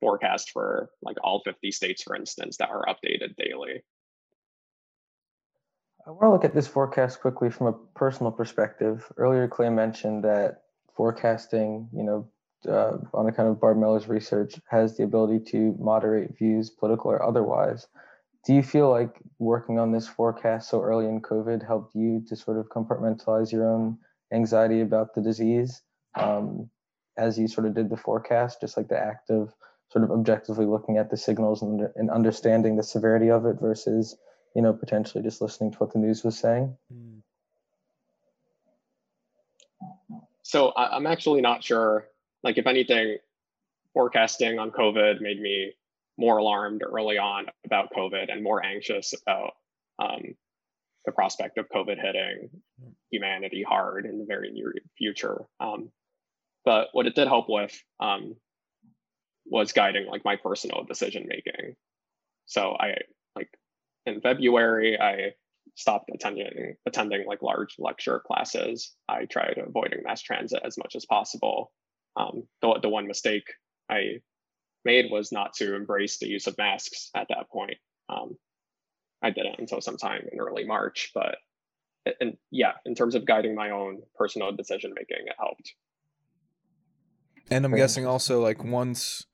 forecast 0.00 0.50
for 0.50 0.90
like 1.02 1.16
all 1.22 1.42
50 1.44 1.70
states, 1.72 2.02
for 2.02 2.14
instance, 2.14 2.58
that 2.58 2.70
are 2.70 2.86
updated 2.86 3.36
daily. 3.36 3.82
I 6.08 6.10
want 6.10 6.22
to 6.22 6.30
look 6.30 6.44
at 6.46 6.54
this 6.54 6.66
forecast 6.66 7.20
quickly 7.20 7.50
from 7.50 7.66
a 7.66 7.72
personal 7.94 8.32
perspective. 8.32 9.12
Earlier, 9.18 9.46
Clay 9.46 9.68
mentioned 9.68 10.24
that 10.24 10.62
forecasting, 10.96 11.90
you 11.92 12.02
know, 12.02 12.28
uh, 12.66 12.96
on 13.12 13.28
account 13.28 13.50
of 13.50 13.60
Barb 13.60 13.76
Mellers' 13.76 14.08
research, 14.08 14.58
has 14.70 14.96
the 14.96 15.04
ability 15.04 15.38
to 15.50 15.76
moderate 15.78 16.38
views, 16.38 16.70
political 16.70 17.10
or 17.10 17.22
otherwise. 17.22 17.86
Do 18.46 18.54
you 18.54 18.62
feel 18.62 18.88
like 18.88 19.20
working 19.38 19.78
on 19.78 19.92
this 19.92 20.08
forecast 20.08 20.70
so 20.70 20.80
early 20.80 21.04
in 21.04 21.20
COVID 21.20 21.66
helped 21.66 21.94
you 21.94 22.24
to 22.28 22.36
sort 22.36 22.56
of 22.56 22.70
compartmentalize 22.70 23.52
your 23.52 23.68
own 23.68 23.98
anxiety 24.32 24.80
about 24.80 25.14
the 25.14 25.20
disease 25.20 25.82
um, 26.14 26.70
as 27.18 27.38
you 27.38 27.48
sort 27.48 27.66
of 27.66 27.74
did 27.74 27.90
the 27.90 27.98
forecast, 27.98 28.62
just 28.62 28.78
like 28.78 28.88
the 28.88 28.98
act 28.98 29.28
of 29.28 29.52
sort 29.92 30.04
of 30.04 30.10
objectively 30.10 30.64
looking 30.64 30.96
at 30.96 31.10
the 31.10 31.18
signals 31.18 31.60
and, 31.60 31.82
and 31.96 32.08
understanding 32.08 32.76
the 32.76 32.82
severity 32.82 33.28
of 33.30 33.44
it 33.44 33.56
versus 33.60 34.16
you 34.54 34.62
know, 34.62 34.72
potentially 34.72 35.22
just 35.22 35.40
listening 35.40 35.72
to 35.72 35.78
what 35.78 35.92
the 35.92 35.98
news 35.98 36.24
was 36.24 36.38
saying? 36.38 36.76
Hmm. 36.92 37.18
So 40.42 40.72
I'm 40.74 41.06
actually 41.06 41.42
not 41.42 41.62
sure. 41.62 42.06
Like, 42.42 42.56
if 42.56 42.66
anything, 42.66 43.18
forecasting 43.92 44.58
on 44.58 44.70
COVID 44.70 45.20
made 45.20 45.40
me 45.40 45.72
more 46.16 46.38
alarmed 46.38 46.82
early 46.82 47.18
on 47.18 47.46
about 47.64 47.92
COVID 47.92 48.32
and 48.32 48.42
more 48.42 48.64
anxious 48.64 49.12
about 49.12 49.52
um, 49.98 50.34
the 51.04 51.12
prospect 51.12 51.58
of 51.58 51.68
COVID 51.68 51.96
hitting 52.00 52.50
humanity 53.10 53.62
hard 53.62 54.06
in 54.06 54.18
the 54.18 54.24
very 54.24 54.50
near 54.50 54.74
future. 54.96 55.42
Um, 55.60 55.90
but 56.64 56.88
what 56.92 57.06
it 57.06 57.14
did 57.14 57.28
help 57.28 57.46
with 57.48 57.78
um, 58.00 58.36
was 59.46 59.72
guiding 59.72 60.06
like 60.06 60.24
my 60.24 60.36
personal 60.36 60.84
decision 60.84 61.26
making. 61.26 61.76
So 62.46 62.76
I 62.78 62.96
like 63.34 63.50
in 64.08 64.20
February, 64.20 64.98
I 65.00 65.32
stopped 65.74 66.10
attending 66.12 66.74
attending 66.86 67.26
like 67.26 67.42
large 67.42 67.76
lecture 67.78 68.20
classes. 68.26 68.94
I 69.08 69.26
tried 69.26 69.58
avoiding 69.58 70.02
mass 70.02 70.22
transit 70.22 70.60
as 70.64 70.76
much 70.76 70.96
as 70.96 71.06
possible. 71.06 71.72
Um, 72.16 72.48
the, 72.62 72.78
the 72.82 72.88
one 72.88 73.06
mistake 73.06 73.44
I 73.88 74.20
made 74.84 75.10
was 75.10 75.30
not 75.30 75.52
to 75.54 75.76
embrace 75.76 76.18
the 76.18 76.28
use 76.28 76.46
of 76.46 76.58
masks 76.58 77.10
at 77.14 77.28
that 77.28 77.48
point. 77.50 77.76
Um, 78.08 78.36
I 79.22 79.30
didn't 79.30 79.58
until 79.58 79.80
sometime 79.80 80.22
in 80.32 80.40
early 80.40 80.64
March, 80.64 81.10
but 81.14 81.36
and 82.20 82.36
yeah, 82.50 82.72
in 82.86 82.94
terms 82.94 83.14
of 83.14 83.26
guiding 83.26 83.54
my 83.54 83.70
own 83.70 84.02
personal 84.16 84.52
decision 84.52 84.92
making, 84.94 85.26
it 85.26 85.34
helped. 85.38 85.74
And 87.50 87.64
I'm 87.64 87.74
guessing 87.74 88.06
also 88.06 88.42
like 88.42 88.62
once, 88.62 89.26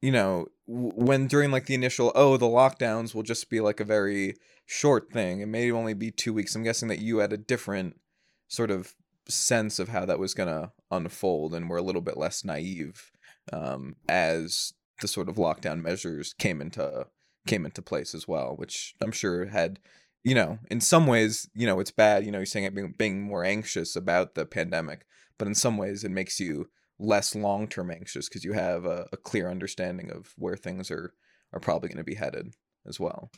you 0.00 0.12
know, 0.12 0.46
when 0.66 1.26
during 1.26 1.50
like 1.50 1.66
the 1.66 1.74
initial 1.74 2.12
oh 2.14 2.36
the 2.36 2.46
lockdowns 2.46 3.14
will 3.14 3.22
just 3.22 3.50
be 3.50 3.60
like 3.60 3.80
a 3.80 3.84
very 3.84 4.36
short 4.66 5.10
thing, 5.12 5.40
it 5.40 5.46
may 5.46 5.70
only 5.70 5.94
be 5.94 6.10
two 6.10 6.32
weeks. 6.32 6.54
I'm 6.54 6.62
guessing 6.62 6.88
that 6.88 7.00
you 7.00 7.18
had 7.18 7.32
a 7.32 7.38
different 7.38 8.00
sort 8.48 8.70
of 8.70 8.94
sense 9.28 9.78
of 9.78 9.88
how 9.88 10.04
that 10.04 10.18
was 10.18 10.34
gonna 10.34 10.72
unfold, 10.90 11.54
and 11.54 11.68
were 11.68 11.78
a 11.78 11.82
little 11.82 12.02
bit 12.02 12.16
less 12.16 12.44
naive 12.44 13.12
um, 13.52 13.96
as 14.08 14.72
the 15.00 15.08
sort 15.08 15.28
of 15.28 15.36
lockdown 15.36 15.82
measures 15.82 16.34
came 16.34 16.60
into 16.60 17.06
came 17.46 17.64
into 17.64 17.82
place 17.82 18.14
as 18.14 18.28
well, 18.28 18.54
which 18.56 18.94
I'm 19.00 19.12
sure 19.12 19.46
had 19.46 19.80
you 20.24 20.34
know, 20.34 20.58
in 20.70 20.80
some 20.80 21.06
ways, 21.06 21.48
you 21.54 21.66
know, 21.66 21.80
it's 21.80 21.90
bad. 21.90 22.24
You 22.24 22.32
know, 22.32 22.38
you're 22.38 22.46
saying 22.46 22.74
being, 22.74 22.94
being 22.98 23.22
more 23.22 23.44
anxious 23.44 23.96
about 23.96 24.34
the 24.34 24.44
pandemic, 24.44 25.06
but 25.38 25.48
in 25.48 25.54
some 25.54 25.76
ways, 25.76 26.04
it 26.04 26.10
makes 26.10 26.40
you 26.40 26.68
less 26.98 27.34
long 27.34 27.68
term 27.68 27.90
anxious 27.90 28.28
because 28.28 28.44
you 28.44 28.52
have 28.52 28.84
a, 28.84 29.06
a, 29.12 29.16
clear 29.16 29.50
understanding 29.50 30.10
of 30.10 30.32
where 30.36 30.56
things 30.56 30.90
are 30.90 31.14
are 31.52 31.60
probably 31.60 31.88
going 31.88 31.98
to 31.98 32.04
be 32.04 32.14
headed 32.14 32.54
as 32.86 32.98
well. 32.98 33.30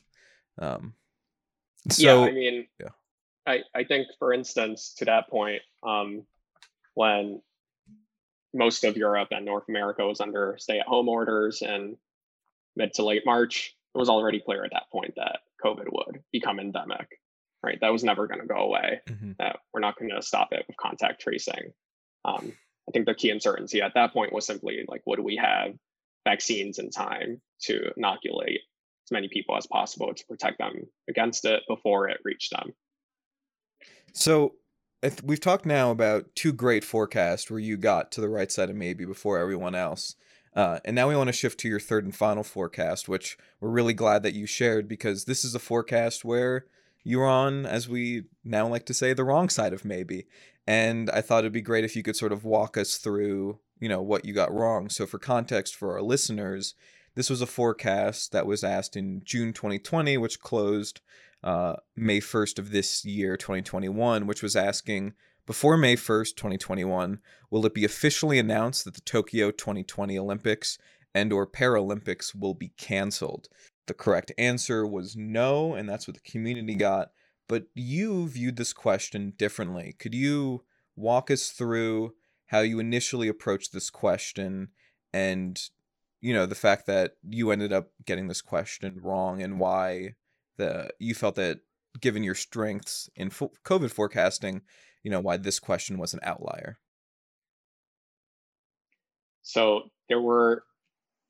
Um, 0.58 0.94
so, 1.90 2.02
yeah, 2.02 2.28
I 2.28 2.32
mean, 2.32 2.66
yeah. 2.78 2.88
I, 3.46 3.60
I 3.74 3.84
think, 3.84 4.08
for 4.18 4.32
instance, 4.32 4.94
to 4.98 5.06
that 5.06 5.28
point, 5.30 5.62
um, 5.82 6.26
when 6.94 7.40
most 8.52 8.84
of 8.84 8.96
Europe 8.96 9.28
and 9.30 9.44
North 9.44 9.68
America 9.68 10.04
was 10.04 10.20
under 10.20 10.56
stay 10.58 10.78
at 10.78 10.86
home 10.86 11.08
orders 11.08 11.62
and 11.62 11.96
mid 12.76 12.92
to 12.94 13.04
late 13.04 13.22
March, 13.24 13.74
it 13.94 13.98
was 13.98 14.08
already 14.08 14.40
clear 14.40 14.64
at 14.64 14.72
that 14.72 14.90
point 14.92 15.14
that 15.16 15.40
COVID 15.64 15.86
would 15.90 16.22
become 16.32 16.60
endemic, 16.60 17.20
right? 17.62 17.78
That 17.80 17.92
was 17.92 18.04
never 18.04 18.26
going 18.26 18.40
to 18.40 18.46
go 18.46 18.56
away. 18.56 19.00
Mm-hmm. 19.08 19.32
That 19.38 19.60
we're 19.72 19.80
not 19.80 19.98
going 19.98 20.10
to 20.10 20.22
stop 20.22 20.48
it 20.52 20.64
with 20.66 20.76
contact 20.76 21.20
tracing. 21.20 21.72
Um, 22.24 22.52
I 22.90 22.92
think 22.92 23.06
the 23.06 23.14
key 23.14 23.30
uncertainty 23.30 23.80
at 23.80 23.94
that 23.94 24.12
point 24.12 24.32
was 24.32 24.44
simply 24.44 24.84
like, 24.88 25.02
do 25.06 25.22
we 25.22 25.36
have 25.36 25.74
vaccines 26.26 26.80
in 26.80 26.90
time 26.90 27.40
to 27.62 27.92
inoculate 27.96 28.60
as 29.06 29.12
many 29.12 29.28
people 29.28 29.56
as 29.56 29.68
possible 29.68 30.12
to 30.12 30.26
protect 30.26 30.58
them 30.58 30.86
against 31.08 31.44
it 31.44 31.62
before 31.68 32.08
it 32.08 32.18
reached 32.24 32.50
them? 32.50 32.72
So 34.12 34.54
we've 35.22 35.40
talked 35.40 35.66
now 35.66 35.92
about 35.92 36.34
two 36.34 36.52
great 36.52 36.82
forecasts 36.82 37.48
where 37.48 37.60
you 37.60 37.76
got 37.76 38.10
to 38.12 38.20
the 38.20 38.28
right 38.28 38.50
side 38.50 38.70
of 38.70 38.76
maybe 38.76 39.04
before 39.04 39.38
everyone 39.38 39.76
else. 39.76 40.16
Uh, 40.56 40.80
and 40.84 40.96
now 40.96 41.08
we 41.08 41.14
want 41.14 41.28
to 41.28 41.32
shift 41.32 41.60
to 41.60 41.68
your 41.68 41.78
third 41.78 42.04
and 42.04 42.16
final 42.16 42.42
forecast, 42.42 43.08
which 43.08 43.38
we're 43.60 43.68
really 43.68 43.94
glad 43.94 44.24
that 44.24 44.34
you 44.34 44.46
shared 44.46 44.88
because 44.88 45.26
this 45.26 45.44
is 45.44 45.54
a 45.54 45.60
forecast 45.60 46.24
where 46.24 46.66
you're 47.02 47.26
on, 47.26 47.66
as 47.66 47.88
we 47.88 48.24
now 48.44 48.66
like 48.66 48.86
to 48.86 48.94
say, 48.94 49.12
the 49.12 49.24
wrong 49.24 49.48
side 49.48 49.72
of 49.72 49.84
maybe. 49.84 50.26
And 50.66 51.10
I 51.10 51.20
thought 51.20 51.40
it'd 51.40 51.52
be 51.52 51.60
great 51.60 51.84
if 51.84 51.96
you 51.96 52.02
could 52.02 52.16
sort 52.16 52.32
of 52.32 52.44
walk 52.44 52.76
us 52.76 52.96
through, 52.96 53.58
you 53.80 53.88
know, 53.88 54.02
what 54.02 54.24
you 54.24 54.32
got 54.32 54.52
wrong. 54.52 54.88
So 54.88 55.06
for 55.06 55.18
context 55.18 55.74
for 55.74 55.94
our 55.94 56.02
listeners, 56.02 56.74
this 57.14 57.30
was 57.30 57.42
a 57.42 57.46
forecast 57.46 58.32
that 58.32 58.46
was 58.46 58.62
asked 58.62 58.96
in 58.96 59.22
June 59.24 59.52
2020, 59.52 60.16
which 60.18 60.40
closed 60.40 61.00
uh, 61.42 61.76
May 61.96 62.20
1st 62.20 62.58
of 62.58 62.70
this 62.70 63.04
year, 63.04 63.36
2021, 63.36 64.26
which 64.26 64.42
was 64.42 64.54
asking 64.54 65.14
before 65.46 65.76
May 65.76 65.96
1st, 65.96 66.36
2021, 66.36 67.18
will 67.50 67.66
it 67.66 67.74
be 67.74 67.84
officially 67.84 68.38
announced 68.38 68.84
that 68.84 68.94
the 68.94 69.00
Tokyo 69.00 69.50
2020 69.50 70.16
Olympics 70.16 70.78
and 71.12 71.32
or 71.32 71.44
Paralympics 71.44 72.34
will 72.38 72.54
be 72.54 72.68
canceled? 72.76 73.48
The 73.86 73.94
correct 73.94 74.32
answer 74.38 74.86
was 74.86 75.16
no, 75.16 75.74
and 75.74 75.88
that's 75.88 76.06
what 76.06 76.14
the 76.14 76.30
community 76.30 76.74
got. 76.74 77.10
But 77.48 77.64
you 77.74 78.28
viewed 78.28 78.56
this 78.56 78.72
question 78.72 79.32
differently. 79.36 79.96
Could 79.98 80.14
you 80.14 80.62
walk 80.94 81.30
us 81.30 81.50
through 81.50 82.14
how 82.46 82.60
you 82.60 82.78
initially 82.78 83.28
approached 83.28 83.72
this 83.72 83.90
question 83.90 84.68
and 85.12 85.60
you 86.20 86.34
know 86.34 86.46
the 86.46 86.54
fact 86.54 86.86
that 86.86 87.12
you 87.28 87.50
ended 87.50 87.72
up 87.72 87.90
getting 88.04 88.28
this 88.28 88.42
question 88.42 88.98
wrong 89.02 89.42
and 89.42 89.58
why 89.58 90.14
the 90.56 90.90
you 90.98 91.14
felt 91.14 91.36
that 91.36 91.60
given 92.00 92.22
your 92.22 92.34
strengths 92.34 93.08
in 93.16 93.30
covid 93.30 93.90
forecasting 93.90 94.62
you 95.02 95.10
know 95.10 95.20
why 95.20 95.36
this 95.36 95.58
question 95.58 95.98
was 95.98 96.12
an 96.12 96.20
outlier 96.22 96.78
so 99.42 99.82
there 100.08 100.20
were 100.20 100.64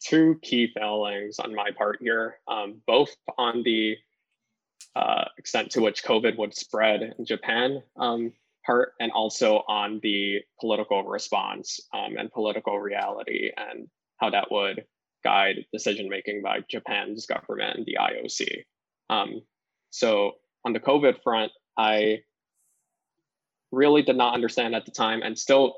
two 0.03 0.39
key 0.43 0.73
failings 0.75 1.39
on 1.39 1.55
my 1.55 1.71
part 1.77 1.99
here 2.01 2.39
um, 2.49 2.81
both 2.87 3.15
on 3.39 3.63
the 3.63 3.97
uh, 4.97 5.25
extent 5.39 5.71
to 5.71 5.81
which 5.81 6.03
covid 6.03 6.37
would 6.39 6.55
spread 6.55 7.15
in 7.19 7.25
japan 7.25 7.83
um, 7.99 8.33
part 8.65 8.93
and 9.01 9.13
also 9.13 9.63
on 9.69 10.01
the 10.03 10.41
political 10.61 11.05
response 11.05 11.81
um, 11.95 12.17
and 12.19 12.33
political 12.33 12.79
reality 12.79 13.51
and 13.57 13.89
how 14.19 14.31
that 14.31 14.51
would 14.51 14.85
guide 15.23 15.65
decision 15.73 16.09
making 16.09 16.43
by 16.43 16.61
japan's 16.71 17.27
government 17.27 17.77
and 17.77 17.87
the 17.87 17.99
ioc 18.01 18.65
um, 19.11 19.43
so 19.91 20.33
on 20.65 20.73
the 20.73 20.81
covid 20.81 21.23
front 21.23 21.53
i 21.77 22.19
really 23.73 24.03
did 24.03 24.17
not 24.17 24.35
understand 24.35 24.75
at 24.75 24.85
the 24.85 24.91
time 24.91 25.23
and 25.23 25.39
still 25.39 25.75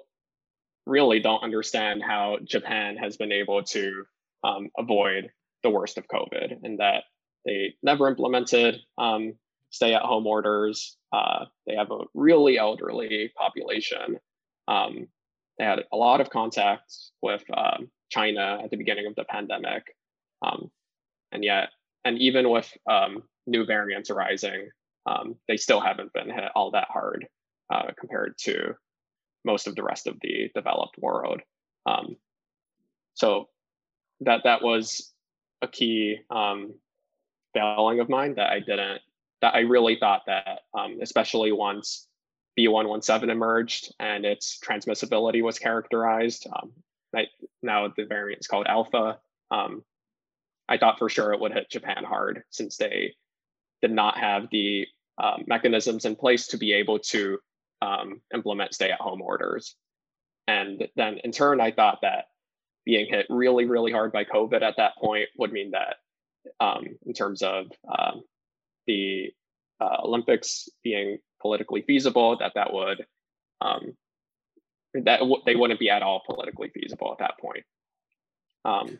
really 0.86 1.20
don't 1.20 1.42
understand 1.42 2.02
how 2.02 2.38
Japan 2.44 2.96
has 2.96 3.16
been 3.16 3.32
able 3.32 3.62
to 3.62 4.04
um, 4.44 4.68
avoid 4.76 5.30
the 5.62 5.70
worst 5.70 5.98
of 5.98 6.08
COVID 6.08 6.58
and 6.62 6.80
that 6.80 7.04
they 7.44 7.74
never 7.82 8.08
implemented 8.08 8.80
um, 8.98 9.34
stay 9.70 9.94
at 9.94 10.02
home 10.02 10.26
orders. 10.26 10.96
Uh, 11.12 11.46
they 11.66 11.74
have 11.74 11.90
a 11.90 12.04
really 12.14 12.58
elderly 12.58 13.32
population. 13.36 14.18
Um, 14.68 15.08
they 15.58 15.64
had 15.64 15.84
a 15.92 15.96
lot 15.96 16.20
of 16.20 16.30
contact 16.30 16.92
with 17.20 17.44
um, 17.56 17.90
China 18.10 18.60
at 18.62 18.70
the 18.70 18.76
beginning 18.76 19.06
of 19.06 19.14
the 19.14 19.24
pandemic. 19.24 19.94
Um, 20.44 20.70
and 21.30 21.44
yet, 21.44 21.70
and 22.04 22.18
even 22.18 22.50
with 22.50 22.70
um, 22.90 23.22
new 23.46 23.64
variants 23.64 24.10
arising, 24.10 24.68
they 25.48 25.56
still 25.56 25.80
haven't 25.80 26.12
been 26.12 26.30
hit 26.30 26.50
all 26.54 26.72
that 26.72 26.88
hard 26.90 27.26
uh, 27.72 27.90
compared 27.98 28.36
to 28.38 28.74
most 29.44 29.66
of 29.66 29.74
the 29.74 29.82
rest 29.82 30.06
of 30.06 30.18
the 30.20 30.50
developed 30.54 30.98
world. 30.98 31.40
Um, 31.86 32.16
so 33.14 33.48
that 34.20 34.42
that 34.44 34.62
was 34.62 35.12
a 35.60 35.68
key 35.68 36.18
um, 36.30 36.74
failing 37.54 38.00
of 38.00 38.08
mine 38.08 38.34
that 38.36 38.50
I 38.50 38.60
didn't 38.60 39.00
that 39.40 39.54
I 39.54 39.60
really 39.60 39.96
thought 39.96 40.22
that 40.26 40.60
um, 40.72 40.98
especially 41.02 41.52
once 41.52 42.06
B117 42.58 43.28
emerged 43.28 43.92
and 43.98 44.24
its 44.24 44.58
transmissibility 44.64 45.42
was 45.42 45.58
characterized. 45.58 46.46
Um, 46.46 46.72
I, 47.14 47.26
now 47.62 47.92
the 47.94 48.04
variant 48.04 48.40
is 48.40 48.46
called 48.46 48.66
alpha. 48.68 49.18
Um, 49.50 49.82
I 50.68 50.78
thought 50.78 50.98
for 50.98 51.08
sure 51.08 51.32
it 51.32 51.40
would 51.40 51.52
hit 51.52 51.70
Japan 51.70 52.04
hard 52.04 52.44
since 52.50 52.76
they 52.76 53.14
did 53.82 53.90
not 53.90 54.16
have 54.16 54.48
the 54.50 54.86
um, 55.18 55.44
mechanisms 55.46 56.04
in 56.04 56.14
place 56.16 56.46
to 56.48 56.56
be 56.56 56.72
able 56.72 57.00
to 57.00 57.38
um, 57.82 58.20
implement 58.32 58.74
stay 58.74 58.90
at 58.90 59.00
home 59.00 59.20
orders. 59.20 59.74
And 60.46 60.88
then 60.96 61.18
in 61.24 61.32
turn, 61.32 61.60
I 61.60 61.72
thought 61.72 61.98
that 62.02 62.26
being 62.84 63.06
hit 63.08 63.26
really, 63.28 63.64
really 63.64 63.92
hard 63.92 64.12
by 64.12 64.24
COVID 64.24 64.62
at 64.62 64.76
that 64.76 64.96
point 64.96 65.28
would 65.36 65.52
mean 65.52 65.72
that, 65.72 65.96
um, 66.60 66.86
in 67.06 67.12
terms 67.12 67.42
of 67.42 67.66
um, 67.86 68.22
the 68.86 69.30
uh, 69.80 69.98
Olympics 70.04 70.68
being 70.82 71.18
politically 71.40 71.82
feasible, 71.82 72.38
that 72.38 72.52
that 72.54 72.72
would 72.72 73.04
um, 73.60 73.96
that 74.94 75.20
w- 75.20 75.42
they 75.46 75.56
wouldn't 75.56 75.80
be 75.80 75.90
at 75.90 76.02
all 76.02 76.22
politically 76.26 76.70
feasible 76.74 77.12
at 77.12 77.18
that 77.18 77.38
point. 77.38 77.64
Um, 78.64 78.98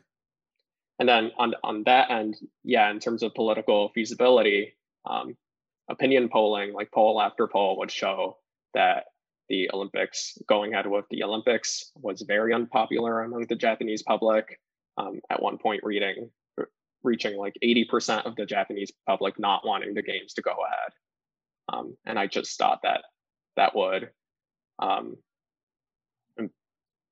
and 0.99 1.09
then 1.09 1.33
on 1.39 1.55
on 1.63 1.85
that 1.85 2.11
end, 2.11 2.37
yeah, 2.65 2.91
in 2.91 3.01
terms 3.01 3.23
of 3.23 3.35
political 3.35 3.91
feasibility, 3.91 4.75
um, 5.05 5.37
opinion 5.89 6.29
polling, 6.29 6.73
like 6.73 6.93
poll 6.93 7.21
after 7.21 7.49
poll, 7.49 7.79
would 7.79 7.91
show 7.91 8.39
that 8.75 9.05
the 9.49 9.71
Olympics, 9.73 10.39
going 10.49 10.73
ahead 10.73 10.87
with 10.87 11.05
the 11.11 11.23
Olympics, 11.23 11.93
was 11.97 12.23
very 12.23 12.55
unpopular 12.55 13.23
among 13.23 13.47
the 13.49 13.57
Japanese 13.57 14.03
public. 14.03 14.59
Um, 14.99 15.21
at 15.31 15.43
one 15.43 15.59
point, 15.59 15.81
reading 15.83 16.31
reaching 17.03 17.37
like 17.37 17.57
80% 17.65 18.27
of 18.27 18.37
the 18.37 18.47
Japanese 18.47 18.93
public 19.07 19.39
not 19.39 19.67
wanting 19.67 19.95
the 19.95 20.03
games 20.03 20.35
to 20.35 20.43
go 20.43 20.53
ahead. 20.53 20.93
Um, 21.73 21.97
and 22.07 22.19
I 22.19 22.27
just 22.27 22.59
thought 22.59 22.81
that 22.83 23.03
that 23.57 23.75
would 23.75 24.11
um, 24.79 25.17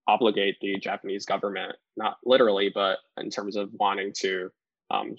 obligate 0.06 0.56
the 0.60 0.78
Japanese 0.78 1.24
government, 1.24 1.76
not 1.96 2.16
literally, 2.24 2.70
but 2.72 2.98
in 3.16 3.30
terms 3.30 3.56
of 3.56 3.70
wanting 3.72 4.12
to 4.18 4.50
um, 4.90 5.14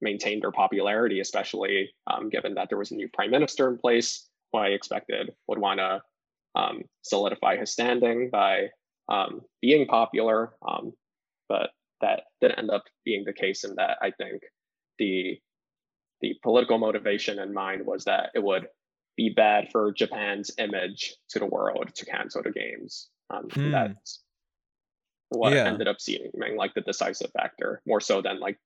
maintain 0.00 0.40
their 0.40 0.52
popularity, 0.52 1.20
especially 1.20 1.90
um, 2.06 2.28
given 2.28 2.54
that 2.54 2.68
there 2.68 2.78
was 2.78 2.90
a 2.90 2.96
new 2.96 3.08
prime 3.08 3.30
minister 3.30 3.68
in 3.68 3.78
place 3.78 4.28
who 4.52 4.58
I 4.58 4.68
expected 4.68 5.34
would 5.48 5.58
want 5.58 5.80
to 5.80 6.02
um, 6.54 6.82
solidify 7.02 7.56
his 7.56 7.72
standing 7.72 8.30
by 8.30 8.68
um, 9.08 9.40
being 9.60 9.86
popular. 9.86 10.52
Um, 10.66 10.92
but 11.48 11.70
that 12.00 12.24
didn't 12.40 12.58
end 12.58 12.70
up 12.70 12.84
being 13.04 13.24
the 13.24 13.32
case, 13.32 13.64
in 13.64 13.74
that 13.76 13.98
I 14.02 14.10
think 14.10 14.42
the 14.98 15.38
the 16.20 16.38
political 16.42 16.78
motivation 16.78 17.38
in 17.40 17.52
mind 17.52 17.84
was 17.84 18.04
that 18.04 18.30
it 18.34 18.42
would 18.42 18.68
be 19.16 19.28
bad 19.28 19.70
for 19.72 19.92
Japan's 19.92 20.52
image 20.58 21.16
to 21.30 21.38
the 21.38 21.46
world 21.46 21.90
to 21.94 22.06
cancel 22.06 22.42
the 22.42 22.50
games. 22.50 23.08
Um, 23.30 23.48
Hmm. 23.50 23.70
That's 23.72 24.22
what 25.30 25.52
Yeah. 25.52 25.66
ended 25.66 25.88
up 25.88 26.00
seeming 26.00 26.56
like 26.56 26.74
the 26.74 26.80
decisive 26.80 27.30
factor, 27.32 27.82
more 27.86 28.00
so 28.00 28.22
than 28.22 28.38
like 28.38 28.58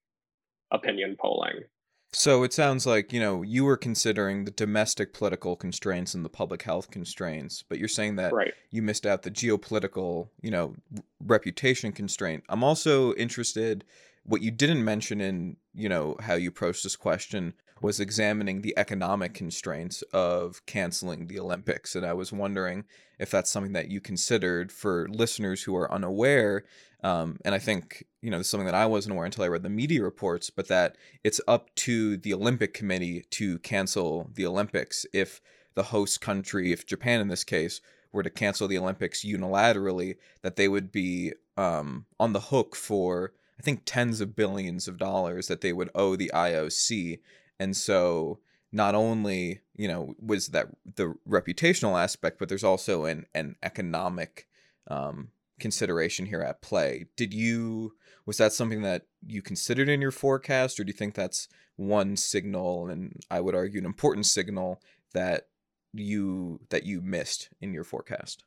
opinion 0.71 1.17
polling. 1.19 1.65
So 2.13 2.45
it 2.45 2.53
sounds 2.53 2.87
like, 2.87 3.13
you 3.13 3.21
know, 3.21 3.43
you 3.43 3.65
were 3.65 3.77
considering 3.77 4.45
the 4.45 4.51
domestic 4.51 5.13
political 5.13 5.55
constraints 5.55 6.15
and 6.15 6.25
the 6.25 6.31
public 6.31 6.63
health 6.63 6.91
constraints, 6.91 7.63
but 7.69 7.79
you're 7.79 7.89
saying 7.89 8.17
that 8.17 8.33
Right. 8.33 8.55
you 8.71 8.81
missed 8.81 9.05
out 9.05 9.23
the 9.23 9.31
geopolitical, 9.31 10.29
you 10.41 10.51
know, 10.51 10.77
reputation 11.21 11.93
constraint. 11.93 12.45
I'm 12.49 12.65
also 12.65 13.13
interested 13.15 13.85
what 14.25 14.41
you 14.41 14.51
didn't 14.51 14.85
mention 14.85 15.21
in, 15.21 15.57
you 15.75 15.89
know, 15.89 16.17
how 16.21 16.35
you 16.35 16.49
approached 16.49 16.83
this 16.85 16.97
question 16.97 17.55
was 17.81 18.01
examining 18.01 18.63
the 18.63 18.75
economic 18.77 19.35
constraints 19.35 20.03
of 20.13 20.65
canceling 20.67 21.27
the 21.27 21.39
Olympics. 21.39 21.95
And 21.95 22.07
I 22.07 22.15
was 22.15 22.33
wondering 22.33 22.85
if 23.19 23.31
that's 23.31 23.51
something 23.51 23.75
that 23.75 23.91
you 23.91 24.01
considered 24.01 24.73
for 24.73 25.09
listeners 25.09 25.63
who 25.63 25.77
are 25.77 25.93
unaware. 25.93 26.65
Um, 27.03 27.39
and 27.45 27.55
I 27.55 27.59
think, 27.59 28.05
you 28.23 28.31
know, 28.31 28.39
this 28.39 28.47
is 28.47 28.51
something 28.51 28.67
that 28.67 28.75
I 28.75 28.87
wasn't 28.87 29.13
aware 29.13 29.27
until 29.27 29.45
I 29.45 29.49
read 29.49 29.63
the 29.63 29.69
media 29.69 30.03
reports, 30.03 30.49
but 30.49 30.69
that 30.69 30.97
it's 31.23 31.41
up 31.47 31.75
to 31.77 32.17
the 32.17 32.33
Olympic 32.33 32.73
Committee 32.73 33.25
to 33.31 33.59
cancel 33.59 34.31
the 34.35 34.47
Olympics 34.47 35.05
if 35.13 35.41
the 35.75 35.85
host 35.85 36.21
country, 36.21 36.73
if 36.73 36.87
Japan 36.87 37.21
in 37.21 37.29
this 37.29 37.45
case, 37.45 37.81
were 38.13 38.23
to 38.23 38.31
cancel 38.31 38.67
the 38.67 38.79
Olympics 38.79 39.25
unilaterally, 39.25 40.17
that 40.43 40.57
they 40.57 40.69
would 40.69 40.91
be 40.91 41.35
um, 41.57 42.07
on 42.19 42.33
the 42.33 42.41
hook 42.41 42.75
for, 42.75 43.33
I 43.59 43.63
think, 43.63 43.83
tens 43.85 44.21
of 44.21 44.35
billions 44.35 44.89
of 44.89 44.97
dollars 44.97 45.49
that 45.49 45.61
they 45.61 45.73
would 45.73 45.91
owe 45.95 46.17
the 46.17 46.31
IOC. 46.35 47.19
And 47.59 47.77
so 47.77 48.41
not 48.73 48.95
only, 48.95 49.61
you 49.75 49.89
know, 49.89 50.15
was 50.19 50.49
that 50.49 50.69
the 50.97 51.15
reputational 51.29 52.01
aspect, 52.01 52.39
but 52.39 52.49
there's 52.49 52.65
also 52.65 53.05
an, 53.05 53.27
an 53.35 53.57
economic 53.63 54.47
um, 54.89 55.29
consideration 55.59 56.27
here 56.27 56.43
at 56.43 56.63
play. 56.63 57.07
Did 57.17 57.33
you, 57.33 57.95
was 58.27 58.37
that 58.39 58.53
something 58.53 58.83
that 58.83 59.07
you 59.27 59.43
considered 59.43 59.89
in 59.89 60.01
your 60.01 60.11
forecast, 60.11 60.79
or 60.79 60.85
do 60.85 60.89
you 60.89 60.97
think 60.97 61.15
that's 61.15 61.49
one 61.77 62.17
signal, 62.17 62.89
and 62.89 63.21
I 63.31 63.41
would 63.41 63.55
argue 63.55 63.79
an 63.79 63.87
important 63.87 64.27
signal 64.27 64.81
that 65.13 65.49
you 65.93 66.61
that 66.71 66.85
you 66.85 67.01
missed 67.01 67.49
in 67.61 67.73
your 67.73 67.85
forecast? 67.85 68.45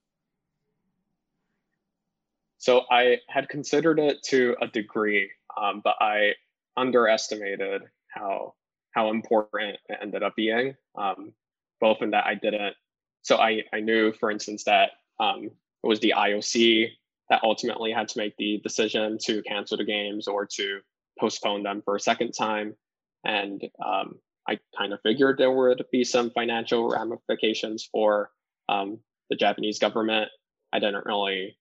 So 2.57 2.82
I 2.91 3.18
had 3.28 3.49
considered 3.49 3.99
it 3.99 4.22
to 4.24 4.55
a 4.62 4.68
degree, 4.68 5.32
um, 5.60 5.82
but 5.84 5.95
I 6.01 6.34
underestimated 6.76 7.84
how 8.07 8.55
how 8.92 9.10
important 9.10 9.78
it 9.88 9.98
ended 10.02 10.24
up 10.24 10.36
being. 10.36 10.76
Um, 10.98 11.34
both 11.80 12.02
in 12.02 12.12
that 12.12 12.26
I 12.26 12.36
didn't. 12.36 12.76
So 13.22 13.38
I 13.38 13.64
I 13.74 13.80
knew, 13.80 14.12
for 14.14 14.32
instance, 14.32 14.64
that 14.66 14.92
um, 15.20 15.46
it 15.46 15.88
was 15.88 16.00
the 16.00 16.14
IOC 16.18 16.90
that 17.30 17.44
ultimately 17.44 17.92
had 17.92 18.08
to 18.10 18.18
make 18.18 18.36
the 18.38 18.60
decision 18.64 19.18
to 19.24 19.42
cancel 19.44 19.78
the 19.78 19.86
games 19.86 20.28
or 20.28 20.46
to 20.46 20.80
postpone 21.20 21.64
them 21.64 21.82
for 21.84 21.96
a 21.96 22.00
second 22.00 22.32
time, 22.32 22.76
and 23.24 23.62
um, 23.86 24.20
I 24.48 24.60
kind 24.78 24.94
of 24.94 25.02
figured 25.04 25.38
there 25.38 25.52
would 25.52 25.86
be 25.92 26.04
some 26.04 26.32
financial 26.32 26.90
ramifications 26.90 27.88
for 27.92 28.32
um, 28.68 29.00
the 29.30 29.36
Japanese 29.36 29.80
government. 29.80 30.30
I 30.74 30.80
didn't 30.80 31.06
really 31.06 31.58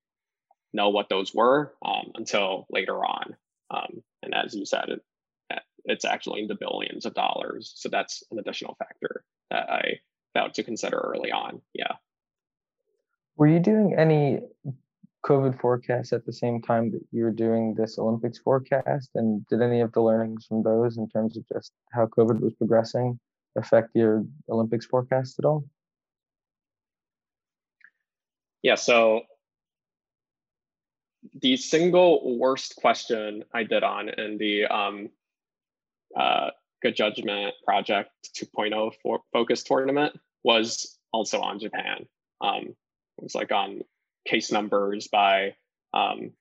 know 0.73 0.91
what 0.91 1.09
those 1.09 1.35
were 1.35 1.75
um, 1.85 2.13
until 2.15 2.67
later 2.71 2.97
on. 3.05 3.37
Um, 3.71 4.03
and 4.23 4.35
as 4.35 4.55
you 4.55 4.65
said, 4.65 4.89
it, 4.89 5.03
it's 5.91 6.05
actually 6.05 6.43
in 6.43 6.49
the 6.49 6.55
billions 6.55 7.07
of 7.07 7.15
dollars. 7.15 7.73
So 7.77 7.89
that's 7.89 8.23
an 8.31 8.39
additional 8.39 8.77
factor 8.79 9.25
that 9.51 9.71
I 9.71 10.01
about 10.35 10.55
to 10.55 10.63
consider 10.63 10.99
early 10.99 11.33
on. 11.33 11.61
Yeah. 11.75 11.93
Were 13.37 13.47
you 13.47 13.61
doing 13.61 13.95
any 13.97 14.41
COVID 15.25 15.61
forecasts 15.61 16.13
at 16.13 16.25
the 16.27 16.33
same 16.33 16.61
time 16.61 16.91
that 16.93 17.01
you 17.13 17.25
were 17.25 17.33
doing 17.33 17.75
this 17.75 17.99
Olympics 17.99 18.39
forecast? 18.39 19.11
And 19.15 19.47
did 19.47 19.63
any 19.63 19.81
of 19.81 19.93
the 19.93 20.03
learnings 20.03 20.47
from 20.47 20.63
those 20.63 20.97
in 20.97 21.09
terms 21.09 21.37
of 21.37 21.45
just 21.53 21.73
how 21.93 22.07
COVID 22.07 22.41
was 22.41 22.55
progressing 22.55 23.19
affect 23.57 23.91
your 23.95 24.25
Olympics 24.49 24.87
forecast 24.87 25.39
at 25.39 25.45
all? 25.45 25.65
Yeah. 28.63 28.77
So 28.77 29.23
the 31.41 31.57
single 31.57 32.39
worst 32.39 32.77
question 32.77 33.45
I 33.53 33.65
did 33.65 33.83
on 33.83 34.09
in 34.09 34.39
the 34.39 34.67
um, 34.67 35.11
uh, 36.17 36.51
Good 36.83 36.97
Judgment 36.97 37.55
Project 37.65 38.11
2.0 38.37 38.93
for 39.03 39.21
focus 39.33 39.63
tournament 39.63 40.19
was 40.45 40.97
also 41.13 41.41
on 41.41 41.59
Japan. 41.59 42.07
Um, 42.41 42.77
it 43.19 43.25
was 43.25 43.35
like 43.35 43.51
on 43.51 43.83
case 44.27 44.53
numbers 44.53 45.09
by 45.09 45.55
um, 45.93 46.33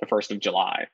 the 0.00 0.06
1st 0.06 0.32
of 0.32 0.40
July, 0.40 0.86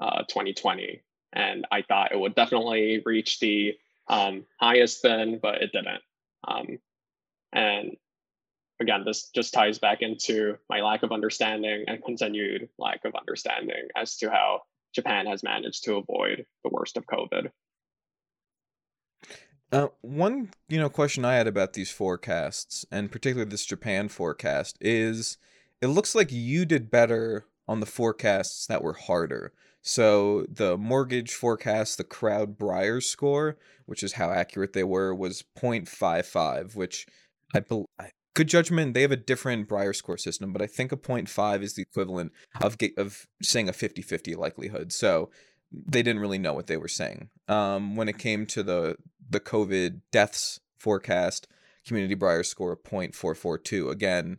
uh, 0.00 0.22
2020. 0.28 1.02
And 1.32 1.66
I 1.70 1.82
thought 1.82 2.12
it 2.12 2.20
would 2.20 2.34
definitely 2.34 3.02
reach 3.04 3.40
the 3.40 3.74
um, 4.08 4.44
highest 4.60 5.02
then, 5.02 5.40
but 5.42 5.62
it 5.62 5.72
didn't. 5.72 6.02
Um, 6.46 6.78
and 7.52 7.96
again, 8.80 9.02
this 9.04 9.30
just 9.34 9.52
ties 9.52 9.78
back 9.78 10.02
into 10.02 10.56
my 10.68 10.80
lack 10.80 11.02
of 11.02 11.12
understanding 11.12 11.84
and 11.88 12.04
continued 12.04 12.68
lack 12.78 13.04
of 13.04 13.14
understanding 13.14 13.88
as 13.96 14.16
to 14.18 14.30
how 14.30 14.62
Japan 14.94 15.26
has 15.26 15.42
managed 15.42 15.84
to 15.84 15.96
avoid 15.96 16.46
the 16.64 16.70
worst 16.70 16.96
of 16.96 17.06
COVID. 17.06 17.50
Uh, 19.72 19.88
one 20.00 20.50
you 20.68 20.78
know 20.78 20.88
question 20.88 21.24
I 21.24 21.34
had 21.34 21.46
about 21.46 21.72
these 21.72 21.90
forecasts, 21.90 22.84
and 22.90 23.10
particularly 23.10 23.50
this 23.50 23.66
Japan 23.66 24.08
forecast, 24.08 24.78
is 24.80 25.38
it 25.80 25.88
looks 25.88 26.14
like 26.14 26.30
you 26.30 26.64
did 26.64 26.90
better 26.90 27.46
on 27.68 27.80
the 27.80 27.86
forecasts 27.86 28.66
that 28.66 28.82
were 28.82 28.94
harder. 28.94 29.52
So 29.82 30.46
the 30.48 30.76
mortgage 30.76 31.32
forecast, 31.32 31.98
the 31.98 32.04
crowd 32.04 32.58
Brier 32.58 33.00
score, 33.00 33.56
which 33.86 34.02
is 34.02 34.14
how 34.14 34.30
accurate 34.30 34.72
they 34.72 34.84
were, 34.84 35.14
was 35.14 35.44
0.55, 35.56 36.74
which 36.74 37.06
I 37.54 37.60
believe. 37.60 37.86
Good 38.34 38.48
judgment. 38.48 38.92
They 38.92 39.02
have 39.02 39.12
a 39.12 39.16
different 39.16 39.66
Brier 39.66 39.94
score 39.94 40.18
system, 40.18 40.52
but 40.52 40.60
I 40.60 40.66
think 40.66 40.92
a 40.92 40.96
0.5 40.96 41.62
is 41.62 41.74
the 41.74 41.82
equivalent 41.82 42.32
of 42.60 42.76
of 42.98 43.26
saying 43.40 43.68
a 43.68 43.72
50-50 43.72 44.36
likelihood. 44.36 44.92
So 44.92 45.30
they 45.72 46.02
didn't 46.02 46.20
really 46.20 46.38
know 46.38 46.52
what 46.52 46.66
they 46.66 46.76
were 46.76 46.88
saying. 46.88 47.30
Um, 47.48 47.96
when 47.96 48.08
it 48.08 48.18
came 48.18 48.46
to 48.46 48.62
the 48.62 48.96
the 49.28 49.40
COVID 49.40 50.00
deaths 50.12 50.60
forecast, 50.78 51.48
community 51.86 52.14
Brier 52.14 52.42
score 52.42 52.72
of 52.72 52.82
0.442. 52.82 53.90
Again, 53.90 54.38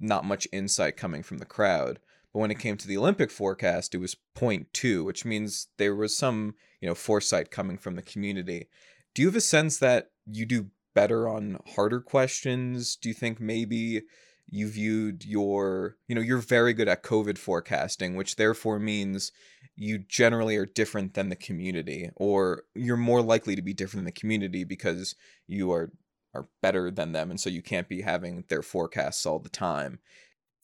not 0.00 0.24
much 0.24 0.48
insight 0.52 0.96
coming 0.96 1.22
from 1.22 1.38
the 1.38 1.44
crowd. 1.44 1.98
But 2.32 2.40
when 2.40 2.50
it 2.50 2.58
came 2.58 2.76
to 2.76 2.88
the 2.88 2.96
Olympic 2.96 3.30
forecast, 3.30 3.94
it 3.94 3.98
was 3.98 4.16
0.2, 4.36 5.04
which 5.04 5.24
means 5.24 5.68
there 5.76 5.94
was 5.94 6.16
some, 6.16 6.54
you 6.80 6.88
know, 6.88 6.94
foresight 6.94 7.50
coming 7.50 7.78
from 7.78 7.94
the 7.94 8.02
community. 8.02 8.68
Do 9.14 9.22
you 9.22 9.28
have 9.28 9.36
a 9.36 9.40
sense 9.40 9.78
that 9.78 10.10
you 10.26 10.44
do 10.44 10.70
better 10.94 11.28
on 11.28 11.60
harder 11.76 12.00
questions? 12.00 12.96
Do 12.96 13.08
you 13.08 13.14
think 13.14 13.40
maybe 13.40 14.02
you 14.50 14.68
viewed 14.68 15.24
your, 15.24 15.96
you 16.08 16.14
know, 16.14 16.20
you're 16.20 16.38
very 16.38 16.72
good 16.72 16.88
at 16.88 17.04
COVID 17.04 17.38
forecasting, 17.38 18.16
which 18.16 18.36
therefore 18.36 18.80
means 18.80 19.30
you 19.76 19.98
generally 19.98 20.56
are 20.56 20.66
different 20.66 21.14
than 21.14 21.28
the 21.28 21.36
community, 21.36 22.10
or 22.16 22.64
you're 22.74 22.96
more 22.96 23.22
likely 23.22 23.56
to 23.56 23.62
be 23.62 23.74
different 23.74 24.00
than 24.00 24.12
the 24.14 24.20
community 24.20 24.64
because 24.64 25.14
you 25.46 25.72
are 25.72 25.92
are 26.34 26.48
better 26.60 26.90
than 26.90 27.12
them, 27.12 27.30
and 27.30 27.40
so 27.40 27.48
you 27.48 27.62
can't 27.62 27.88
be 27.88 28.02
having 28.02 28.44
their 28.48 28.62
forecasts 28.62 29.24
all 29.24 29.38
the 29.38 29.48
time. 29.48 30.00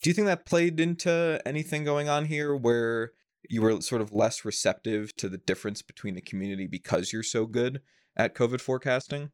Do 0.02 0.10
you 0.10 0.14
think 0.14 0.26
that 0.26 0.46
played 0.46 0.80
into 0.80 1.40
anything 1.46 1.84
going 1.84 2.08
on 2.08 2.24
here 2.24 2.56
where 2.56 3.12
you 3.48 3.62
were 3.62 3.80
sort 3.80 4.00
of 4.00 4.12
less 4.12 4.44
receptive 4.44 5.14
to 5.16 5.28
the 5.28 5.38
difference 5.38 5.82
between 5.82 6.14
the 6.14 6.20
community 6.20 6.66
because 6.66 7.12
you're 7.12 7.22
so 7.22 7.46
good 7.46 7.80
at 8.16 8.34
COVID 8.34 8.60
forecasting? 8.60 9.30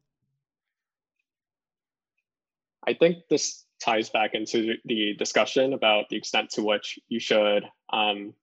I 2.85 2.93
think 2.93 3.17
this 3.29 3.65
ties 3.79 4.09
back 4.09 4.31
into 4.33 4.75
the 4.85 5.15
discussion 5.17 5.73
about 5.73 6.09
the 6.09 6.17
extent 6.17 6.51
to 6.51 6.63
which 6.63 6.99
you 7.09 7.19
should 7.19 7.63
um, 7.91 8.33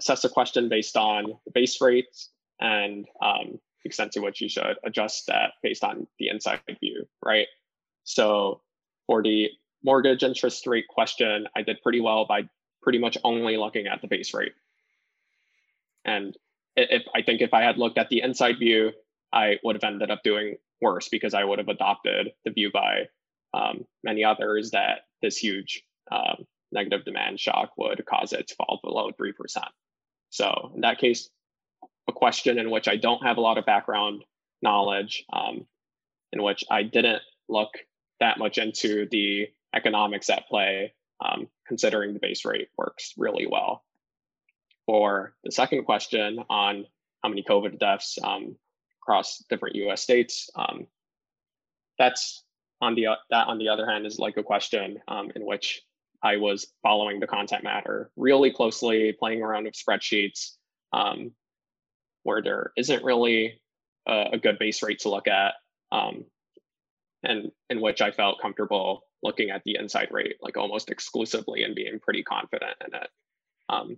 assess 0.00 0.24
a 0.24 0.28
question 0.28 0.68
based 0.68 0.96
on 0.96 1.34
the 1.44 1.52
base 1.52 1.80
rates 1.80 2.30
and 2.58 3.06
um, 3.22 3.60
the 3.82 3.88
extent 3.88 4.12
to 4.12 4.20
which 4.20 4.40
you 4.40 4.48
should 4.48 4.76
adjust 4.84 5.26
that 5.26 5.52
based 5.62 5.84
on 5.84 6.06
the 6.18 6.28
inside 6.28 6.60
view, 6.80 7.06
right? 7.24 7.46
So 8.04 8.62
for 9.06 9.22
the 9.22 9.50
mortgage 9.84 10.22
interest 10.22 10.66
rate 10.66 10.88
question, 10.88 11.46
I 11.54 11.62
did 11.62 11.82
pretty 11.82 12.00
well 12.00 12.24
by 12.26 12.48
pretty 12.82 12.98
much 12.98 13.18
only 13.24 13.58
looking 13.58 13.86
at 13.86 14.00
the 14.00 14.08
base 14.08 14.32
rate. 14.32 14.52
And 16.04 16.34
if 16.76 17.02
I 17.14 17.22
think 17.22 17.42
if 17.42 17.52
I 17.52 17.62
had 17.62 17.76
looked 17.76 17.98
at 17.98 18.08
the 18.08 18.22
inside 18.22 18.58
view, 18.58 18.92
I 19.32 19.58
would 19.62 19.76
have 19.76 19.84
ended 19.84 20.10
up 20.10 20.22
doing 20.24 20.56
worse 20.80 21.08
because 21.08 21.34
I 21.34 21.44
would 21.44 21.58
have 21.58 21.68
adopted 21.68 22.32
the 22.44 22.50
view 22.50 22.70
by 22.72 23.08
um, 23.52 23.84
many 24.02 24.24
others 24.24 24.70
that 24.70 25.00
this 25.20 25.36
huge 25.36 25.82
um, 26.10 26.46
negative 26.72 27.04
demand 27.04 27.38
shock 27.38 27.72
would 27.76 28.04
cause 28.06 28.32
it 28.32 28.48
to 28.48 28.54
fall 28.54 28.80
below 28.82 29.10
3%. 29.10 29.32
So 30.30 30.72
in 30.74 30.80
that 30.82 30.98
case, 30.98 31.28
a 32.08 32.12
question 32.12 32.58
in 32.58 32.70
which 32.70 32.88
I 32.88 32.96
don't 32.96 33.24
have 33.24 33.36
a 33.36 33.40
lot 33.40 33.58
of 33.58 33.66
background 33.66 34.24
knowledge, 34.62 35.24
um, 35.32 35.66
in 36.32 36.42
which 36.42 36.64
I 36.70 36.82
didn't 36.82 37.22
look 37.48 37.70
that 38.20 38.38
much 38.38 38.58
into 38.58 39.06
the 39.10 39.48
economics 39.74 40.30
at 40.30 40.48
play, 40.48 40.94
um, 41.24 41.48
considering 41.66 42.14
the 42.14 42.20
base 42.20 42.44
rate 42.44 42.68
works 42.76 43.14
really 43.16 43.46
well. 43.46 43.84
For 44.86 45.34
the 45.44 45.52
second 45.52 45.84
question 45.84 46.38
on 46.48 46.86
how 47.22 47.28
many 47.28 47.42
COVID 47.42 47.78
deaths 47.78 48.18
um, 48.22 48.56
across 49.02 49.44
different 49.48 49.76
U.S. 49.76 50.02
states, 50.02 50.50
um, 50.54 50.86
that's 51.98 52.42
on 52.80 52.94
the 52.94 53.08
that 53.30 53.46
on 53.46 53.58
the 53.58 53.68
other 53.68 53.86
hand 53.86 54.06
is 54.06 54.18
like 54.18 54.36
a 54.36 54.42
question 54.42 54.98
um, 55.06 55.30
in 55.36 55.44
which 55.44 55.82
I 56.22 56.36
was 56.36 56.72
following 56.82 57.20
the 57.20 57.26
content 57.26 57.64
matter 57.64 58.10
really 58.16 58.52
closely, 58.52 59.12
playing 59.18 59.42
around 59.42 59.64
with 59.64 59.74
spreadsheets, 59.74 60.52
um, 60.92 61.32
where 62.22 62.42
there 62.42 62.72
isn't 62.76 63.04
really 63.04 63.60
a, 64.06 64.30
a, 64.32 64.38
good 64.38 64.58
base 64.58 64.82
rate 64.82 65.00
to 65.00 65.08
look 65.08 65.28
at, 65.28 65.54
um, 65.92 66.24
and 67.22 67.50
in 67.70 67.80
which 67.80 68.02
I 68.02 68.10
felt 68.10 68.40
comfortable 68.40 69.02
looking 69.22 69.50
at 69.50 69.62
the 69.64 69.76
inside 69.78 70.08
rate 70.10 70.36
like 70.40 70.56
almost 70.56 70.90
exclusively 70.90 71.62
and 71.62 71.74
being 71.74 72.00
pretty 72.00 72.22
confident 72.22 72.76
in 72.86 72.94
it. 72.94 73.08
Um, 73.68 73.96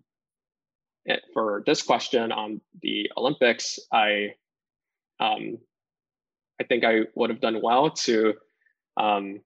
it 1.04 1.22
for 1.32 1.62
this 1.66 1.82
question 1.82 2.30
on 2.30 2.60
the 2.82 3.10
Olympics, 3.16 3.78
I 3.92 4.34
um, 5.18 5.58
I 6.60 6.64
think 6.64 6.84
I 6.84 7.00
would 7.14 7.30
have 7.30 7.40
done 7.40 7.60
well 7.62 7.90
to 7.90 8.34
um, 8.96 9.40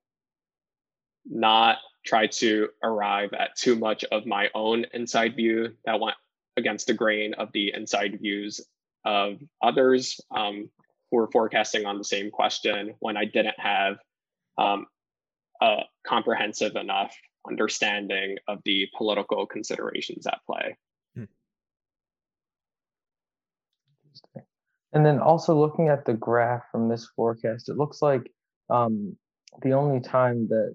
not 1.25 1.79
try 2.07 2.27
to 2.27 2.69
arrive 2.83 3.33
at 3.33 3.57
too 3.57 3.77
much 3.77 4.05
of 4.05 4.27
my 4.27 4.49
own 4.55 4.87
inside 4.95 5.37
view 5.37 5.75
that 5.85 6.01
went 6.01 6.17
against 6.57 6.87
the 6.87 6.95
grain 6.95 7.35
of 7.35 7.51
the 7.53 7.73
inside 7.75 8.19
views 8.21 8.61
of 9.05 9.39
others 9.63 10.21
um, 10.35 10.71
who 11.11 11.17
were 11.19 11.31
forecasting 11.31 11.85
on 11.85 11.99
the 11.99 12.05
same 12.05 12.31
question 12.31 12.95
when 13.01 13.17
I 13.17 13.25
didn't 13.25 13.59
have 13.59 13.97
um, 14.57 14.87
a 15.61 15.83
comprehensive 16.07 16.77
enough 16.77 17.15
understanding 17.47 18.39
of 18.49 18.59
the 18.65 18.89
political 18.97 19.47
considerations 19.47 20.27
at 20.27 20.39
play. 20.47 20.77
And 24.93 25.05
then 25.05 25.19
also 25.19 25.55
looking 25.55 25.89
at 25.89 26.07
the 26.07 26.15
graph 26.15 26.63
from 26.73 26.89
this 26.89 27.07
forecast, 27.15 27.69
it 27.69 27.77
looks 27.77 28.01
like 28.01 28.33
um, 28.71 29.15
the 29.61 29.73
only 29.73 30.01
time 30.01 30.49
that 30.49 30.75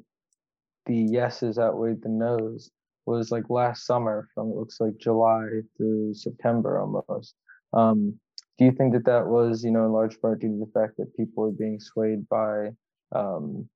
the 0.85 0.95
yeses 0.95 1.57
outweighed 1.59 2.01
the 2.01 2.09
nos 2.09 2.71
was 3.05 3.31
like 3.31 3.49
last 3.49 3.85
summer 3.85 4.27
from 4.33 4.49
it 4.49 4.55
looks 4.55 4.79
like 4.79 4.97
July 4.97 5.47
through 5.77 6.13
September 6.13 6.79
almost. 6.79 7.35
Um, 7.73 8.19
do 8.57 8.65
you 8.65 8.71
think 8.71 8.93
that 8.93 9.05
that 9.05 9.25
was, 9.25 9.63
you 9.63 9.71
know, 9.71 9.85
in 9.85 9.91
large 9.91 10.19
part 10.21 10.39
due 10.39 10.49
to 10.49 10.65
the 10.65 10.71
fact 10.79 10.97
that 10.97 11.15
people 11.15 11.43
were 11.43 11.51
being 11.51 11.79
swayed 11.79 12.27
by, 12.29 12.69
um, 13.11 13.67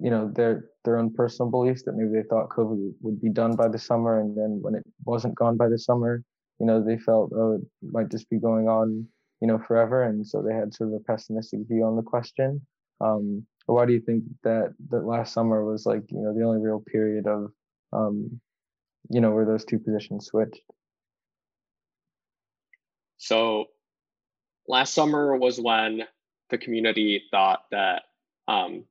you 0.00 0.10
know, 0.10 0.32
their 0.34 0.64
their 0.84 0.98
own 0.98 1.12
personal 1.12 1.50
beliefs 1.50 1.82
that 1.84 1.94
maybe 1.94 2.10
they 2.12 2.28
thought 2.28 2.48
COVID 2.48 2.94
would 3.02 3.20
be 3.20 3.28
done 3.28 3.54
by 3.54 3.68
the 3.68 3.78
summer, 3.78 4.20
and 4.20 4.36
then 4.36 4.58
when 4.60 4.74
it 4.74 4.82
wasn't 5.04 5.36
gone 5.36 5.56
by 5.56 5.68
the 5.68 5.78
summer, 5.78 6.24
you 6.58 6.66
know, 6.66 6.82
they 6.82 6.98
felt 6.98 7.30
oh 7.36 7.54
it 7.54 7.62
might 7.82 8.10
just 8.10 8.28
be 8.30 8.38
going 8.38 8.68
on, 8.68 9.06
you 9.40 9.46
know, 9.46 9.58
forever, 9.58 10.02
and 10.04 10.26
so 10.26 10.42
they 10.42 10.54
had 10.54 10.74
sort 10.74 10.90
of 10.90 10.94
a 10.94 11.04
pessimistic 11.04 11.60
view 11.68 11.84
on 11.84 11.96
the 11.96 12.02
question. 12.02 12.66
Um, 13.00 13.46
why 13.66 13.86
do 13.86 13.92
you 13.92 14.00
think 14.00 14.24
that 14.42 14.74
that 14.90 15.04
last 15.04 15.32
summer 15.32 15.64
was 15.64 15.86
like 15.86 16.02
you 16.10 16.20
know 16.20 16.34
the 16.34 16.44
only 16.44 16.60
real 16.60 16.80
period 16.80 17.26
of 17.26 17.52
um, 17.92 18.40
you 19.08 19.20
know 19.20 19.30
where 19.30 19.46
those 19.46 19.64
two 19.64 19.78
positions 19.78 20.26
switched? 20.26 20.60
So 23.18 23.66
last 24.66 24.94
summer 24.94 25.36
was 25.36 25.60
when 25.60 26.02
the 26.50 26.58
community 26.58 27.22
thought 27.30 27.64
that 27.70 28.02
um, 28.48 28.84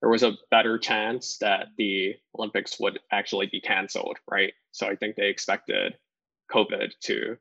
there 0.00 0.10
was 0.10 0.22
a 0.22 0.36
better 0.50 0.78
chance 0.78 1.38
that 1.38 1.68
the 1.78 2.16
Olympics 2.36 2.78
would 2.78 2.98
actually 3.10 3.46
be 3.46 3.60
canceled, 3.60 4.18
right? 4.30 4.52
So 4.72 4.86
I 4.86 4.96
think 4.96 5.16
they 5.16 5.28
expected 5.28 5.94
COVID 6.52 6.92
to 7.04 7.36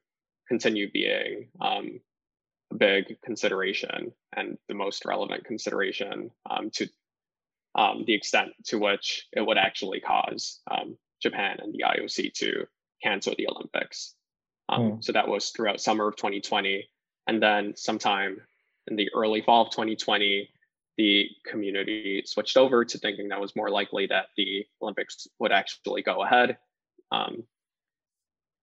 continue 0.47 0.91
being 0.91 1.49
um, 1.59 1.99
big 2.77 3.21
consideration 3.21 4.11
and 4.35 4.57
the 4.67 4.73
most 4.73 5.05
relevant 5.05 5.45
consideration 5.45 6.31
um, 6.49 6.69
to 6.71 6.87
um, 7.75 8.03
the 8.07 8.13
extent 8.13 8.51
to 8.65 8.79
which 8.79 9.27
it 9.33 9.41
would 9.41 9.57
actually 9.57 9.99
cause 9.99 10.61
um, 10.69 10.97
Japan 11.21 11.57
and 11.61 11.73
the 11.73 11.83
IOC 11.85 12.33
to 12.33 12.65
cancel 13.03 13.35
the 13.37 13.47
Olympics. 13.49 14.15
Mm. 14.69 15.03
So 15.03 15.11
that 15.11 15.27
was 15.27 15.49
throughout 15.49 15.81
summer 15.81 16.07
of 16.07 16.15
2020. 16.15 16.87
And 17.27 17.41
then 17.41 17.75
sometime 17.75 18.37
in 18.87 18.95
the 18.95 19.09
early 19.13 19.41
fall 19.41 19.63
of 19.63 19.71
2020, 19.71 20.49
the 20.97 21.29
community 21.45 22.23
switched 22.25 22.57
over 22.57 22.85
to 22.85 22.97
thinking 22.97 23.29
that 23.29 23.41
was 23.41 23.55
more 23.55 23.69
likely 23.69 24.07
that 24.07 24.27
the 24.37 24.65
Olympics 24.81 25.27
would 25.39 25.51
actually 25.51 26.01
go 26.01 26.23
ahead. 26.23 26.57
Um, 27.11 27.43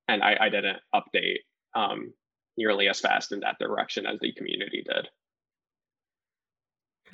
and 0.08 0.22
I, 0.22 0.36
I, 0.40 0.48
didn't 0.48 0.78
update 0.94 1.40
um, 1.74 2.12
nearly 2.56 2.88
as 2.88 3.00
fast 3.00 3.32
in 3.32 3.40
that 3.40 3.58
direction 3.58 4.06
as 4.06 4.18
the 4.20 4.32
community 4.32 4.84
did. 4.86 5.08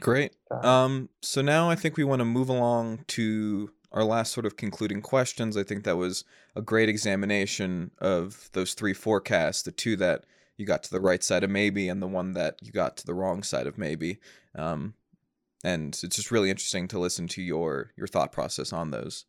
Great. 0.01 0.37
Um, 0.51 1.09
so 1.23 1.43
now 1.43 1.71
I 1.71 1.75
think 1.75 1.97
we 1.97 2.05
want 2.05 2.21
to 2.21 2.25
move 2.25 2.49
along 2.49 3.05
to 3.09 3.71
our 3.91 4.05
last 4.05 4.33
sort 4.33 4.47
of 4.47 4.57
concluding 4.57 5.01
questions. 5.01 5.57
I 5.57 5.63
think 5.63 5.85
that 5.85 5.97
was 5.97 6.25
a 6.55 6.63
great 6.63 6.89
examination 6.89 7.91
of 7.99 8.51
those 8.53 8.75
three 8.75 8.95
forecasts, 8.95 9.63
the 9.63 9.73
two 9.73 9.97
that 9.97 10.25
you 10.57 10.67
got 10.67 10.83
to 10.85 10.91
the 10.91 11.01
right 11.01 11.23
side 11.23 11.45
of 11.45 11.51
maybe 11.51 11.89
and 11.89 12.03
the 12.03 12.07
one 12.07 12.35
that 12.35 12.57
you 12.61 12.71
got 12.71 12.97
to 12.99 13.07
the 13.07 13.15
wrong 13.15 13.43
side 13.43 13.67
of 13.67 13.79
maybe. 13.79 14.19
Um, 14.55 14.95
and 15.65 15.99
it's 16.03 16.17
just 16.17 16.31
really 16.31 16.51
interesting 16.51 16.87
to 16.89 16.99
listen 16.99 17.27
to 17.29 17.43
your 17.43 17.93
your 17.97 18.07
thought 18.07 18.31
process 18.31 18.73
on 18.73 18.91
those. 18.91 19.25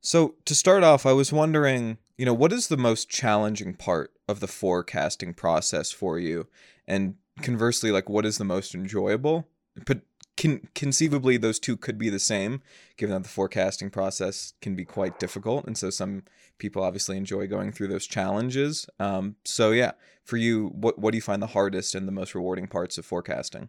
So 0.00 0.34
to 0.46 0.54
start 0.54 0.82
off, 0.82 1.06
I 1.06 1.12
was 1.12 1.32
wondering, 1.32 1.98
you 2.16 2.26
know, 2.26 2.34
what 2.34 2.52
is 2.52 2.68
the 2.68 2.76
most 2.76 3.08
challenging 3.08 3.74
part 3.74 4.12
of 4.28 4.40
the 4.40 4.46
forecasting 4.46 5.34
process 5.34 5.90
for 5.90 6.18
you? 6.18 6.46
And 6.86 7.16
conversely, 7.40 7.90
like 7.90 8.08
what 8.08 8.26
is 8.26 8.38
the 8.38 8.44
most 8.44 8.74
enjoyable? 8.74 9.48
But 9.86 10.02
can 10.36 10.68
conceivably 10.74 11.36
those 11.36 11.58
two 11.58 11.76
could 11.76 11.98
be 11.98 12.08
the 12.08 12.18
same, 12.18 12.62
given 12.96 13.14
that 13.14 13.22
the 13.22 13.28
forecasting 13.28 13.90
process 13.90 14.54
can 14.60 14.74
be 14.74 14.84
quite 14.84 15.18
difficult, 15.18 15.66
and 15.66 15.76
so 15.76 15.90
some 15.90 16.22
people 16.58 16.82
obviously 16.82 17.16
enjoy 17.16 17.46
going 17.46 17.70
through 17.70 17.88
those 17.88 18.06
challenges. 18.06 18.86
Um, 18.98 19.36
so 19.44 19.72
yeah, 19.72 19.92
for 20.24 20.36
you, 20.36 20.68
what 20.68 20.98
what 20.98 21.12
do 21.12 21.18
you 21.18 21.22
find 21.22 21.42
the 21.42 21.48
hardest 21.48 21.94
and 21.94 22.08
the 22.08 22.12
most 22.12 22.34
rewarding 22.34 22.66
parts 22.66 22.98
of 22.98 23.04
forecasting? 23.04 23.68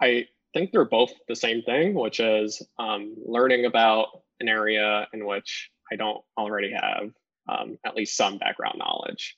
I 0.00 0.28
think 0.52 0.70
they're 0.70 0.84
both 0.84 1.12
the 1.28 1.36
same 1.36 1.62
thing, 1.62 1.94
which 1.94 2.20
is 2.20 2.62
um, 2.78 3.14
learning 3.26 3.64
about 3.64 4.22
an 4.40 4.48
area 4.48 5.08
in 5.12 5.26
which 5.26 5.70
I 5.92 5.96
don't 5.96 6.22
already 6.36 6.72
have 6.72 7.10
um, 7.48 7.78
at 7.84 7.94
least 7.94 8.16
some 8.16 8.38
background 8.38 8.78
knowledge. 8.78 9.36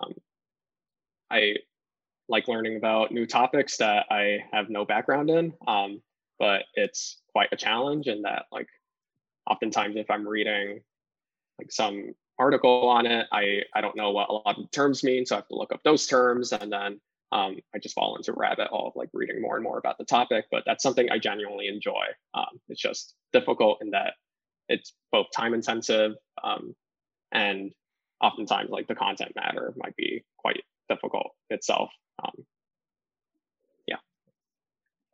Um, 0.00 0.14
I 1.30 1.56
like 2.28 2.48
learning 2.48 2.76
about 2.76 3.12
new 3.12 3.26
topics 3.26 3.76
that 3.78 4.06
I 4.10 4.44
have 4.52 4.68
no 4.68 4.84
background 4.84 5.30
in, 5.30 5.52
um, 5.66 6.02
but 6.38 6.64
it's 6.74 7.18
quite 7.32 7.48
a 7.52 7.56
challenge 7.56 8.08
in 8.08 8.22
that 8.22 8.46
like 8.50 8.68
oftentimes 9.48 9.96
if 9.96 10.10
I'm 10.10 10.26
reading 10.26 10.80
like 11.58 11.70
some 11.70 12.14
article 12.38 12.88
on 12.88 13.06
it, 13.06 13.26
I, 13.32 13.62
I 13.74 13.80
don't 13.80 13.96
know 13.96 14.10
what 14.10 14.28
a 14.28 14.32
lot 14.32 14.58
of 14.58 14.70
terms 14.70 15.04
mean, 15.04 15.24
so 15.24 15.36
I 15.36 15.38
have 15.38 15.48
to 15.48 15.56
look 15.56 15.72
up 15.72 15.82
those 15.84 16.06
terms 16.06 16.52
and 16.52 16.70
then 16.72 17.00
um, 17.32 17.56
I 17.74 17.78
just 17.78 17.94
fall 17.94 18.16
into 18.16 18.32
a 18.32 18.36
rabbit 18.36 18.68
hole 18.68 18.88
of 18.88 18.96
like 18.96 19.08
reading 19.12 19.40
more 19.40 19.56
and 19.56 19.64
more 19.64 19.78
about 19.78 19.98
the 19.98 20.04
topic. 20.04 20.46
But 20.50 20.64
that's 20.66 20.82
something 20.82 21.10
I 21.10 21.18
genuinely 21.18 21.68
enjoy. 21.68 22.04
Um, 22.34 22.60
it's 22.68 22.80
just 22.80 23.14
difficult 23.32 23.78
in 23.82 23.90
that 23.90 24.14
it's 24.68 24.94
both 25.12 25.26
time 25.34 25.54
intensive 25.54 26.12
um, 26.42 26.74
and 27.32 27.72
oftentimes 28.20 28.70
like 28.70 28.88
the 28.88 28.94
content 28.94 29.32
matter 29.36 29.74
might 29.76 29.96
be 29.96 30.24
quite 30.38 30.62
difficult 30.88 31.32
itself. 31.50 31.90
Um, 32.24 32.44
yeah. 33.86 33.96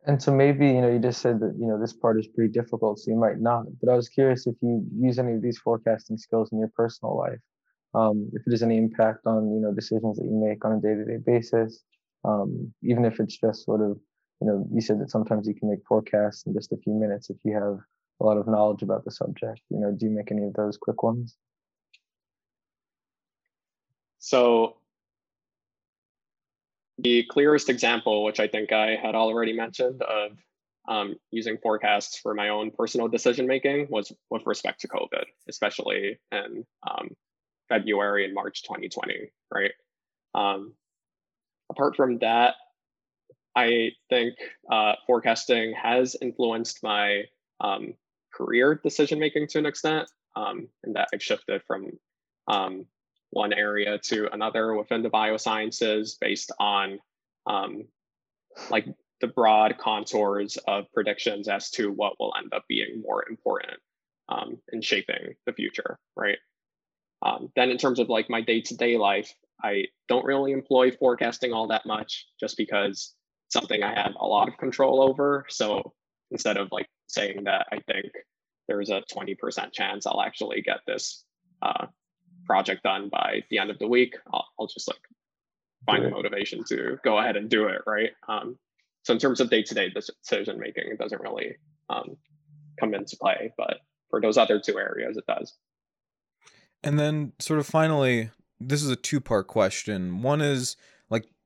And 0.05 0.21
so 0.21 0.33
maybe 0.33 0.67
you 0.67 0.81
know 0.81 0.91
you 0.91 0.99
just 0.99 1.21
said 1.21 1.39
that 1.39 1.55
you 1.59 1.67
know 1.67 1.79
this 1.79 1.93
part 1.93 2.19
is 2.19 2.27
pretty 2.27 2.51
difficult, 2.51 2.99
so 2.99 3.11
you 3.11 3.17
might 3.17 3.39
not. 3.39 3.65
But 3.81 3.91
I 3.91 3.95
was 3.95 4.09
curious 4.09 4.47
if 4.47 4.55
you 4.61 4.85
use 4.97 5.19
any 5.19 5.33
of 5.33 5.41
these 5.41 5.59
forecasting 5.59 6.17
skills 6.17 6.51
in 6.51 6.59
your 6.59 6.71
personal 6.75 7.17
life. 7.17 7.39
Um, 7.95 8.29
if 8.33 8.41
it 8.47 8.51
has 8.51 8.63
any 8.63 8.77
impact 8.77 9.25
on 9.25 9.53
you 9.53 9.61
know 9.61 9.73
decisions 9.73 10.17
that 10.17 10.25
you 10.25 10.35
make 10.35 10.63
on 10.65 10.73
a 10.73 10.81
day-to-day 10.81 11.17
basis, 11.25 11.83
um, 12.25 12.73
even 12.81 13.05
if 13.05 13.19
it's 13.19 13.37
just 13.37 13.65
sort 13.65 13.81
of 13.81 13.97
you 14.41 14.47
know 14.47 14.65
you 14.73 14.81
said 14.81 14.99
that 15.01 15.11
sometimes 15.11 15.47
you 15.47 15.55
can 15.55 15.69
make 15.69 15.85
forecasts 15.87 16.45
in 16.45 16.53
just 16.53 16.71
a 16.71 16.77
few 16.77 16.93
minutes 16.93 17.29
if 17.29 17.37
you 17.43 17.53
have 17.53 17.77
a 18.23 18.25
lot 18.25 18.37
of 18.37 18.47
knowledge 18.47 18.81
about 18.81 19.05
the 19.05 19.11
subject. 19.11 19.61
You 19.69 19.79
know 19.79 19.91
do 19.91 20.05
you 20.05 20.11
make 20.11 20.31
any 20.31 20.45
of 20.45 20.53
those 20.53 20.77
quick 20.77 21.03
ones? 21.03 21.35
So 24.19 24.77
the 26.99 27.23
clearest 27.23 27.69
example 27.69 28.23
which 28.23 28.39
i 28.39 28.47
think 28.47 28.71
i 28.71 28.95
had 28.95 29.15
already 29.15 29.51
mentioned 29.51 30.03
of 30.03 30.31
um, 30.87 31.15
using 31.31 31.57
forecasts 31.57 32.19
for 32.19 32.35
my 32.35 32.49
own 32.49 32.69
personal 32.69 33.07
decision 33.07 33.47
making 33.47 33.87
was 33.89 34.11
with 34.29 34.45
respect 34.45 34.81
to 34.81 34.87
covid 34.87 35.23
especially 35.49 36.19
in 36.31 36.63
um, 36.87 37.09
february 37.67 38.25
and 38.25 38.33
march 38.35 38.61
2020 38.61 39.31
right? 39.53 39.71
Um, 40.35 40.73
apart 41.69 41.95
from 41.95 42.19
that, 42.19 42.55
I 43.55 43.91
think 44.09 44.35
uh, 44.71 44.93
forecasting 45.05 45.73
has 45.81 46.15
influenced 46.19 46.81
my 46.83 47.23
um, 47.59 47.93
career 48.33 48.79
decision 48.83 49.19
making 49.19 49.47
to 49.49 49.59
an 49.59 49.65
extent, 49.65 50.09
um, 50.35 50.67
and 50.83 50.95
that 50.95 51.09
I've 51.13 51.23
shifted 51.23 51.61
from 51.67 51.91
um, 52.47 52.85
one 53.29 53.53
area 53.53 53.97
to 53.97 54.29
another 54.31 54.75
within 54.75 55.01
the 55.03 55.09
biosciences 55.09 56.15
based 56.19 56.51
on 56.59 56.99
um, 57.47 57.85
like 58.69 58.85
the 59.21 59.27
broad 59.27 59.77
contours 59.77 60.57
of 60.67 60.85
predictions 60.93 61.47
as 61.47 61.69
to 61.71 61.91
what 61.91 62.19
will 62.19 62.33
end 62.37 62.53
up 62.53 62.65
being 62.67 63.01
more 63.01 63.23
important 63.29 63.79
um, 64.29 64.57
in 64.71 64.81
shaping 64.81 65.35
the 65.45 65.53
future, 65.53 65.97
right? 66.15 66.37
Um, 67.25 67.49
then 67.55 67.71
in 67.71 67.77
terms 67.77 67.99
of 67.99 68.09
like 68.09 68.29
my 68.29 68.41
day-to-day 68.41 68.97
life, 68.97 69.33
I 69.63 69.85
don't 70.09 70.25
really 70.25 70.51
employ 70.51 70.91
forecasting 70.91 71.53
all 71.53 71.67
that 71.67 71.85
much 71.85 72.27
just 72.39 72.57
because 72.57 73.15
something 73.49 73.81
I 73.81 73.93
have 73.93 74.13
a 74.19 74.25
lot 74.25 74.49
of 74.49 74.57
control 74.57 75.01
over. 75.01 75.45
So 75.49 75.93
instead 76.33 76.57
of 76.57 76.67
like 76.71 76.89
saying 77.07 77.45
that 77.45 77.67
I 77.71 77.79
think 77.79 78.11
there's 78.67 78.89
a 78.89 79.03
20% 79.13 79.71
chance 79.71 80.05
I'll 80.05 80.21
actually 80.21 80.61
get 80.61 80.79
this 80.85 81.23
uh, 81.61 81.85
project 82.45 82.83
done 82.83 83.09
by 83.09 83.43
the 83.49 83.59
end 83.59 83.69
of 83.69 83.79
the 83.79 83.87
week, 83.87 84.15
I'll, 84.33 84.47
I'll 84.59 84.67
just 84.67 84.87
like 84.87 84.99
find 85.85 86.03
the 86.03 86.09
motivation 86.09 86.63
to 86.65 86.97
go 87.03 87.17
ahead 87.17 87.37
and 87.37 87.49
do 87.49 87.67
it, 87.67 87.81
right? 87.85 88.11
Um, 88.27 88.57
so 89.03 89.13
in 89.13 89.19
terms 89.19 89.39
of 89.39 89.49
day-to-day 89.49 89.91
decision 89.91 90.59
making, 90.59 90.85
it 90.87 90.97
doesn't 90.97 91.21
really 91.21 91.55
um, 91.89 92.17
come 92.79 92.93
into 92.93 93.17
play, 93.17 93.53
but 93.57 93.79
for 94.09 94.21
those 94.21 94.37
other 94.37 94.59
two 94.59 94.77
areas, 94.79 95.17
it 95.17 95.25
does. 95.27 95.53
And 96.83 96.99
then, 96.99 97.33
sort 97.39 97.59
of 97.59 97.65
finally, 97.65 98.29
this 98.59 98.81
is 98.81 98.89
a 98.89 98.95
two 98.95 99.19
part 99.19 99.47
question. 99.47 100.21
One 100.21 100.41
is 100.41 100.75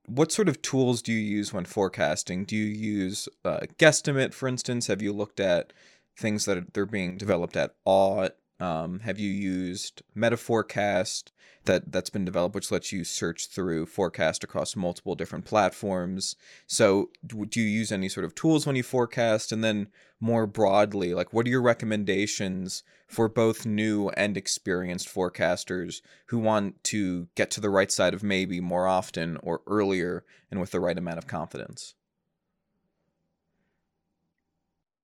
what 0.08 0.32
sort 0.32 0.50
of 0.50 0.62
tools 0.62 1.02
do 1.02 1.12
you 1.12 1.20
use 1.20 1.54
when 1.54 1.66
forecasting? 1.66 2.46
Do 2.46 2.56
you 2.56 2.66
use 2.66 3.30
uh, 3.46 3.60
guesstimate, 3.78 4.34
for 4.34 4.48
instance? 4.48 4.88
Have 4.88 5.02
you 5.02 5.14
looked 5.14 5.40
at 5.40 5.74
things 6.18 6.46
that 6.46 6.58
are, 6.58 6.86
being 6.86 7.18
developed 7.18 7.58
at 7.58 7.76
Ought? 7.86 8.34
Um, 8.60 9.02
have 9.02 9.20
you 9.20 9.30
used 9.30 10.02
MetaForecast 10.16 11.32
that 11.66 11.92
that's 11.92 12.10
been 12.10 12.26
developed, 12.26 12.56
which 12.56 12.72
lets 12.72 12.92
you 12.92 13.04
search 13.04 13.48
through 13.48 13.86
forecast 13.86 14.44
across 14.44 14.76
multiple 14.76 15.16
different 15.16 15.46
platforms? 15.46 16.36
So, 16.66 17.12
do 17.26 17.62
you 17.62 17.68
use 17.68 17.92
any 17.92 18.10
sort 18.10 18.26
of 18.26 18.34
tools 18.34 18.66
when 18.66 18.76
you 18.76 18.84
forecast? 18.84 19.52
And 19.52 19.64
then, 19.64 19.88
more 20.20 20.48
broadly, 20.48 21.14
like 21.14 21.32
what 21.32 21.46
are 21.46 21.50
your 21.50 21.62
recommendations 21.62 22.84
for 23.08 23.30
both 23.30 23.66
new 23.66 24.10
and 24.10 24.36
experienced 24.36 25.08
forecasters 25.08 26.02
who 26.28 26.40
want 26.40 26.84
to 26.86 27.28
get 27.36 27.52
to 27.52 27.62
the 27.62 27.70
right 27.70 27.92
side 27.92 28.14
of 28.14 28.24
maybe 28.24 28.60
more 28.60 28.88
often 28.88 29.38
or 29.44 29.62
earlier 29.68 30.26
and 30.50 30.60
with 30.60 30.72
the 30.72 30.80
right 30.80 30.98
amount 30.98 31.20
of 31.20 31.28
confidence? 31.28 31.94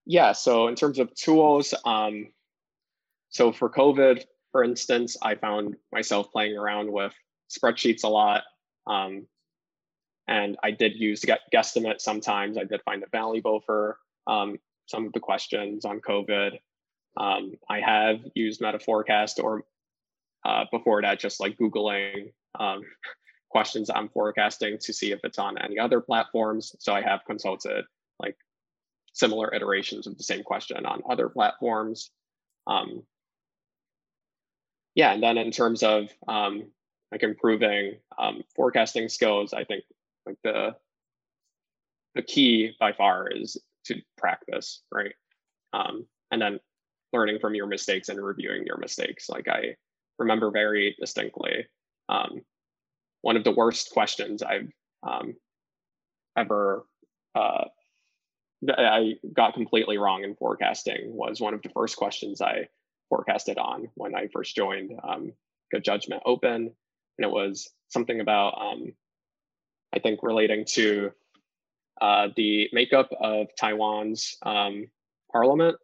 Yeah. 0.05 0.31
So, 0.31 0.67
in 0.67 0.75
terms 0.75 0.99
of 0.99 1.13
tools, 1.13 1.73
um, 1.85 2.27
so 3.33 3.51
for 3.51 3.69
COVID, 3.69 4.23
for 4.51 4.63
instance, 4.63 5.17
I 5.21 5.35
found 5.35 5.75
myself 5.91 6.31
playing 6.31 6.55
around 6.55 6.91
with 6.91 7.13
spreadsheets 7.49 8.03
a 8.03 8.07
lot. 8.07 8.43
Um, 8.85 9.25
and 10.27 10.55
I 10.63 10.71
did 10.71 10.95
use 10.95 11.25
guesstimate 11.53 11.99
sometimes. 11.99 12.57
I 12.57 12.63
did 12.63 12.81
find 12.83 13.01
it 13.01 13.09
valuable 13.11 13.61
for 13.65 13.97
um, 14.27 14.59
some 14.85 15.07
of 15.07 15.13
the 15.13 15.19
questions 15.19 15.83
on 15.83 15.99
COVID. 15.99 16.59
Um, 17.17 17.53
I 17.67 17.81
have 17.81 18.19
used 18.35 18.61
MetaForecast 18.61 19.43
or 19.43 19.63
uh, 20.45 20.65
before 20.71 21.01
that, 21.01 21.19
just 21.19 21.39
like 21.39 21.57
Googling 21.57 22.33
um, 22.59 22.83
questions 23.49 23.89
on 23.89 24.09
forecasting 24.09 24.77
to 24.81 24.93
see 24.93 25.11
if 25.11 25.19
it's 25.23 25.39
on 25.39 25.57
any 25.57 25.79
other 25.79 26.01
platforms. 26.01 26.75
So 26.79 26.93
I 26.93 27.01
have 27.01 27.21
consulted 27.25 27.85
like 28.19 28.37
similar 29.13 29.53
iterations 29.53 30.05
of 30.05 30.17
the 30.17 30.23
same 30.23 30.43
question 30.43 30.85
on 30.85 31.01
other 31.09 31.29
platforms. 31.29 32.11
Um, 32.67 33.03
yeah, 34.95 35.13
and 35.13 35.23
then 35.23 35.37
in 35.37 35.51
terms 35.51 35.83
of 35.83 36.09
um, 36.27 36.65
like 37.11 37.23
improving 37.23 37.97
um, 38.17 38.43
forecasting 38.55 39.09
skills, 39.09 39.53
I 39.53 39.63
think 39.63 39.83
like 40.25 40.37
the 40.43 40.75
the 42.15 42.21
key 42.21 42.75
by 42.79 42.93
far 42.93 43.27
is 43.29 43.57
to 43.85 43.95
practice, 44.17 44.81
right? 44.91 45.13
Um, 45.73 46.05
and 46.31 46.41
then 46.41 46.59
learning 47.11 47.39
from 47.39 47.55
your 47.55 47.67
mistakes 47.67 48.09
and 48.09 48.23
reviewing 48.23 48.65
your 48.65 48.77
mistakes. 48.77 49.29
Like 49.29 49.47
I 49.47 49.75
remember 50.19 50.51
very 50.51 50.95
distinctly, 50.99 51.65
um, 52.09 52.41
one 53.21 53.35
of 53.35 53.43
the 53.43 53.51
worst 53.51 53.91
questions 53.91 54.43
I've 54.43 54.71
um, 55.01 55.35
ever 56.37 56.85
uh, 57.35 57.65
I 58.69 59.15
got 59.33 59.53
completely 59.53 59.97
wrong 59.97 60.23
in 60.23 60.35
forecasting 60.35 61.13
was 61.13 61.41
one 61.41 61.53
of 61.53 61.61
the 61.61 61.69
first 61.69 61.97
questions 61.97 62.41
I 62.41 62.67
forecasted 63.13 63.59
on 63.59 63.89
when 63.93 64.15
I 64.15 64.27
first 64.33 64.55
joined 64.55 64.91
um, 65.07 65.33
Good 65.71 65.83
Judgment 65.83 66.23
Open. 66.25 66.73
And 67.17 67.25
it 67.25 67.29
was 67.29 67.69
something 67.89 68.19
about, 68.21 68.59
um, 68.59 68.93
I 69.95 69.99
think, 69.99 70.21
relating 70.23 70.65
to 70.69 71.11
uh, 72.01 72.29
the 72.35 72.69
makeup 72.73 73.09
of 73.21 73.47
Taiwan's 73.55 74.35
um, 74.43 74.87
parliament, 75.31 75.77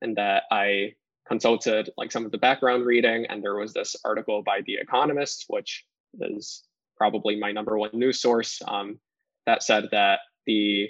and 0.00 0.16
that 0.16 0.44
I 0.50 0.94
consulted 1.28 1.90
like 1.98 2.10
some 2.10 2.24
of 2.24 2.32
the 2.32 2.38
background 2.38 2.86
reading, 2.86 3.26
and 3.28 3.44
there 3.44 3.56
was 3.56 3.74
this 3.74 3.94
article 4.02 4.42
by 4.42 4.62
The 4.64 4.78
Economist, 4.80 5.44
which 5.48 5.84
is 6.20 6.62
probably 6.96 7.38
my 7.38 7.52
number 7.52 7.76
one 7.76 7.90
news 7.92 8.18
source, 8.18 8.62
um, 8.66 8.98
that 9.44 9.62
said 9.62 9.88
that 9.92 10.20
the 10.46 10.88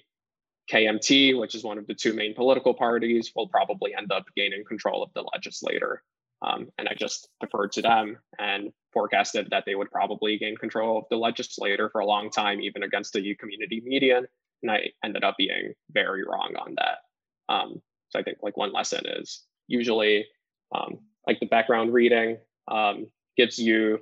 KMT, 0.72 1.38
which 1.38 1.54
is 1.54 1.62
one 1.62 1.78
of 1.78 1.86
the 1.86 1.94
two 1.94 2.14
main 2.14 2.34
political 2.34 2.72
parties, 2.72 3.32
will 3.36 3.48
probably 3.48 3.94
end 3.94 4.10
up 4.10 4.24
gaining 4.34 4.64
control 4.64 5.02
of 5.02 5.10
the 5.14 5.24
legislature. 5.34 6.02
Um, 6.40 6.68
and 6.78 6.88
I 6.88 6.94
just 6.94 7.28
deferred 7.40 7.72
to 7.72 7.82
them 7.82 8.18
and 8.38 8.72
forecasted 8.92 9.48
that 9.50 9.64
they 9.66 9.74
would 9.74 9.90
probably 9.90 10.38
gain 10.38 10.56
control 10.56 10.98
of 10.98 11.04
the 11.10 11.16
legislature 11.16 11.88
for 11.90 12.00
a 12.00 12.06
long 12.06 12.30
time, 12.30 12.60
even 12.60 12.82
against 12.82 13.12
the 13.12 13.34
community 13.36 13.82
median. 13.84 14.26
And 14.62 14.70
I 14.70 14.90
ended 15.04 15.24
up 15.24 15.36
being 15.38 15.74
very 15.90 16.24
wrong 16.24 16.54
on 16.58 16.74
that. 16.78 17.52
Um, 17.52 17.82
so 18.08 18.18
I 18.18 18.22
think 18.22 18.38
like 18.42 18.56
one 18.56 18.72
lesson 18.72 19.04
is 19.06 19.42
usually 19.68 20.26
um, 20.74 20.98
like 21.26 21.38
the 21.38 21.46
background 21.46 21.92
reading 21.92 22.38
um, 22.68 23.06
gives 23.36 23.58
you 23.58 24.00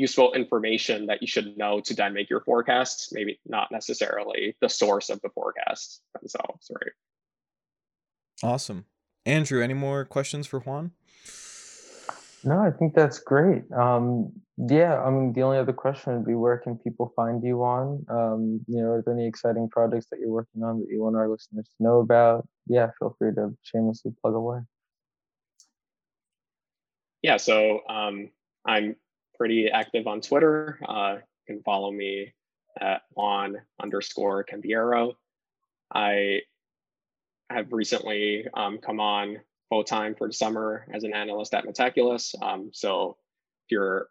useful 0.00 0.32
information 0.32 1.06
that 1.06 1.20
you 1.20 1.28
should 1.28 1.56
know 1.56 1.80
to 1.80 1.94
then 1.94 2.14
make 2.14 2.30
your 2.30 2.40
forecasts, 2.40 3.10
maybe 3.12 3.38
not 3.46 3.70
necessarily 3.70 4.56
the 4.60 4.68
source 4.68 5.10
of 5.10 5.20
the 5.22 5.28
forecasts 5.30 6.00
themselves, 6.18 6.70
right? 6.74 6.92
Awesome. 8.42 8.86
Andrew, 9.26 9.62
any 9.62 9.74
more 9.74 10.04
questions 10.04 10.46
for 10.46 10.60
Juan? 10.60 10.92
No, 12.42 12.58
I 12.58 12.70
think 12.70 12.94
that's 12.94 13.18
great. 13.18 13.70
Um, 13.70 14.32
yeah, 14.56 15.02
I 15.02 15.10
mean, 15.10 15.34
the 15.34 15.42
only 15.42 15.58
other 15.58 15.74
question 15.74 16.14
would 16.14 16.26
be 16.26 16.34
where 16.34 16.56
can 16.56 16.78
people 16.78 17.12
find 17.14 17.42
you 17.44 17.62
on? 17.62 18.04
Um, 18.08 18.60
you 18.66 18.80
know, 18.80 18.92
are 18.92 19.02
there 19.02 19.14
any 19.14 19.26
exciting 19.26 19.68
projects 19.68 20.06
that 20.10 20.20
you're 20.20 20.30
working 20.30 20.62
on 20.62 20.80
that 20.80 20.88
you 20.88 21.02
want 21.02 21.16
our 21.16 21.28
listeners 21.28 21.66
to 21.66 21.82
know 21.82 22.00
about? 22.00 22.48
Yeah, 22.66 22.90
feel 22.98 23.14
free 23.18 23.34
to 23.34 23.54
shamelessly 23.62 24.12
plug 24.22 24.34
away. 24.34 24.60
Yeah, 27.22 27.36
so 27.36 27.80
um, 27.88 28.30
I'm 28.66 28.96
pretty 29.40 29.70
active 29.70 30.06
on 30.06 30.20
Twitter. 30.20 30.78
Uh, 30.86 31.14
you 31.48 31.54
can 31.54 31.62
follow 31.62 31.90
me 31.90 32.34
at 32.78 33.00
Juan 33.12 33.56
underscore 33.82 34.44
Cambeiro. 34.44 35.14
I 35.92 36.42
have 37.48 37.72
recently 37.72 38.46
um, 38.52 38.76
come 38.78 39.00
on 39.00 39.38
full 39.70 39.82
time 39.82 40.14
for 40.14 40.26
the 40.26 40.34
summer 40.34 40.86
as 40.92 41.04
an 41.04 41.14
analyst 41.14 41.54
at 41.54 41.64
Metaculus. 41.64 42.34
Um, 42.42 42.68
so 42.74 43.16
if 43.64 43.72
you're 43.72 44.08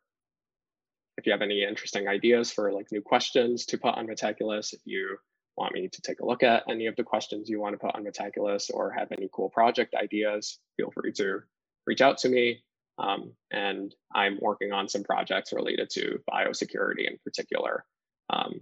if 1.19 1.27
you 1.27 1.31
have 1.31 1.43
any 1.43 1.63
interesting 1.63 2.07
ideas 2.07 2.51
for 2.51 2.71
like 2.71 2.91
new 2.91 3.01
questions 3.01 3.67
to 3.67 3.77
put 3.77 3.93
on 3.93 4.07
Metaculus, 4.07 4.73
if 4.73 4.79
you 4.85 5.17
want 5.57 5.75
me 5.75 5.89
to 5.89 6.01
take 6.01 6.21
a 6.21 6.25
look 6.25 6.41
at 6.41 6.63
any 6.67 6.87
of 6.87 6.95
the 6.95 7.03
questions 7.03 7.49
you 7.49 7.59
want 7.59 7.73
to 7.73 7.85
put 7.85 7.93
on 7.93 8.03
Metaculus 8.03 8.71
or 8.73 8.89
have 8.89 9.11
any 9.11 9.29
cool 9.31 9.49
project 9.49 9.93
ideas, 9.93 10.57
feel 10.75 10.89
free 10.89 11.11
to 11.11 11.41
reach 11.85 12.01
out 12.01 12.17
to 12.19 12.29
me. 12.29 12.63
Um, 12.99 13.31
and 13.49 13.95
I'm 14.13 14.37
working 14.41 14.73
on 14.73 14.89
some 14.89 15.03
projects 15.03 15.53
related 15.53 15.89
to 15.91 16.19
biosecurity 16.29 17.07
in 17.07 17.17
particular. 17.23 17.85
Um, 18.29 18.59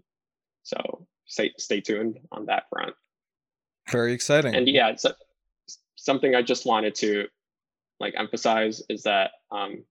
so 0.64 1.08
stay, 1.26 1.52
stay 1.58 1.82
tuned 1.82 2.20
on 2.32 2.46
that 2.46 2.64
front. 2.70 2.94
Very 3.90 4.14
exciting. 4.14 4.54
And 4.56 4.68
yeah, 4.68 4.90
it's 4.90 5.06
a, 5.06 5.16
something 5.96 6.36
I 6.36 6.44
just 6.44 6.66
wanted 6.66 6.94
to 6.96 7.28
like 8.00 8.14
emphasize 8.16 8.84
is 8.90 9.04
that 9.04 9.32
um, 9.52 9.84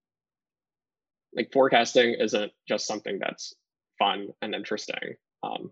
like 1.35 1.53
forecasting 1.53 2.15
isn't 2.19 2.53
just 2.69 2.87
something 2.87 3.19
that's 3.19 3.55
fun 3.99 4.29
and 4.43 4.55
interesting 4.55 5.17
um, 5.43 5.71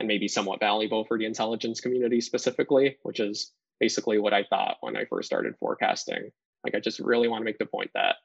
and 0.00 0.08
maybe 0.08 0.28
somewhat 0.28 0.60
valuable 0.60 1.04
for 1.04 1.18
the 1.18 1.26
intelligence 1.26 1.80
community 1.80 2.20
specifically, 2.20 2.96
which 3.02 3.20
is 3.20 3.52
basically 3.80 4.18
what 4.18 4.32
I 4.32 4.44
thought 4.44 4.78
when 4.80 4.96
I 4.96 5.04
first 5.04 5.26
started 5.26 5.54
forecasting. 5.58 6.30
Like 6.64 6.74
I 6.74 6.80
just 6.80 6.98
really 6.98 7.28
want 7.28 7.42
to 7.42 7.44
make 7.44 7.58
the 7.58 7.66
point 7.66 7.90
that 7.94 8.16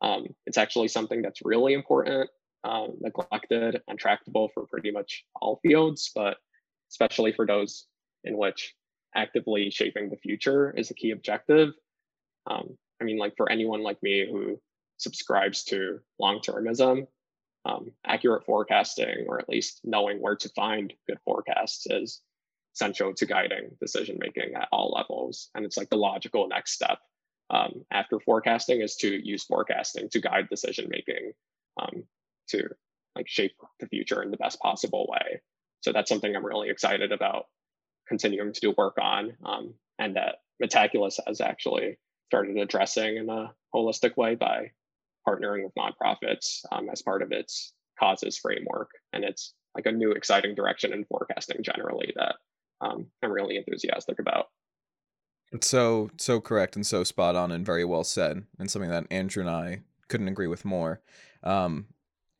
um, 0.00 0.26
it's 0.46 0.58
actually 0.58 0.88
something 0.88 1.22
that's 1.22 1.44
really 1.44 1.74
important, 1.74 2.30
um, 2.64 2.96
neglected, 3.00 3.82
and 3.88 3.98
tractable 3.98 4.48
for 4.52 4.66
pretty 4.66 4.90
much 4.90 5.24
all 5.40 5.60
fields. 5.62 6.10
But 6.14 6.38
especially 6.90 7.32
for 7.32 7.46
those 7.46 7.86
in 8.24 8.36
which 8.36 8.74
actively 9.14 9.70
shaping 9.70 10.10
the 10.10 10.16
future 10.16 10.70
is 10.76 10.90
a 10.90 10.94
key 10.94 11.10
objective. 11.10 11.74
Um, 12.46 12.76
I 13.00 13.04
mean, 13.04 13.18
like 13.18 13.36
for 13.36 13.50
anyone 13.50 13.82
like 13.82 14.02
me 14.02 14.26
who 14.30 14.60
subscribes 14.96 15.64
to 15.64 16.00
long 16.18 16.40
termism, 16.40 17.06
um, 17.64 17.92
accurate 18.06 18.44
forecasting, 18.44 19.26
or 19.26 19.38
at 19.38 19.48
least 19.48 19.80
knowing 19.84 20.20
where 20.20 20.36
to 20.36 20.48
find 20.50 20.92
good 21.08 21.18
forecasts, 21.24 21.86
is 21.88 22.20
essential 22.74 23.14
to 23.14 23.26
guiding 23.26 23.70
decision 23.80 24.18
making 24.20 24.54
at 24.54 24.68
all 24.72 24.92
levels. 24.96 25.48
And 25.54 25.64
it's 25.64 25.76
like 25.76 25.90
the 25.90 25.96
logical 25.96 26.48
next 26.48 26.72
step 26.72 26.98
um, 27.54 27.84
after 27.90 28.18
forecasting 28.18 28.80
is 28.80 28.96
to 28.96 29.08
use 29.08 29.44
forecasting 29.44 30.08
to 30.10 30.20
guide 30.20 30.48
decision 30.50 30.88
making 30.90 31.32
um, 31.80 32.04
to 32.48 32.68
like 33.14 33.28
shape 33.28 33.56
the 33.78 33.86
future 33.86 34.22
in 34.22 34.30
the 34.30 34.36
best 34.36 34.58
possible 34.60 35.06
way. 35.08 35.40
So 35.80 35.92
that's 35.92 36.08
something 36.08 36.34
I'm 36.34 36.44
really 36.44 36.68
excited 36.68 37.12
about 37.12 37.46
continuing 38.08 38.52
to 38.52 38.60
do 38.60 38.74
work 38.76 38.96
on, 39.00 39.36
um, 39.44 39.74
and 39.98 40.16
that 40.16 40.36
Metaculus 40.62 41.20
has 41.26 41.40
actually 41.40 41.98
started 42.26 42.56
addressing 42.56 43.16
in 43.16 43.30
a 43.30 43.52
holistic 43.74 44.16
way 44.16 44.34
by 44.34 44.72
partnering 45.26 45.64
with 45.64 45.74
nonprofits 45.74 46.64
um, 46.72 46.88
as 46.90 47.02
part 47.02 47.22
of 47.22 47.32
its 47.32 47.72
causes 47.98 48.36
framework. 48.36 48.90
And 49.12 49.24
it's 49.24 49.54
like 49.74 49.86
a 49.86 49.92
new 49.92 50.12
exciting 50.12 50.54
direction 50.54 50.92
in 50.92 51.04
forecasting 51.04 51.62
generally 51.62 52.12
that 52.16 52.36
um, 52.80 53.06
I'm 53.22 53.30
really 53.30 53.56
enthusiastic 53.56 54.18
about. 54.18 54.46
It's 55.54 55.68
so 55.68 56.10
so 56.16 56.40
correct 56.40 56.74
and 56.74 56.84
so 56.84 57.04
spot 57.04 57.36
on 57.36 57.52
and 57.52 57.64
very 57.64 57.84
well 57.84 58.02
said, 58.02 58.44
and 58.58 58.68
something 58.68 58.90
that 58.90 59.06
Andrew 59.08 59.40
and 59.40 59.48
I 59.48 59.82
couldn't 60.08 60.26
agree 60.26 60.48
with 60.48 60.64
more. 60.64 61.00
Um, 61.44 61.86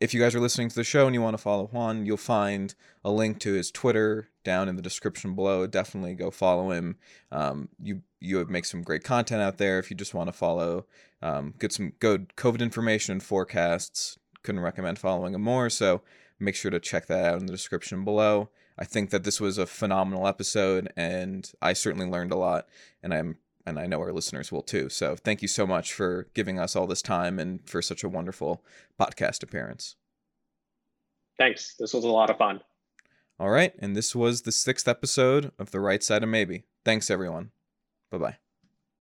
if 0.01 0.13
you 0.13 0.21
guys 0.21 0.35
are 0.35 0.41
listening 0.41 0.69
to 0.69 0.75
the 0.75 0.83
show 0.83 1.07
and 1.07 1.15
you 1.15 1.23
want 1.23 1.35
to 1.35 1.43
follow 1.43 1.67
Juan, 1.67 2.05
you'll 2.07 2.17
find 2.17 2.75
a 3.05 3.13
link 3.13 3.39
to 3.41 3.53
his 3.53 3.71
Twitter 3.71 4.29
down 4.43 4.69
in 4.69 4.75
the 4.75 4.83
description 4.83 5.37
below. 5.37 5.67
Definitely 5.69 6.15
go 6.15 6.33
follow 6.33 6.73
him. 6.73 6.97
Um, 7.31 7.69
you 7.81 8.03
you 8.21 8.45
make 8.47 8.65
some 8.65 8.83
great 8.83 9.05
content 9.05 9.41
out 9.41 9.59
there. 9.59 9.79
If 9.79 9.91
you 9.91 9.97
just 9.97 10.13
want 10.13 10.29
to 10.29 10.33
follow, 10.33 10.87
um, 11.23 11.55
get 11.61 11.73
some 11.73 11.93
good 12.01 12.35
COVID 12.37 12.61
information 12.61 13.13
and 13.13 13.23
forecasts. 13.23 14.19
Couldn't 14.43 14.61
recommend 14.61 14.99
following 14.99 15.35
him 15.35 15.43
more. 15.43 15.71
So 15.71 16.03
make 16.41 16.57
sure 16.57 16.73
to 16.73 16.81
check 16.81 17.07
that 17.07 17.25
out 17.25 17.39
in 17.39 17.47
the 17.47 17.53
description 17.53 18.05
below. 18.05 18.51
I 18.79 18.85
think 18.85 19.11
that 19.11 19.25
this 19.25 19.41
was 19.41 19.59
a 19.59 19.67
phenomenal 19.67 20.27
episode, 20.27 20.93
and 20.97 21.51
I 21.63 21.73
certainly 21.73 22.07
learned 22.07 22.33
a 22.33 22.37
lot. 22.37 22.67
And 23.03 23.15
I'm 23.15 23.39
and 23.67 23.79
I 23.79 23.87
know 23.87 24.01
our 24.01 24.13
listeners 24.13 24.53
will 24.53 24.63
too. 24.63 24.89
So 24.89 25.17
thank 25.17 25.43
you 25.43 25.49
so 25.49 25.67
much 25.67 25.93
for 25.93 26.29
giving 26.35 26.59
us 26.59 26.77
all 26.77 26.87
this 26.87 27.03
time 27.03 27.39
and 27.39 27.67
for 27.69 27.81
such 27.81 28.05
a 28.05 28.09
wonderful 28.09 28.63
podcast 29.01 29.43
appearance. 29.43 29.97
Thanks. 31.39 31.75
This 31.79 31.95
was 31.95 32.05
a 32.05 32.09
lot 32.09 32.31
of 32.31 32.39
fun. 32.39 32.61
All 33.41 33.51
right. 33.51 33.73
And 33.79 33.97
this 33.97 34.15
was 34.15 34.43
the 34.43 34.53
sixth 34.53 34.87
episode 34.87 35.51
of 35.59 35.71
The 35.71 35.81
Right 35.81 36.03
Side 36.03 36.23
of 36.23 36.29
Maybe. 36.29 36.65
Thanks, 36.85 37.11
everyone. 37.11 37.51
Bye 38.11 38.19
bye. 38.19 38.44